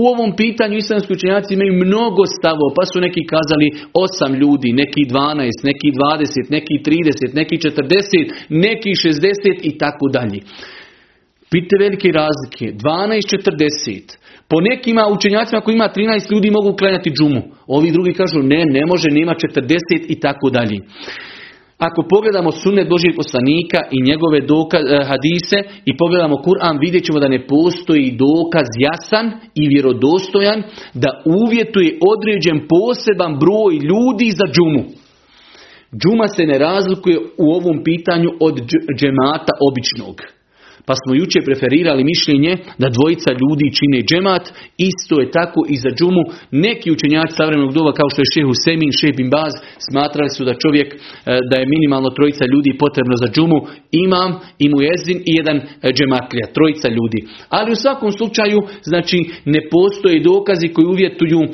U 0.00 0.02
ovom 0.12 0.30
pitanju 0.36 0.76
islamski 0.76 1.12
učenjaci 1.12 1.54
imaju 1.54 1.72
mnogo 1.84 2.22
stavova, 2.36 2.70
pa 2.78 2.84
su 2.90 2.96
neki 3.06 3.22
kazali 3.34 3.66
8 3.94 4.40
ljudi, 4.42 4.68
neki 4.82 5.02
12, 5.10 5.68
neki 5.70 5.88
20, 5.92 6.56
neki 6.56 6.74
30, 6.86 7.34
neki 7.40 7.56
40, 7.56 8.32
neki 8.48 8.90
60 8.90 9.68
i 9.70 9.78
tako 9.78 10.06
dalje. 10.16 10.40
Pite 11.50 11.74
velike 11.84 12.08
razlike, 12.22 12.64
12, 12.64 13.34
40. 13.88 14.16
Po 14.50 14.56
nekima 14.60 15.02
učenjacima 15.16 15.60
koji 15.60 15.74
ima 15.74 15.88
13 15.96 16.32
ljudi 16.32 16.50
mogu 16.50 16.76
klanjati 16.76 17.10
džumu. 17.10 17.42
Ovi 17.66 17.90
drugi 17.90 18.12
kažu 18.12 18.38
ne, 18.42 18.64
ne 18.64 18.86
može, 18.86 19.08
nema 19.10 19.34
40 19.34 20.04
i 20.08 20.20
tako 20.20 20.50
dalje. 20.50 20.78
Ako 21.80 22.02
pogledamo 22.02 22.52
sunnet 22.52 22.88
Božih 22.88 23.12
poslanika 23.16 23.78
i 23.90 24.02
njegove 24.02 24.40
dokaz, 24.40 24.82
eh, 24.84 25.04
hadise 25.04 25.58
i 25.84 25.96
pogledamo 25.96 26.36
Kur'an, 26.36 26.78
vidjet 26.80 27.04
ćemo 27.04 27.20
da 27.20 27.28
ne 27.28 27.46
postoji 27.46 28.16
dokaz 28.26 28.68
jasan 28.78 29.32
i 29.54 29.68
vjerodostojan 29.68 30.62
da 30.94 31.22
uvjetuje 31.24 31.98
određen 32.12 32.66
poseban 32.68 33.38
broj 33.38 33.74
ljudi 33.90 34.30
za 34.30 34.46
džumu. 34.54 34.84
Džuma 36.00 36.28
se 36.28 36.46
ne 36.46 36.58
razlikuje 36.58 37.18
u 37.38 37.46
ovom 37.58 37.84
pitanju 37.84 38.30
od 38.40 38.54
džemata 38.98 39.52
običnog. 39.68 40.39
Pa 40.88 40.94
smo 41.00 41.12
juče 41.20 41.40
preferirali 41.48 42.10
mišljenje 42.12 42.52
da 42.82 42.94
dvojica 42.96 43.30
ljudi 43.40 43.66
čine 43.78 43.98
džemat, 44.08 44.44
isto 44.90 45.14
je 45.20 45.30
tako 45.38 45.60
i 45.74 45.76
za 45.84 45.90
džumu. 45.98 46.24
Neki 46.66 46.88
učenjaci 46.96 47.36
savremenog 47.38 47.72
doba 47.78 47.92
kao 47.98 48.08
što 48.10 48.20
je 48.22 48.32
šehu 48.34 48.52
Semin, 48.64 48.92
šeh 49.00 49.12
Bin 49.18 49.30
Baz, 49.36 49.52
smatrali 49.88 50.30
su 50.36 50.42
da 50.48 50.60
čovjek, 50.62 50.88
e, 50.94 50.98
da 51.50 51.56
je 51.58 51.70
minimalno 51.74 52.10
trojica 52.16 52.44
ljudi 52.52 52.80
potrebno 52.84 53.14
za 53.22 53.28
džumu, 53.34 53.58
imam, 54.04 54.30
i 54.64 54.66
muezin 54.74 55.18
i 55.30 55.32
jedan 55.40 55.56
e, 55.58 55.66
džematlija, 55.96 56.46
trojica 56.56 56.88
ljudi. 56.98 57.20
Ali 57.56 57.72
u 57.72 57.82
svakom 57.84 58.10
slučaju, 58.18 58.58
znači, 58.90 59.18
ne 59.54 59.60
postoje 59.74 60.24
dokazi 60.30 60.68
koji 60.74 60.86
uvjetuju 60.94 61.40
10, 61.40 61.50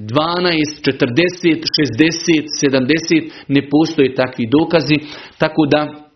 12, 0.00 0.80
40, 0.90 1.64
60, 1.78 2.44
70, 2.62 3.30
ne 3.48 3.62
postoje 3.72 4.14
takvi 4.14 4.44
dokazi, 4.58 4.96
tako 5.38 5.62
da 5.72 6.09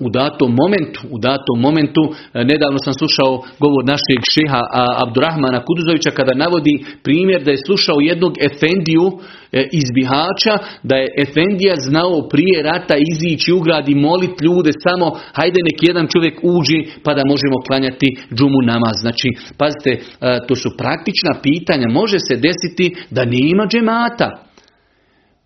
u 0.00 0.08
datom 0.10 0.50
momentu, 0.62 1.00
u 1.14 1.18
datom 1.18 1.56
momentu, 1.66 2.02
e, 2.10 2.44
nedavno 2.44 2.78
sam 2.84 2.94
slušao 3.00 3.32
govor 3.64 3.82
našeg 3.94 4.20
šeha 4.34 4.62
Abdurrahmana 5.04 5.64
Kuduzovića 5.66 6.10
kada 6.18 6.40
navodi 6.44 6.74
primjer 7.06 7.40
da 7.44 7.50
je 7.50 7.64
slušao 7.66 7.98
jednog 8.10 8.32
efendiju 8.48 9.04
e, 9.12 9.68
iz 9.80 9.86
Bihaća, 9.96 10.54
da 10.88 10.94
je 10.96 11.12
efendija 11.24 11.74
znao 11.88 12.28
prije 12.32 12.56
rata 12.70 12.94
izići 13.12 13.52
u 13.52 13.60
grad 13.60 13.88
i 13.88 14.02
molit 14.08 14.34
ljude 14.46 14.70
samo 14.86 15.06
hajde 15.38 15.60
nek 15.68 15.78
jedan 15.88 16.06
čovjek 16.12 16.36
uđi 16.42 16.78
pa 17.04 17.10
da 17.14 17.30
možemo 17.32 17.56
klanjati 17.66 18.08
džumu 18.36 18.60
namaz. 18.72 18.96
Znači, 19.04 19.28
pazite, 19.60 19.92
e, 19.92 20.00
to 20.46 20.54
su 20.62 20.68
praktična 20.82 21.32
pitanja. 21.42 21.86
Može 22.00 22.18
se 22.28 22.34
desiti 22.46 22.86
da 23.10 23.22
nema 23.24 23.64
džemata. 23.72 24.28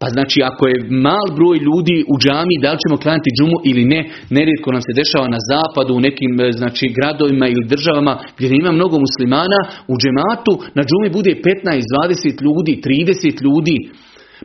Pa 0.00 0.06
znači 0.14 0.38
ako 0.50 0.62
je 0.70 0.84
mal 1.06 1.26
broj 1.38 1.56
ljudi 1.68 1.96
u 2.12 2.14
džami, 2.22 2.54
da 2.62 2.68
li 2.72 2.82
ćemo 2.82 3.02
klanjati 3.02 3.34
džumu 3.36 3.58
ili 3.70 3.84
ne, 3.92 4.00
nerijetko 4.36 4.68
nam 4.72 4.82
se 4.86 4.98
dešava 5.00 5.28
na 5.36 5.40
zapadu, 5.50 5.92
u 5.94 6.04
nekim 6.06 6.32
e, 6.40 6.52
znači, 6.60 6.84
gradovima 6.96 7.46
ili 7.48 7.70
državama 7.74 8.12
gdje 8.36 8.46
ima 8.56 8.72
mnogo 8.78 8.96
muslimana, 9.06 9.60
u 9.92 9.94
džematu 10.00 10.52
na 10.76 10.82
džumi 10.88 11.08
bude 11.18 11.32
15, 11.44 11.82
20 11.94 12.44
ljudi, 12.46 12.72
30 12.84 13.44
ljudi. 13.46 13.78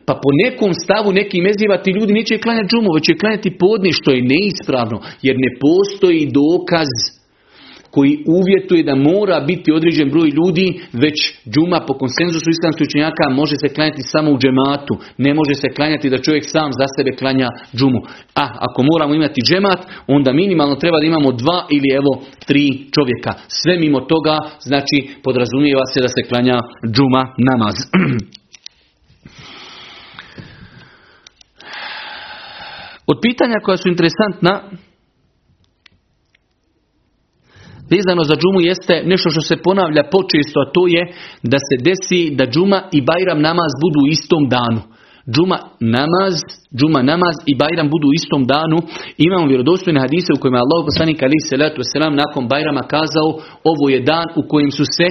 Pa 0.06 0.14
po 0.22 0.30
nekom 0.42 0.72
stavu, 0.84 1.08
nekim 1.20 1.40
mezijeva 1.48 1.76
ti 1.82 1.90
ljudi 1.96 2.12
neće 2.18 2.42
klanjati 2.44 2.70
džumu, 2.70 2.90
već 2.96 3.04
će 3.08 3.20
klanjati 3.20 3.58
podni 3.64 3.90
što 3.98 4.08
je 4.12 4.28
neispravno, 4.34 4.98
jer 5.26 5.34
ne 5.44 5.50
postoji 5.64 6.30
dokaz 6.42 6.90
koji 7.94 8.12
uvjetuje 8.38 8.82
da 8.82 8.94
mora 8.94 9.40
biti 9.40 9.72
određen 9.72 10.10
broj 10.10 10.28
ljudi, 10.38 10.66
već 10.92 11.16
džuma 11.52 11.78
po 11.88 11.94
konsenzusu 12.02 12.48
islamskih 12.50 12.86
učenjaka 12.88 13.24
može 13.40 13.56
se 13.62 13.74
klanjati 13.74 14.02
samo 14.12 14.28
u 14.30 14.38
džematu. 14.42 14.94
Ne 15.26 15.34
može 15.34 15.54
se 15.62 15.68
klanjati 15.76 16.10
da 16.10 16.24
čovjek 16.26 16.44
sam 16.54 16.68
za 16.80 16.86
sebe 16.96 17.12
klanja 17.20 17.48
džumu. 17.78 18.00
A 18.42 18.44
ako 18.66 18.80
moramo 18.90 19.14
imati 19.14 19.40
džemat, 19.48 19.80
onda 20.06 20.30
minimalno 20.32 20.76
treba 20.82 21.00
da 21.00 21.06
imamo 21.06 21.32
dva 21.32 21.58
ili 21.76 21.88
evo 22.00 22.12
tri 22.48 22.66
čovjeka. 22.94 23.32
Sve 23.60 23.74
mimo 23.78 24.00
toga, 24.12 24.36
znači 24.68 24.98
podrazumijeva 25.24 25.84
se 25.92 26.00
da 26.04 26.08
se 26.08 26.22
klanja 26.28 26.56
džuma 26.94 27.22
namaz. 27.48 27.76
Od 33.06 33.18
pitanja 33.22 33.54
koja 33.64 33.76
su 33.76 33.88
interesantna, 33.88 34.60
vezano 37.92 38.22
za 38.30 38.36
džumu 38.40 38.60
jeste 38.60 38.94
nešto 39.12 39.30
što 39.30 39.40
se 39.40 39.56
ponavlja 39.66 40.02
počesto, 40.16 40.56
a 40.60 40.70
to 40.74 40.82
je 40.94 41.02
da 41.52 41.58
se 41.66 41.74
desi 41.88 42.34
da 42.38 42.44
džuma 42.46 42.80
i 42.96 42.98
bajram 43.10 43.40
namaz 43.48 43.72
budu 43.82 43.98
u 44.04 44.10
istom 44.16 44.42
danu. 44.56 44.80
Džuma 45.34 45.58
namaz, 45.96 46.34
džuma 46.78 47.02
namaz 47.12 47.36
i 47.50 47.52
bajram 47.62 47.88
budu 47.94 48.06
u 48.08 48.16
istom 48.20 48.42
danu. 48.54 48.78
Imamo 49.26 49.46
vjerodostojne 49.46 50.00
hadise 50.00 50.30
u 50.32 50.40
kojima 50.40 50.58
je 50.58 50.64
Allah 50.64 50.80
poslanik 50.88 51.18
ali 51.22 51.46
salatu 51.50 51.80
wasalam 51.82 52.14
nakon 52.22 52.42
bajrama 52.52 52.82
kazao 52.94 53.28
ovo 53.72 53.84
je 53.94 54.00
dan 54.10 54.26
u 54.40 54.42
kojem 54.50 54.70
su 54.78 54.84
se 54.96 55.06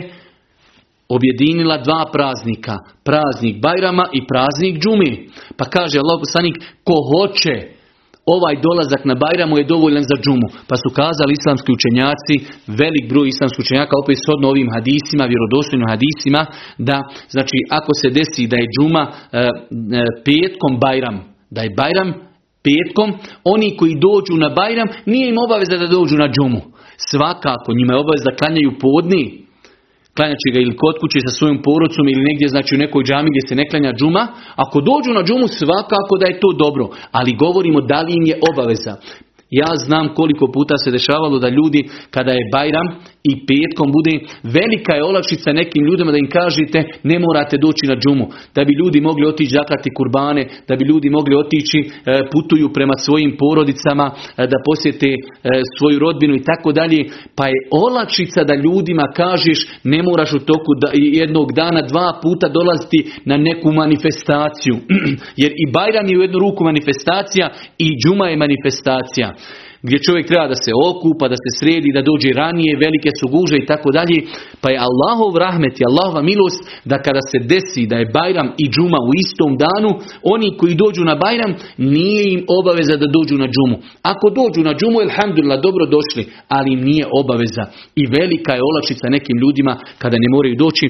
objedinila 1.16 1.78
dva 1.78 2.02
praznika. 2.14 2.76
Praznik 3.08 3.56
bajrama 3.62 4.06
i 4.18 4.20
praznik 4.32 4.76
džumi. 4.82 5.12
Pa 5.58 5.66
kaže 5.76 5.96
Allah 6.00 6.18
poslanik 6.26 6.56
ko 6.88 6.96
hoće 7.12 7.56
ovaj 8.26 8.56
dolazak 8.68 9.02
na 9.06 9.16
Bajramu 9.24 9.58
je 9.58 9.70
dovoljan 9.74 10.04
za 10.12 10.18
džumu. 10.24 10.48
Pa 10.70 10.76
su 10.82 10.90
kazali 11.00 11.32
islamski 11.40 11.70
učenjaci, 11.78 12.36
velik 12.82 13.06
broj 13.12 13.28
islamskih 13.28 13.64
učenjaka, 13.66 14.02
opet 14.04 14.18
shodno 14.20 14.48
ovim 14.54 14.70
hadisima, 14.76 15.32
vjerodostojnim 15.32 15.88
hadisima, 15.94 16.42
da 16.78 16.98
znači 17.36 17.58
ako 17.80 17.92
se 18.02 18.08
desi 18.18 18.48
da 18.52 18.58
je 18.60 18.72
džuma 18.76 19.04
e, 19.10 19.14
e, 19.14 19.50
petkom 20.26 20.74
Bajram, 20.84 21.18
da 21.56 21.62
je 21.62 21.76
Bajram 21.80 22.10
petkom, 22.68 23.10
oni 23.44 23.78
koji 23.80 24.02
dođu 24.08 24.36
na 24.44 24.50
Bajram, 24.50 24.88
nije 25.06 25.30
im 25.30 25.38
obaveza 25.46 25.78
da 25.78 25.88
dođu 25.88 26.16
na 26.24 26.28
džumu. 26.34 26.62
Svakako, 27.10 27.70
njima 27.78 27.94
je 27.94 28.00
obaveza 28.04 28.30
da 28.30 28.38
klanjaju 28.40 28.72
podni, 28.84 29.43
klanjat 30.16 30.40
će 30.44 30.50
ga 30.54 30.60
ili 30.62 30.80
kod 30.82 30.96
kuće 31.02 31.20
sa 31.26 31.32
svojom 31.38 31.58
porodcom 31.68 32.06
ili 32.08 32.28
negdje 32.30 32.48
znači 32.54 32.76
u 32.76 32.82
nekoj 32.84 33.04
džami 33.04 33.30
gdje 33.32 33.44
se 33.48 33.56
ne 33.56 33.66
klanja 33.70 33.92
džuma, 34.00 34.24
ako 34.64 34.78
dođu 34.90 35.12
na 35.18 35.24
džumu 35.28 35.48
svakako 35.48 36.14
da 36.20 36.26
je 36.28 36.40
to 36.44 36.50
dobro, 36.64 36.86
ali 37.12 37.40
govorimo 37.44 37.80
da 37.92 38.00
li 38.02 38.12
im 38.20 38.26
je 38.32 38.40
obaveza. 38.52 38.94
Ja 39.62 39.72
znam 39.86 40.06
koliko 40.18 40.46
puta 40.56 40.76
se 40.78 40.92
dešavalo 40.92 41.40
da 41.40 41.50
ljudi 41.50 41.90
kada 42.16 42.32
je 42.32 42.50
Bajram 42.54 42.88
i 43.32 43.34
petkom 43.48 43.88
bude 43.98 44.14
velika 44.44 44.94
je 44.96 45.04
olakšica 45.04 45.50
nekim 45.52 45.86
ljudima 45.86 46.12
da 46.12 46.18
im 46.18 46.30
kažete 46.30 46.80
ne 47.04 47.20
morate 47.20 47.58
doći 47.58 47.86
na 47.92 47.96
džumu. 48.02 48.28
Da 48.56 48.62
bi 48.68 48.74
ljudi 48.82 49.02
mogli 49.02 49.26
otići 49.28 49.56
zaklati 49.60 49.90
kurbane, 49.98 50.44
da 50.68 50.76
bi 50.76 50.84
ljudi 50.92 51.10
mogli 51.10 51.36
otići, 51.36 51.80
e, 51.80 51.90
putuju 52.34 52.74
prema 52.74 52.96
svojim 52.98 53.32
porodicama, 53.40 54.12
e, 54.12 54.48
da 54.52 54.58
posjete 54.68 55.08
e, 55.08 55.18
svoju 55.78 56.00
rodbinu 56.00 56.36
i 56.36 56.44
tako 56.50 56.72
dalje. 56.72 57.00
Pa 57.38 57.48
je 57.48 57.60
olakšica 57.72 58.44
da 58.44 58.56
ljudima 58.66 59.06
kažeš 59.16 59.60
ne 59.84 60.04
moraš 60.04 60.34
u 60.34 60.40
toku 60.40 60.72
jednog 60.94 61.48
dana 61.54 61.82
dva 61.82 62.20
puta 62.24 62.48
dolaziti 62.48 63.00
na 63.26 63.38
neku 63.38 63.72
manifestaciju. 63.72 64.76
Jer 65.42 65.52
i 65.64 65.72
Bajram 65.74 66.08
je 66.10 66.18
u 66.18 66.22
jednu 66.22 66.40
ruku 66.40 66.64
manifestacija 66.64 67.46
i 67.78 67.88
džuma 68.02 68.28
je 68.28 68.38
manifestacija 68.38 69.28
gdje 69.86 70.06
čovjek 70.08 70.26
treba 70.28 70.48
da 70.54 70.58
se 70.64 70.72
okupa, 70.90 71.26
da 71.34 71.38
se 71.44 71.50
sredi, 71.60 71.90
da 71.98 72.08
dođe 72.10 72.30
ranije, 72.42 72.82
velike 72.86 73.10
su 73.20 73.26
guže 73.36 73.58
i 73.60 73.68
tako 73.72 73.90
dalje. 73.98 74.18
Pa 74.62 74.68
je 74.72 74.84
Allahov 74.90 75.32
rahmet 75.46 75.76
i 75.78 75.88
Allahova 75.90 76.22
milost 76.32 76.62
da 76.92 76.98
kada 77.06 77.22
se 77.32 77.38
desi 77.52 77.90
da 77.92 77.96
je 78.00 78.12
Bajram 78.18 78.50
i 78.64 78.66
džuma 78.74 79.00
u 79.10 79.12
istom 79.24 79.52
danu, 79.66 79.92
oni 80.36 80.48
koji 80.60 80.82
dođu 80.84 81.04
na 81.12 81.16
Bajram 81.24 81.52
nije 81.94 82.24
im 82.34 82.42
obaveza 82.60 82.96
da 83.02 83.08
dođu 83.18 83.36
na 83.44 83.48
džumu. 83.54 83.78
Ako 84.12 84.26
dođu 84.40 84.62
na 84.70 84.74
džumu, 84.80 84.98
alhamdulillah, 85.08 85.60
dobro 85.68 85.84
došli, 85.98 86.24
ali 86.56 86.68
im 86.76 86.82
nije 86.90 87.06
obaveza. 87.22 87.64
I 88.02 88.04
velika 88.18 88.52
je 88.56 88.68
olakšica 88.70 89.06
nekim 89.16 89.38
ljudima 89.44 89.74
kada 90.02 90.18
ne 90.24 90.30
moraju 90.36 90.56
doći. 90.66 90.86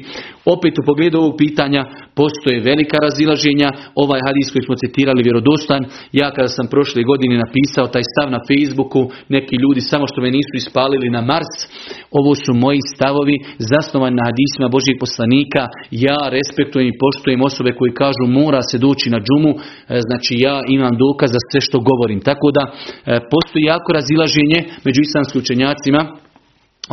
Opet 0.56 0.74
u 0.78 0.86
pogledu 0.89 1.16
ovog 1.18 1.36
pitanja 1.44 1.82
postoje 2.20 2.66
velika 2.72 2.98
razilaženja. 3.08 3.70
Ovaj 4.04 4.22
hadis 4.28 4.48
koji 4.52 4.64
smo 4.66 4.76
citirali 4.82 5.26
vjerodostan. 5.28 5.82
Ja 6.20 6.28
kada 6.36 6.50
sam 6.58 6.68
prošle 6.74 7.02
godine 7.12 7.36
napisao 7.46 7.94
taj 7.94 8.06
stav 8.12 8.28
na 8.36 8.41
Facebooku, 8.84 9.12
neki 9.30 9.56
ljudi 9.64 9.82
samo 9.82 10.06
što 10.08 10.22
me 10.22 10.30
nisu 10.38 10.54
ispalili 10.56 11.10
na 11.10 11.22
Mars, 11.22 11.54
ovo 12.20 12.32
su 12.36 12.52
moji 12.66 12.82
stavovi 12.96 13.36
zasnovani 13.72 14.16
na 14.16 14.28
hadisima 14.30 14.68
Božih 14.76 14.96
poslanika. 15.04 15.62
Ja 16.06 16.20
respektujem 16.38 16.88
i 16.90 17.00
poštujem 17.04 17.42
osobe 17.50 17.72
koji 17.80 18.00
kažu 18.04 18.24
mora 18.42 18.62
se 18.70 18.78
doći 18.86 19.08
na 19.16 19.20
džumu, 19.26 19.52
e, 19.56 19.60
znači 20.08 20.34
ja 20.46 20.56
imam 20.76 20.94
dokaz 21.06 21.30
za 21.36 21.42
sve 21.50 21.60
što 21.68 21.78
govorim. 21.90 22.20
Tako 22.30 22.48
da 22.58 22.64
e, 22.66 22.74
postoji 23.34 23.64
jako 23.74 23.90
razilaženje 24.00 24.60
među 24.86 25.00
islamskim 25.02 25.42
učenjacima 25.42 26.02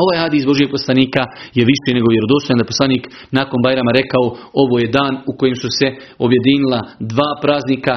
Ovaj 0.02 0.18
hadis 0.24 0.46
Božijeg 0.50 0.70
poslanika 0.76 1.22
je 1.58 1.62
više 1.72 1.90
nego 1.96 2.08
vjerodostojan 2.14 2.60
da 2.60 2.70
poslanik 2.72 3.02
nakon 3.38 3.58
Bajrama 3.64 3.92
rekao 4.00 4.24
ovo 4.62 4.74
je 4.78 4.92
dan 4.98 5.14
u 5.30 5.32
kojem 5.38 5.56
su 5.62 5.68
se 5.78 5.86
objedinila 6.24 6.80
dva 7.14 7.30
praznika 7.42 7.94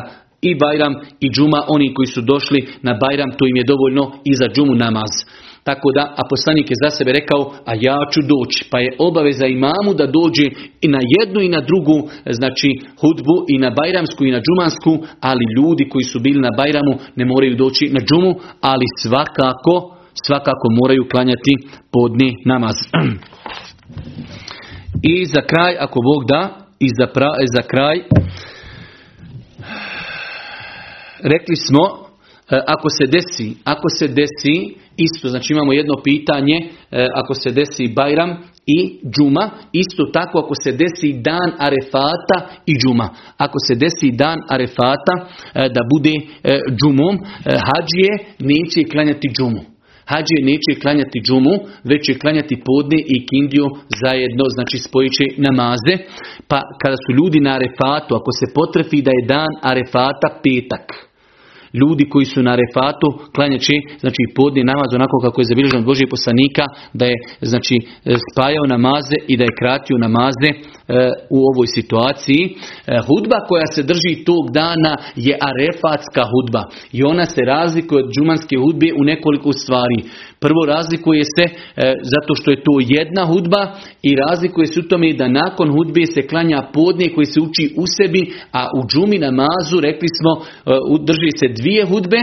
i 0.50 0.56
Bajram 0.56 0.94
i 1.20 1.28
Džuma, 1.30 1.60
oni 1.68 1.94
koji 1.94 2.08
su 2.08 2.22
došli 2.22 2.60
na 2.82 2.94
Bajram, 3.02 3.32
to 3.38 3.44
im 3.48 3.56
je 3.56 3.70
dovoljno 3.72 4.04
i 4.30 4.32
za 4.40 4.48
Džumu 4.54 4.76
namaz. 4.76 5.12
Tako 5.68 5.88
da, 5.96 6.04
a 6.20 6.22
je 6.70 6.82
za 6.84 6.90
sebe 6.98 7.12
rekao, 7.20 7.42
a 7.70 7.72
ja 7.88 7.98
ću 8.12 8.20
doći. 8.34 8.60
Pa 8.72 8.78
je 8.80 8.96
obaveza 9.00 9.48
imamu 9.48 9.92
da 10.00 10.06
dođe 10.18 10.46
i 10.82 10.88
na 10.88 11.02
jednu 11.18 11.40
i 11.42 11.54
na 11.56 11.62
drugu, 11.70 11.98
znači 12.40 12.70
hudbu 13.02 13.36
i 13.54 13.58
na 13.58 13.70
bajramsku 13.80 14.26
i 14.26 14.32
na 14.32 14.42
džumansku, 14.46 14.94
ali 15.30 15.54
ljudi 15.58 15.90
koji 15.90 16.04
su 16.04 16.20
bili 16.20 16.40
na 16.42 16.52
bajramu 16.58 16.94
ne 17.16 17.26
moraju 17.26 17.56
doći 17.56 17.86
na 17.96 18.00
džumu, 18.08 18.32
ali 18.62 18.86
svakako 19.04 19.76
svakako 20.26 20.68
moraju 20.82 21.04
klanjati 21.12 21.54
podni 21.92 22.36
namaz. 22.46 22.76
I 25.14 25.26
za 25.26 25.42
kraj, 25.42 25.76
ako 25.80 26.00
Bog 26.10 26.22
da, 26.28 26.42
i 26.80 26.88
za, 27.00 27.08
pra, 27.14 27.32
za 27.56 27.62
kraj, 27.62 27.98
rekli 31.24 31.56
smo, 31.56 31.84
e, 32.50 32.60
ako 32.68 32.90
se 32.90 33.06
desi, 33.16 33.56
ako 33.64 33.90
se 33.90 34.08
desi, 34.08 34.58
isto, 34.98 35.30
znači 35.30 35.54
imamo 35.54 35.74
jedno 35.74 35.96
pitanje, 36.04 36.58
e, 36.92 37.08
ako 37.16 37.34
se 37.34 37.52
desi 37.52 37.94
Bajram 37.96 38.38
i 38.66 39.00
džuma, 39.14 39.50
isto 39.72 40.04
tako 40.14 40.40
ako 40.40 40.54
se 40.64 40.72
desi 40.72 41.10
dan 41.28 41.50
arefata 41.68 42.38
i 42.66 42.74
džuma. 42.82 43.10
Ako 43.38 43.58
se 43.68 43.76
desi 43.76 44.12
dan 44.12 44.40
arefata 44.50 45.14
e, 45.22 45.28
da 45.76 45.82
bude 45.94 46.16
džumom, 46.80 47.16
e, 47.16 47.20
hađije 47.68 48.12
neće 48.40 48.90
klanjati 48.92 49.28
džumu. 49.38 49.62
Hađije 50.12 50.42
neće 50.52 50.72
klanjati 50.82 51.20
džumu, 51.28 51.56
već 51.84 52.02
će 52.08 52.20
klanjati 52.22 52.56
podne 52.68 53.00
i 53.16 53.18
kindiju 53.30 53.68
zajedno, 54.04 54.44
znači 54.56 54.78
spojit 54.86 55.12
će 55.18 55.26
namaze. 55.46 55.94
Pa 56.50 56.60
kada 56.82 56.98
su 57.04 57.10
ljudi 57.20 57.40
na 57.40 57.52
arefatu, 57.60 58.12
ako 58.20 58.32
se 58.40 58.46
potrefi 58.58 59.00
da 59.08 59.12
je 59.18 59.28
dan 59.34 59.52
arefata 59.72 60.28
petak, 60.44 60.86
ljudi 61.82 62.04
koji 62.10 62.26
su 62.26 62.44
na 62.44 62.56
refatu 62.62 63.08
klanjaći 63.36 63.76
znači 64.04 64.22
podni 64.36 64.64
namaz 64.64 64.90
onako 64.94 65.18
kako 65.26 65.42
je 65.42 65.50
zabilježeno 65.52 65.80
od 65.80 65.90
Božijeg 65.92 66.10
poslanika 66.10 66.64
da 66.94 67.06
je 67.06 67.16
znači 67.42 67.76
spajao 68.32 68.66
namaze 68.76 69.18
i 69.28 69.38
da 69.38 69.44
je 69.44 69.58
kratio 69.62 69.98
namaze 69.98 70.50
e, 70.52 70.58
u 71.36 71.40
ovoj 71.52 71.68
situaciji. 71.78 72.44
E, 72.48 72.54
hudba 73.08 73.38
koja 73.50 73.68
se 73.76 73.82
drži 73.92 74.14
tog 74.30 74.44
dana 74.62 74.94
je 75.16 75.34
arefatska 75.50 76.24
hudba 76.32 76.62
i 76.98 77.00
ona 77.04 77.26
se 77.26 77.42
razlikuje 77.54 78.04
od 78.04 78.12
džumanske 78.14 78.56
hudbe 78.64 78.88
u 79.00 79.04
nekoliko 79.12 79.52
stvari. 79.62 80.00
Prvo 80.44 80.62
razlikuje 80.74 81.24
se 81.36 81.46
e, 81.46 81.54
zato 82.14 82.32
što 82.40 82.48
je 82.52 82.64
to 82.68 82.74
jedna 82.98 83.24
hudba 83.32 83.62
i 84.10 84.12
razlikuje 84.24 84.68
se 84.68 84.80
u 84.80 84.88
tome 84.92 85.14
da 85.14 85.28
nakon 85.28 85.68
hudbe 85.76 86.06
se 86.06 86.28
klanja 86.32 86.60
podne 86.74 87.08
koji 87.16 87.26
se 87.26 87.40
uči 87.48 87.66
u 87.82 87.86
sebi, 87.98 88.22
a 88.52 88.62
u 88.78 88.80
džumi 88.90 89.18
namazu 89.18 89.76
rekli 89.88 90.10
smo 90.20 90.32
e, 90.42 90.46
drži 91.10 91.32
se 91.40 91.48
dvije 91.48 91.63
hudbe 91.90 92.20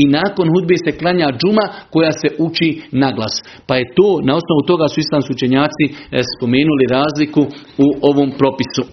i 0.00 0.04
nakon 0.18 0.46
hudbe 0.54 0.74
se 0.84 0.98
klanja 0.98 1.28
džuma 1.38 1.66
koja 1.90 2.12
se 2.12 2.28
uči 2.38 2.82
na 2.92 3.08
glas. 3.16 3.34
Pa 3.66 3.74
je 3.76 3.90
to, 3.96 4.08
na 4.28 4.32
osnovu 4.40 4.62
toga 4.66 4.88
su 4.88 5.00
islamski 5.00 5.32
učenjaci 5.32 5.84
e, 5.88 5.94
spomenuli 6.36 6.84
razliku 6.96 7.42
u 7.84 7.86
ovom 8.10 8.30
propisu. 8.38 8.82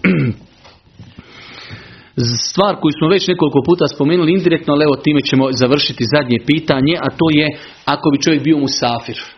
Stvar 2.50 2.72
koju 2.80 2.92
smo 2.98 3.08
već 3.08 3.28
nekoliko 3.28 3.60
puta 3.66 3.84
spomenuli 3.94 4.32
indirektno, 4.32 4.74
ali 4.74 4.84
evo 4.84 4.96
time 4.96 5.20
ćemo 5.28 5.44
završiti 5.52 6.10
zadnje 6.14 6.38
pitanje, 6.46 6.94
a 7.00 7.08
to 7.18 7.26
je 7.38 7.46
ako 7.84 8.10
bi 8.10 8.22
čovjek 8.22 8.42
bio 8.42 8.58
musafir 8.58 9.35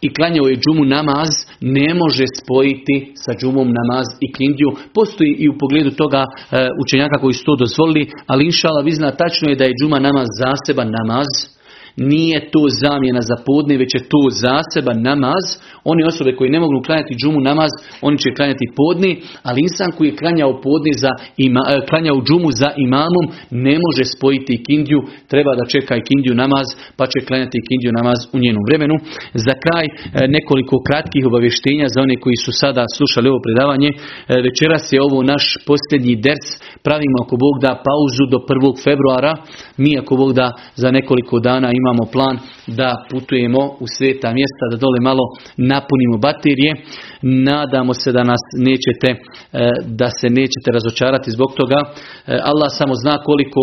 i 0.00 0.14
klanjao 0.14 0.46
je 0.48 0.60
džumu 0.62 0.84
namaz, 0.84 1.30
ne 1.60 1.94
može 1.94 2.24
spojiti 2.40 3.12
sa 3.14 3.32
džumom 3.40 3.68
namaz 3.80 4.06
i 4.20 4.32
kindiju. 4.32 4.70
Postoji 4.94 5.32
i 5.38 5.48
u 5.48 5.58
pogledu 5.58 5.90
toga 5.90 6.22
e, 6.24 6.68
učenjaka 6.82 7.18
koji 7.20 7.34
su 7.34 7.44
to 7.44 7.56
dozvolili, 7.56 8.10
ali 8.26 8.44
inšala 8.44 8.80
vizna 8.80 9.10
tačno 9.10 9.48
je 9.48 9.56
da 9.56 9.64
je 9.64 9.76
džuma 9.82 9.98
namaz 9.98 10.28
zaseban 10.42 10.90
namaz, 10.98 11.28
nije 11.98 12.50
to 12.50 12.62
zamjena 12.82 13.20
za 13.30 13.36
podne, 13.46 13.74
već 13.82 13.90
je 13.94 14.08
to 14.12 14.22
zaseban 14.44 14.98
namaz. 15.10 15.44
Oni 15.84 16.02
osobe 16.10 16.30
koji 16.36 16.50
ne 16.50 16.60
mogu 16.60 16.82
klanjati 16.86 17.18
džumu 17.20 17.40
namaz, 17.40 17.70
oni 18.08 18.18
će 18.18 18.36
klanjati 18.36 18.66
podni, 18.80 19.12
ali 19.48 19.64
insan 19.68 19.90
koji 19.96 20.08
je 20.08 20.18
klanjao 20.20 20.60
podni 20.66 20.92
za 21.02 21.10
ima, 21.46 21.62
e, 21.68 21.86
klanjao 21.90 22.18
džumu 22.26 22.50
za 22.62 22.70
imamom, 22.86 23.24
ne 23.66 23.76
može 23.84 24.04
spojiti 24.14 24.62
kindiju, 24.66 25.00
treba 25.32 25.52
da 25.58 25.70
čeka 25.74 25.92
i 25.96 26.06
kindiju 26.08 26.34
namaz, 26.44 26.66
pa 26.98 27.04
će 27.12 27.26
klanjati 27.28 27.66
kindiju 27.68 27.92
namaz 28.00 28.18
u 28.34 28.38
njenom 28.44 28.62
vremenu. 28.68 28.96
Za 29.46 29.54
kraj 29.64 29.86
e, 29.88 29.92
nekoliko 30.36 30.74
kratkih 30.88 31.22
obavještenja 31.30 31.86
za 31.94 31.98
one 32.06 32.16
koji 32.22 32.36
su 32.44 32.50
sada 32.62 32.82
slušali 32.96 33.26
ovo 33.28 33.40
predavanje. 33.46 33.90
E, 33.92 33.96
večeras 34.46 34.84
je 34.92 35.04
ovo 35.06 35.18
naš 35.32 35.44
posljednji 35.68 36.14
ders, 36.26 36.46
pravimo 36.86 37.18
ako 37.24 37.34
Bog 37.44 37.54
da 37.64 37.82
pauzu 37.88 38.24
do 38.32 38.38
1. 38.38 38.84
februara. 38.86 39.32
Mi 39.82 39.90
ako 40.00 40.12
Bog 40.22 40.30
da 40.40 40.46
za 40.82 40.88
nekoliko 40.98 41.36
dana 41.48 41.68
ima 41.80 41.87
imamo 41.88 42.04
plan 42.14 42.36
da 42.80 42.90
putujemo 43.10 43.62
u 43.84 43.86
sveta 43.96 44.28
mjesta, 44.38 44.64
da 44.70 44.76
dole 44.84 44.98
malo 45.08 45.24
napunimo 45.72 46.16
baterije. 46.26 46.72
Nadamo 47.48 47.92
se 48.02 48.08
da 48.16 48.22
nas 48.32 48.42
nećete, 48.68 49.08
e, 49.12 49.18
da 50.00 50.08
se 50.18 50.26
nećete 50.38 50.68
razočarati 50.78 51.34
zbog 51.36 51.50
toga. 51.60 51.78
E, 51.86 51.90
Allah 52.50 52.70
samo 52.80 52.94
zna 53.02 53.16
koliko 53.28 53.62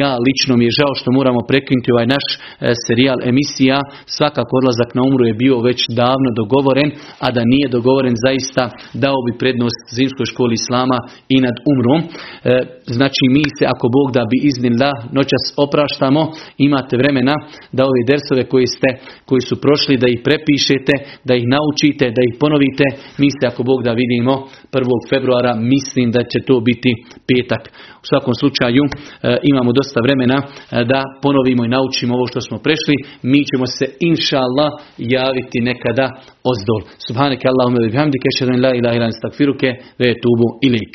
ja 0.00 0.10
lično 0.26 0.52
mi 0.56 0.64
je 0.66 0.76
žao 0.80 0.92
što 1.00 1.08
moramo 1.18 1.40
prekinuti 1.50 1.92
ovaj 1.94 2.08
naš 2.14 2.26
e, 2.34 2.38
serijal 2.86 3.18
emisija. 3.30 3.78
Svakako 4.16 4.52
odlazak 4.60 4.90
na 4.98 5.02
umru 5.08 5.24
je 5.26 5.40
bio 5.42 5.56
već 5.68 5.80
davno 6.02 6.30
dogovoren, 6.40 6.88
a 7.24 7.26
da 7.36 7.42
nije 7.52 7.74
dogovoren 7.76 8.14
zaista 8.26 8.64
dao 9.04 9.18
bi 9.26 9.38
prednost 9.42 9.82
zimskoj 9.98 10.26
školi 10.32 10.54
Islama 10.62 10.98
i 11.34 11.36
nad 11.46 11.56
umrom. 11.72 12.00
Znači 12.98 13.24
mi 13.34 13.44
se 13.56 13.64
ako 13.72 13.86
Bog 13.96 14.06
da 14.16 14.22
bi 14.30 14.38
da 14.82 14.90
noćas 15.18 15.44
opraštamo, 15.64 16.22
imate 16.58 16.96
vremena 16.96 17.34
da 17.72 17.82
ove 17.90 18.00
dersove 18.10 18.42
koji 18.52 18.66
ste, 18.66 18.88
koji 19.28 19.40
su 19.48 19.54
prošli, 19.64 19.96
da 20.02 20.06
ih 20.14 20.20
prepišete, 20.26 20.94
da 21.28 21.34
ih 21.34 21.44
naučite, 21.56 22.04
da 22.16 22.22
ih 22.28 22.34
ponovite. 22.42 22.86
Mi 23.20 23.28
se 23.36 23.44
ako 23.50 23.62
Bog 23.70 23.78
da 23.86 23.92
vidimo 24.02 24.32
1. 24.72 25.10
februara, 25.12 25.52
mislim 25.74 26.06
da 26.16 26.20
će 26.30 26.38
to 26.48 26.60
biti 26.68 26.92
petak. 27.28 27.62
U 28.02 28.06
svakom 28.10 28.34
slučaju 28.40 28.82
e, 28.86 28.90
imamo 29.50 29.70
dosta 29.78 29.98
vremena 30.06 30.38
e, 30.42 30.48
da 30.92 31.00
ponovimo 31.24 31.62
i 31.64 31.72
naučimo 31.76 32.12
ovo 32.14 32.26
što 32.32 32.40
smo 32.40 32.56
prešli. 32.66 32.96
Mi 33.30 33.40
ćemo 33.50 33.66
se 33.76 33.86
inša 34.10 34.38
Allah 34.46 34.70
javiti 34.98 35.58
nekada 35.70 36.06
ozdol. 36.52 36.80
Subhaneke 37.06 37.46
Allahumma 37.48 37.80
bihamdike, 37.86 38.28
la 38.64 38.70
ilaha 38.78 38.96
illa 38.96 39.08
ve 39.98 40.10
tubu 40.22 40.48
ilik. 40.68 40.92